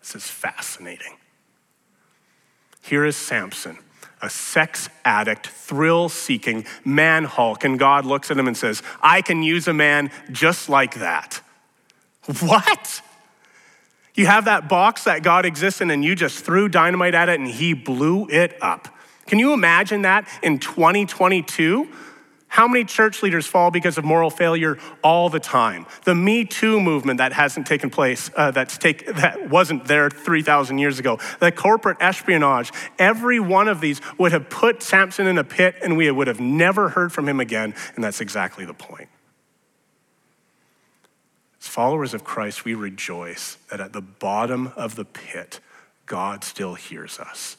This 0.00 0.16
is 0.16 0.30
fascinating. 0.30 1.14
Here 2.80 3.04
is 3.04 3.16
Samson, 3.16 3.78
a 4.22 4.30
sex 4.30 4.88
addict, 5.04 5.48
thrill 5.48 6.08
seeking 6.08 6.64
man 6.84 7.24
hulk, 7.24 7.64
and 7.64 7.78
God 7.78 8.04
looks 8.04 8.30
at 8.30 8.38
him 8.38 8.46
and 8.46 8.56
says, 8.56 8.82
I 9.02 9.22
can 9.22 9.42
use 9.42 9.66
a 9.66 9.72
man 9.72 10.10
just 10.30 10.68
like 10.68 10.96
that. 10.96 11.40
What? 12.40 13.02
You 14.16 14.26
have 14.26 14.46
that 14.46 14.68
box 14.68 15.04
that 15.04 15.22
God 15.22 15.44
exists 15.44 15.80
in, 15.80 15.90
and 15.90 16.04
you 16.04 16.16
just 16.16 16.44
threw 16.44 16.68
dynamite 16.68 17.14
at 17.14 17.28
it 17.28 17.38
and 17.38 17.48
he 17.48 17.74
blew 17.74 18.28
it 18.28 18.56
up. 18.60 18.88
Can 19.26 19.38
you 19.38 19.52
imagine 19.52 20.02
that 20.02 20.26
in 20.42 20.58
2022? 20.58 21.88
How 22.48 22.66
many 22.66 22.84
church 22.84 23.22
leaders 23.22 23.46
fall 23.46 23.70
because 23.70 23.98
of 23.98 24.04
moral 24.04 24.30
failure 24.30 24.78
all 25.02 25.28
the 25.28 25.40
time? 25.40 25.84
The 26.04 26.14
Me 26.14 26.44
Too 26.44 26.80
movement 26.80 27.18
that 27.18 27.32
hasn't 27.34 27.66
taken 27.66 27.90
place, 27.90 28.30
uh, 28.34 28.52
that's 28.52 28.78
take, 28.78 29.04
that 29.16 29.50
wasn't 29.50 29.84
there 29.84 30.08
3,000 30.08 30.78
years 30.78 30.98
ago, 30.98 31.18
the 31.40 31.52
corporate 31.52 31.98
espionage, 32.00 32.72
every 32.98 33.40
one 33.40 33.68
of 33.68 33.80
these 33.80 34.00
would 34.16 34.32
have 34.32 34.48
put 34.48 34.82
Samson 34.82 35.26
in 35.26 35.36
a 35.36 35.44
pit 35.44 35.76
and 35.82 35.96
we 35.96 36.10
would 36.10 36.28
have 36.28 36.40
never 36.40 36.88
heard 36.88 37.12
from 37.12 37.28
him 37.28 37.40
again. 37.40 37.74
And 37.96 38.02
that's 38.02 38.22
exactly 38.22 38.64
the 38.64 38.74
point. 38.74 39.08
As 41.66 41.72
followers 41.72 42.14
of 42.14 42.22
Christ, 42.22 42.64
we 42.64 42.74
rejoice 42.74 43.56
that 43.70 43.80
at 43.80 43.92
the 43.92 44.00
bottom 44.00 44.72
of 44.76 44.94
the 44.94 45.04
pit, 45.04 45.58
God 46.06 46.44
still 46.44 46.74
hears 46.74 47.18
us. 47.18 47.56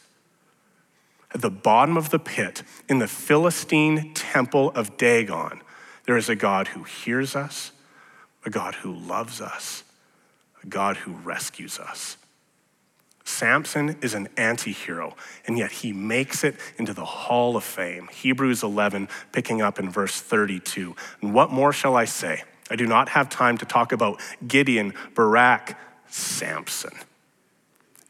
At 1.34 1.41
the 1.41 1.49
bottom 1.49 1.97
of 1.97 2.10
the 2.10 2.18
pit, 2.18 2.64
in 2.88 2.99
the 2.99 3.08
Philistine 3.10 4.14
temple 4.14 4.72
of 4.72 4.95
Dagon, 4.95 5.62
there 6.05 6.16
is 6.16 6.30
a 6.30 6.38
God 6.38 6.70
who 6.70 6.84
hears 6.84 7.36
us, 7.36 7.74
a 8.45 8.49
God 8.49 8.76
who 8.76 8.93
loves 8.93 9.41
us, 9.41 9.84
a 10.64 10.68
God 10.68 10.95
who 10.95 11.12
rescues 11.12 11.78
us. 11.78 12.16
Samson 13.26 13.97
is 14.01 14.14
an 14.14 14.30
anti 14.38 14.72
hero, 14.72 15.18
and 15.45 15.58
yet 15.58 15.74
he 15.74 15.91
makes 15.91 16.45
it 16.45 16.55
into 16.78 16.93
the 16.93 17.03
hall 17.03 17.58
of 17.58 17.66
fame. 17.66 18.08
Hebrews 18.08 18.64
11, 18.64 19.10
picking 19.34 19.62
up 19.62 19.80
in 19.80 19.89
verse 19.89 20.22
32. 20.22 20.95
And 21.22 21.34
what 21.34 21.51
more 21.51 21.74
shall 21.74 21.97
I 21.97 22.05
say? 22.05 22.43
I 22.70 22.76
do 22.76 22.86
not 22.86 23.09
have 23.09 23.30
time 23.30 23.57
to 23.59 23.65
talk 23.65 23.91
about 23.91 24.20
Gideon, 24.45 24.93
Barak, 25.15 25.78
Samson. 26.07 26.93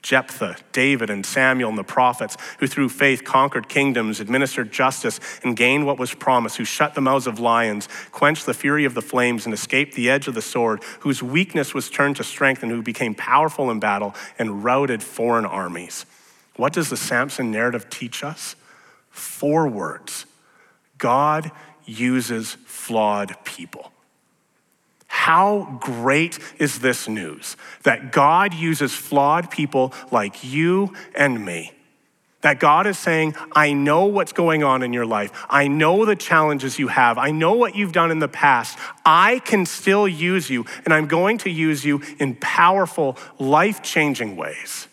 Jephthah, 0.07 0.55
David, 0.71 1.09
and 1.09 1.25
Samuel 1.25 1.67
and 1.67 1.77
the 1.77 1.83
prophets, 1.83 2.37
who 2.59 2.67
through 2.67 2.87
faith 2.87 3.25
conquered 3.25 3.67
kingdoms, 3.67 4.21
administered 4.21 4.71
justice, 4.71 5.19
and 5.43 5.57
gained 5.57 5.85
what 5.85 5.99
was 5.99 6.13
promised, 6.13 6.55
who 6.55 6.63
shut 6.63 6.95
the 6.95 7.01
mouths 7.01 7.27
of 7.27 7.41
lions, 7.41 7.89
quenched 8.11 8.45
the 8.45 8.53
fury 8.53 8.85
of 8.85 8.93
the 8.93 9.01
flames, 9.01 9.43
and 9.43 9.53
escaped 9.53 9.95
the 9.95 10.09
edge 10.09 10.29
of 10.29 10.33
the 10.33 10.41
sword, 10.41 10.81
whose 11.01 11.21
weakness 11.21 11.73
was 11.73 11.89
turned 11.89 12.15
to 12.15 12.23
strength, 12.23 12.63
and 12.63 12.71
who 12.71 12.81
became 12.81 13.15
powerful 13.15 13.69
in 13.69 13.81
battle 13.81 14.15
and 14.39 14.63
routed 14.63 15.03
foreign 15.03 15.45
armies. 15.45 16.05
What 16.55 16.71
does 16.71 16.89
the 16.89 16.95
Samson 16.95 17.51
narrative 17.51 17.89
teach 17.89 18.23
us? 18.23 18.55
Four 19.09 19.67
words 19.67 20.25
God 20.97 21.51
uses 21.85 22.53
flawed 22.65 23.35
people. 23.43 23.91
How 25.17 25.79
great 25.81 26.37
is 26.59 26.79
this 26.79 27.07
news 27.09 27.57
that 27.83 28.11
God 28.11 28.53
uses 28.53 28.93
flawed 28.93 29.49
people 29.49 29.91
like 30.11 30.43
you 30.43 30.93
and 31.15 31.43
me? 31.43 31.73
That 32.41 32.59
God 32.59 32.85
is 32.85 32.99
saying, 32.99 33.35
I 33.51 33.73
know 33.73 34.05
what's 34.05 34.31
going 34.31 34.63
on 34.63 34.83
in 34.83 34.93
your 34.93 35.07
life. 35.07 35.31
I 35.49 35.67
know 35.67 36.05
the 36.05 36.15
challenges 36.15 36.77
you 36.77 36.87
have. 36.89 37.17
I 37.17 37.31
know 37.31 37.53
what 37.53 37.75
you've 37.75 37.91
done 37.91 38.11
in 38.11 38.19
the 38.19 38.27
past. 38.27 38.77
I 39.03 39.39
can 39.39 39.65
still 39.65 40.07
use 40.07 40.51
you, 40.51 40.65
and 40.85 40.93
I'm 40.93 41.07
going 41.07 41.39
to 41.39 41.49
use 41.49 41.83
you 41.83 42.03
in 42.19 42.35
powerful, 42.35 43.17
life 43.39 43.81
changing 43.81 44.37
ways. 44.37 44.87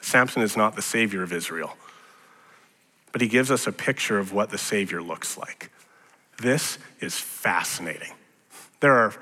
Samson 0.00 0.40
is 0.40 0.56
not 0.56 0.76
the 0.76 0.82
Savior 0.82 1.22
of 1.22 1.32
Israel, 1.32 1.76
but 3.12 3.20
he 3.20 3.28
gives 3.28 3.50
us 3.50 3.66
a 3.66 3.72
picture 3.72 4.18
of 4.18 4.32
what 4.32 4.48
the 4.48 4.58
Savior 4.58 5.02
looks 5.02 5.36
like. 5.36 5.70
This 6.38 6.78
is 7.00 7.18
fascinating. 7.18 8.12
There 8.80 8.92
are, 8.92 9.14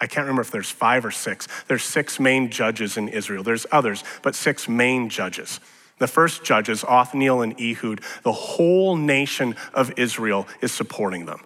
I 0.00 0.06
can't 0.06 0.24
remember 0.24 0.42
if 0.42 0.50
there's 0.50 0.70
five 0.70 1.04
or 1.04 1.10
six. 1.10 1.46
There's 1.68 1.84
six 1.84 2.18
main 2.18 2.50
judges 2.50 2.96
in 2.96 3.08
Israel. 3.08 3.42
There's 3.42 3.66
others, 3.70 4.02
but 4.22 4.34
six 4.34 4.68
main 4.68 5.08
judges. 5.08 5.60
The 5.98 6.08
first 6.08 6.44
judges, 6.44 6.84
Othniel 6.84 7.42
and 7.42 7.60
Ehud, 7.60 8.00
the 8.22 8.32
whole 8.32 8.96
nation 8.96 9.54
of 9.72 9.92
Israel 9.96 10.48
is 10.60 10.72
supporting 10.72 11.26
them. 11.26 11.40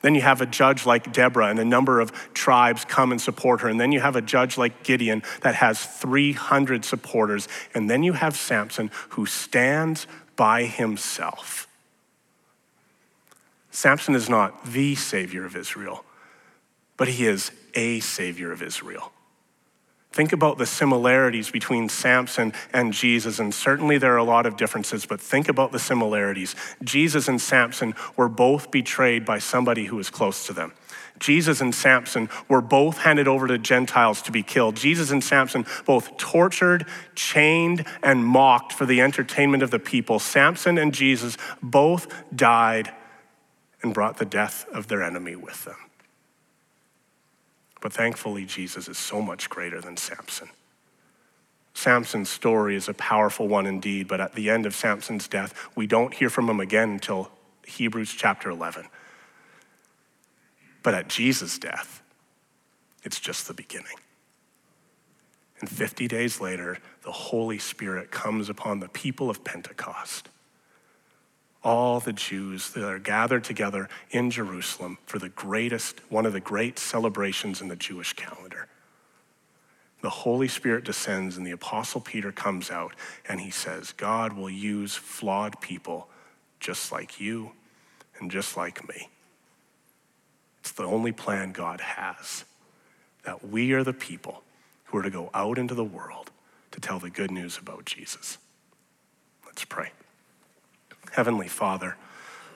Then 0.00 0.14
you 0.14 0.20
have 0.20 0.40
a 0.40 0.46
judge 0.46 0.84
like 0.84 1.12
Deborah, 1.12 1.46
and 1.46 1.58
a 1.58 1.64
number 1.64 2.00
of 2.00 2.12
tribes 2.34 2.84
come 2.84 3.12
and 3.12 3.20
support 3.20 3.60
her. 3.60 3.68
And 3.68 3.80
then 3.80 3.92
you 3.92 4.00
have 4.00 4.16
a 4.16 4.22
judge 4.22 4.58
like 4.58 4.82
Gideon 4.82 5.22
that 5.42 5.54
has 5.54 5.84
300 5.84 6.84
supporters. 6.84 7.48
And 7.72 7.88
then 7.88 8.02
you 8.02 8.12
have 8.12 8.36
Samson 8.36 8.90
who 9.10 9.26
stands 9.26 10.06
by 10.34 10.64
himself. 10.64 11.68
Samson 13.72 14.14
is 14.14 14.28
not 14.28 14.66
the 14.66 14.94
savior 14.94 15.44
of 15.46 15.56
Israel, 15.56 16.04
but 16.98 17.08
he 17.08 17.26
is 17.26 17.50
a 17.74 18.00
savior 18.00 18.52
of 18.52 18.62
Israel. 18.62 19.12
Think 20.12 20.34
about 20.34 20.58
the 20.58 20.66
similarities 20.66 21.50
between 21.50 21.88
Samson 21.88 22.52
and 22.74 22.92
Jesus, 22.92 23.38
and 23.38 23.52
certainly 23.52 23.96
there 23.96 24.12
are 24.12 24.18
a 24.18 24.24
lot 24.24 24.44
of 24.44 24.58
differences, 24.58 25.06
but 25.06 25.22
think 25.22 25.48
about 25.48 25.72
the 25.72 25.78
similarities. 25.78 26.54
Jesus 26.84 27.28
and 27.28 27.40
Samson 27.40 27.94
were 28.14 28.28
both 28.28 28.70
betrayed 28.70 29.24
by 29.24 29.38
somebody 29.38 29.86
who 29.86 29.96
was 29.96 30.10
close 30.10 30.46
to 30.46 30.52
them. 30.52 30.74
Jesus 31.18 31.62
and 31.62 31.74
Samson 31.74 32.28
were 32.46 32.60
both 32.60 32.98
handed 32.98 33.26
over 33.26 33.46
to 33.46 33.56
Gentiles 33.56 34.20
to 34.22 34.32
be 34.32 34.42
killed. 34.42 34.76
Jesus 34.76 35.10
and 35.10 35.24
Samson 35.24 35.64
both 35.86 36.18
tortured, 36.18 36.84
chained, 37.14 37.86
and 38.02 38.22
mocked 38.22 38.74
for 38.74 38.84
the 38.84 39.00
entertainment 39.00 39.62
of 39.62 39.70
the 39.70 39.78
people. 39.78 40.18
Samson 40.18 40.76
and 40.76 40.92
Jesus 40.92 41.38
both 41.62 42.06
died 42.36 42.92
and 43.82 43.94
brought 43.94 44.18
the 44.18 44.24
death 44.24 44.66
of 44.72 44.88
their 44.88 45.02
enemy 45.02 45.36
with 45.36 45.64
them. 45.64 45.76
But 47.80 47.92
thankfully, 47.92 48.44
Jesus 48.44 48.88
is 48.88 48.98
so 48.98 49.20
much 49.20 49.50
greater 49.50 49.80
than 49.80 49.96
Samson. 49.96 50.48
Samson's 51.74 52.30
story 52.30 52.76
is 52.76 52.88
a 52.88 52.94
powerful 52.94 53.48
one 53.48 53.66
indeed, 53.66 54.06
but 54.06 54.20
at 54.20 54.34
the 54.34 54.50
end 54.50 54.66
of 54.66 54.74
Samson's 54.74 55.26
death, 55.26 55.54
we 55.74 55.86
don't 55.86 56.14
hear 56.14 56.30
from 56.30 56.48
him 56.48 56.60
again 56.60 56.90
until 56.90 57.30
Hebrews 57.66 58.14
chapter 58.16 58.50
11. 58.50 58.86
But 60.82 60.94
at 60.94 61.08
Jesus' 61.08 61.58
death, 61.58 62.02
it's 63.02 63.18
just 63.18 63.48
the 63.48 63.54
beginning. 63.54 63.96
And 65.60 65.68
50 65.68 66.08
days 66.08 66.40
later, 66.40 66.78
the 67.02 67.12
Holy 67.12 67.58
Spirit 67.58 68.10
comes 68.10 68.48
upon 68.48 68.80
the 68.80 68.88
people 68.88 69.30
of 69.30 69.44
Pentecost 69.44 70.28
all 71.64 72.00
the 72.00 72.12
Jews 72.12 72.70
that 72.70 72.84
are 72.84 72.98
gathered 72.98 73.44
together 73.44 73.88
in 74.10 74.30
Jerusalem 74.30 74.98
for 75.06 75.18
the 75.18 75.28
greatest, 75.28 76.00
one 76.08 76.26
of 76.26 76.32
the 76.32 76.40
great 76.40 76.78
celebrations 76.78 77.60
in 77.60 77.68
the 77.68 77.76
Jewish 77.76 78.14
calendar. 78.14 78.68
The 80.00 80.10
Holy 80.10 80.48
Spirit 80.48 80.84
descends, 80.84 81.36
and 81.36 81.46
the 81.46 81.52
Apostle 81.52 82.00
Peter 82.00 82.32
comes 82.32 82.70
out 82.70 82.94
and 83.28 83.40
he 83.40 83.50
says, 83.50 83.92
God 83.92 84.32
will 84.32 84.50
use 84.50 84.96
flawed 84.96 85.60
people 85.60 86.08
just 86.58 86.90
like 86.90 87.20
you 87.20 87.52
and 88.18 88.30
just 88.30 88.56
like 88.56 88.88
me. 88.88 89.08
It's 90.60 90.72
the 90.72 90.84
only 90.84 91.12
plan 91.12 91.52
God 91.52 91.80
has 91.80 92.44
that 93.24 93.48
we 93.48 93.72
are 93.72 93.84
the 93.84 93.92
people 93.92 94.42
who 94.84 94.98
are 94.98 95.02
to 95.02 95.10
go 95.10 95.30
out 95.32 95.58
into 95.58 95.74
the 95.74 95.84
world 95.84 96.30
to 96.72 96.80
tell 96.80 96.98
the 96.98 97.10
good 97.10 97.30
news 97.30 97.58
about 97.58 97.84
Jesus. 97.84 98.38
Let's 99.46 99.64
pray. 99.64 99.92
Heavenly 101.12 101.48
Father, 101.48 101.96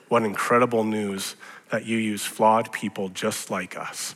what 0.09 0.23
incredible 0.23 0.83
news 0.83 1.35
that 1.69 1.85
you 1.85 1.97
use 1.97 2.25
flawed 2.25 2.71
people 2.71 3.09
just 3.09 3.49
like 3.49 3.77
us. 3.77 4.15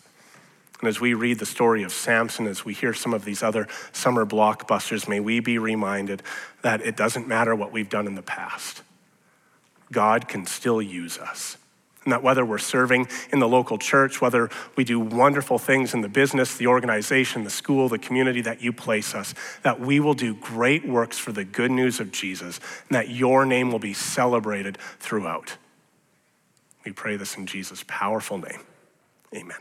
And 0.80 0.88
as 0.88 1.00
we 1.00 1.14
read 1.14 1.38
the 1.38 1.46
story 1.46 1.84
of 1.84 1.92
Samson, 1.92 2.48
as 2.48 2.66
we 2.66 2.74
hear 2.74 2.94
some 2.94 3.14
of 3.14 3.24
these 3.24 3.44
other 3.44 3.68
summer 3.92 4.26
blockbusters, 4.26 5.08
may 5.08 5.20
we 5.20 5.40
be 5.40 5.60
reminded 5.60 6.24
that 6.64 6.82
it 6.82 6.98
doesn't 6.98 7.28
matter 7.28 7.54
what 7.56 7.72
we've 7.72 7.90
done 7.90 8.08
in 8.08 8.16
the 8.16 8.24
past. 8.24 8.82
God 9.92 10.28
can 10.28 10.48
still 10.48 10.82
use 10.82 11.20
us. 11.20 11.58
And 12.04 12.12
that 12.12 12.24
whether 12.24 12.44
we're 12.44 12.58
serving 12.58 13.08
in 13.32 13.40
the 13.40 13.48
local 13.48 13.78
church, 13.78 14.22
whether 14.22 14.50
we 14.76 14.84
do 14.84 15.00
wonderful 15.00 15.60
things 15.60 15.94
in 15.94 16.02
the 16.02 16.10
business, 16.10 16.58
the 16.58 16.66
organization, 16.66 17.44
the 17.44 17.52
school, 17.52 17.90
the 17.90 18.00
community 18.00 18.42
that 18.42 18.62
you 18.62 18.74
place 18.74 19.14
us, 19.14 19.36
that 19.62 19.80
we 19.80 20.00
will 20.00 20.16
do 20.16 20.34
great 20.34 20.88
works 20.88 21.20
for 21.20 21.32
the 21.32 21.44
good 21.44 21.70
news 21.70 22.00
of 22.00 22.12
Jesus, 22.12 22.60
and 22.90 22.96
that 22.96 23.10
your 23.10 23.46
name 23.46 23.72
will 23.72 23.80
be 23.80 23.94
celebrated 23.94 24.80
throughout. 25.00 25.58
We 26.86 26.92
pray 26.92 27.18
this 27.18 27.38
in 27.38 27.46
Jesus' 27.46 27.84
powerful 27.88 28.40
name. 28.40 28.62
Amen. 29.36 29.58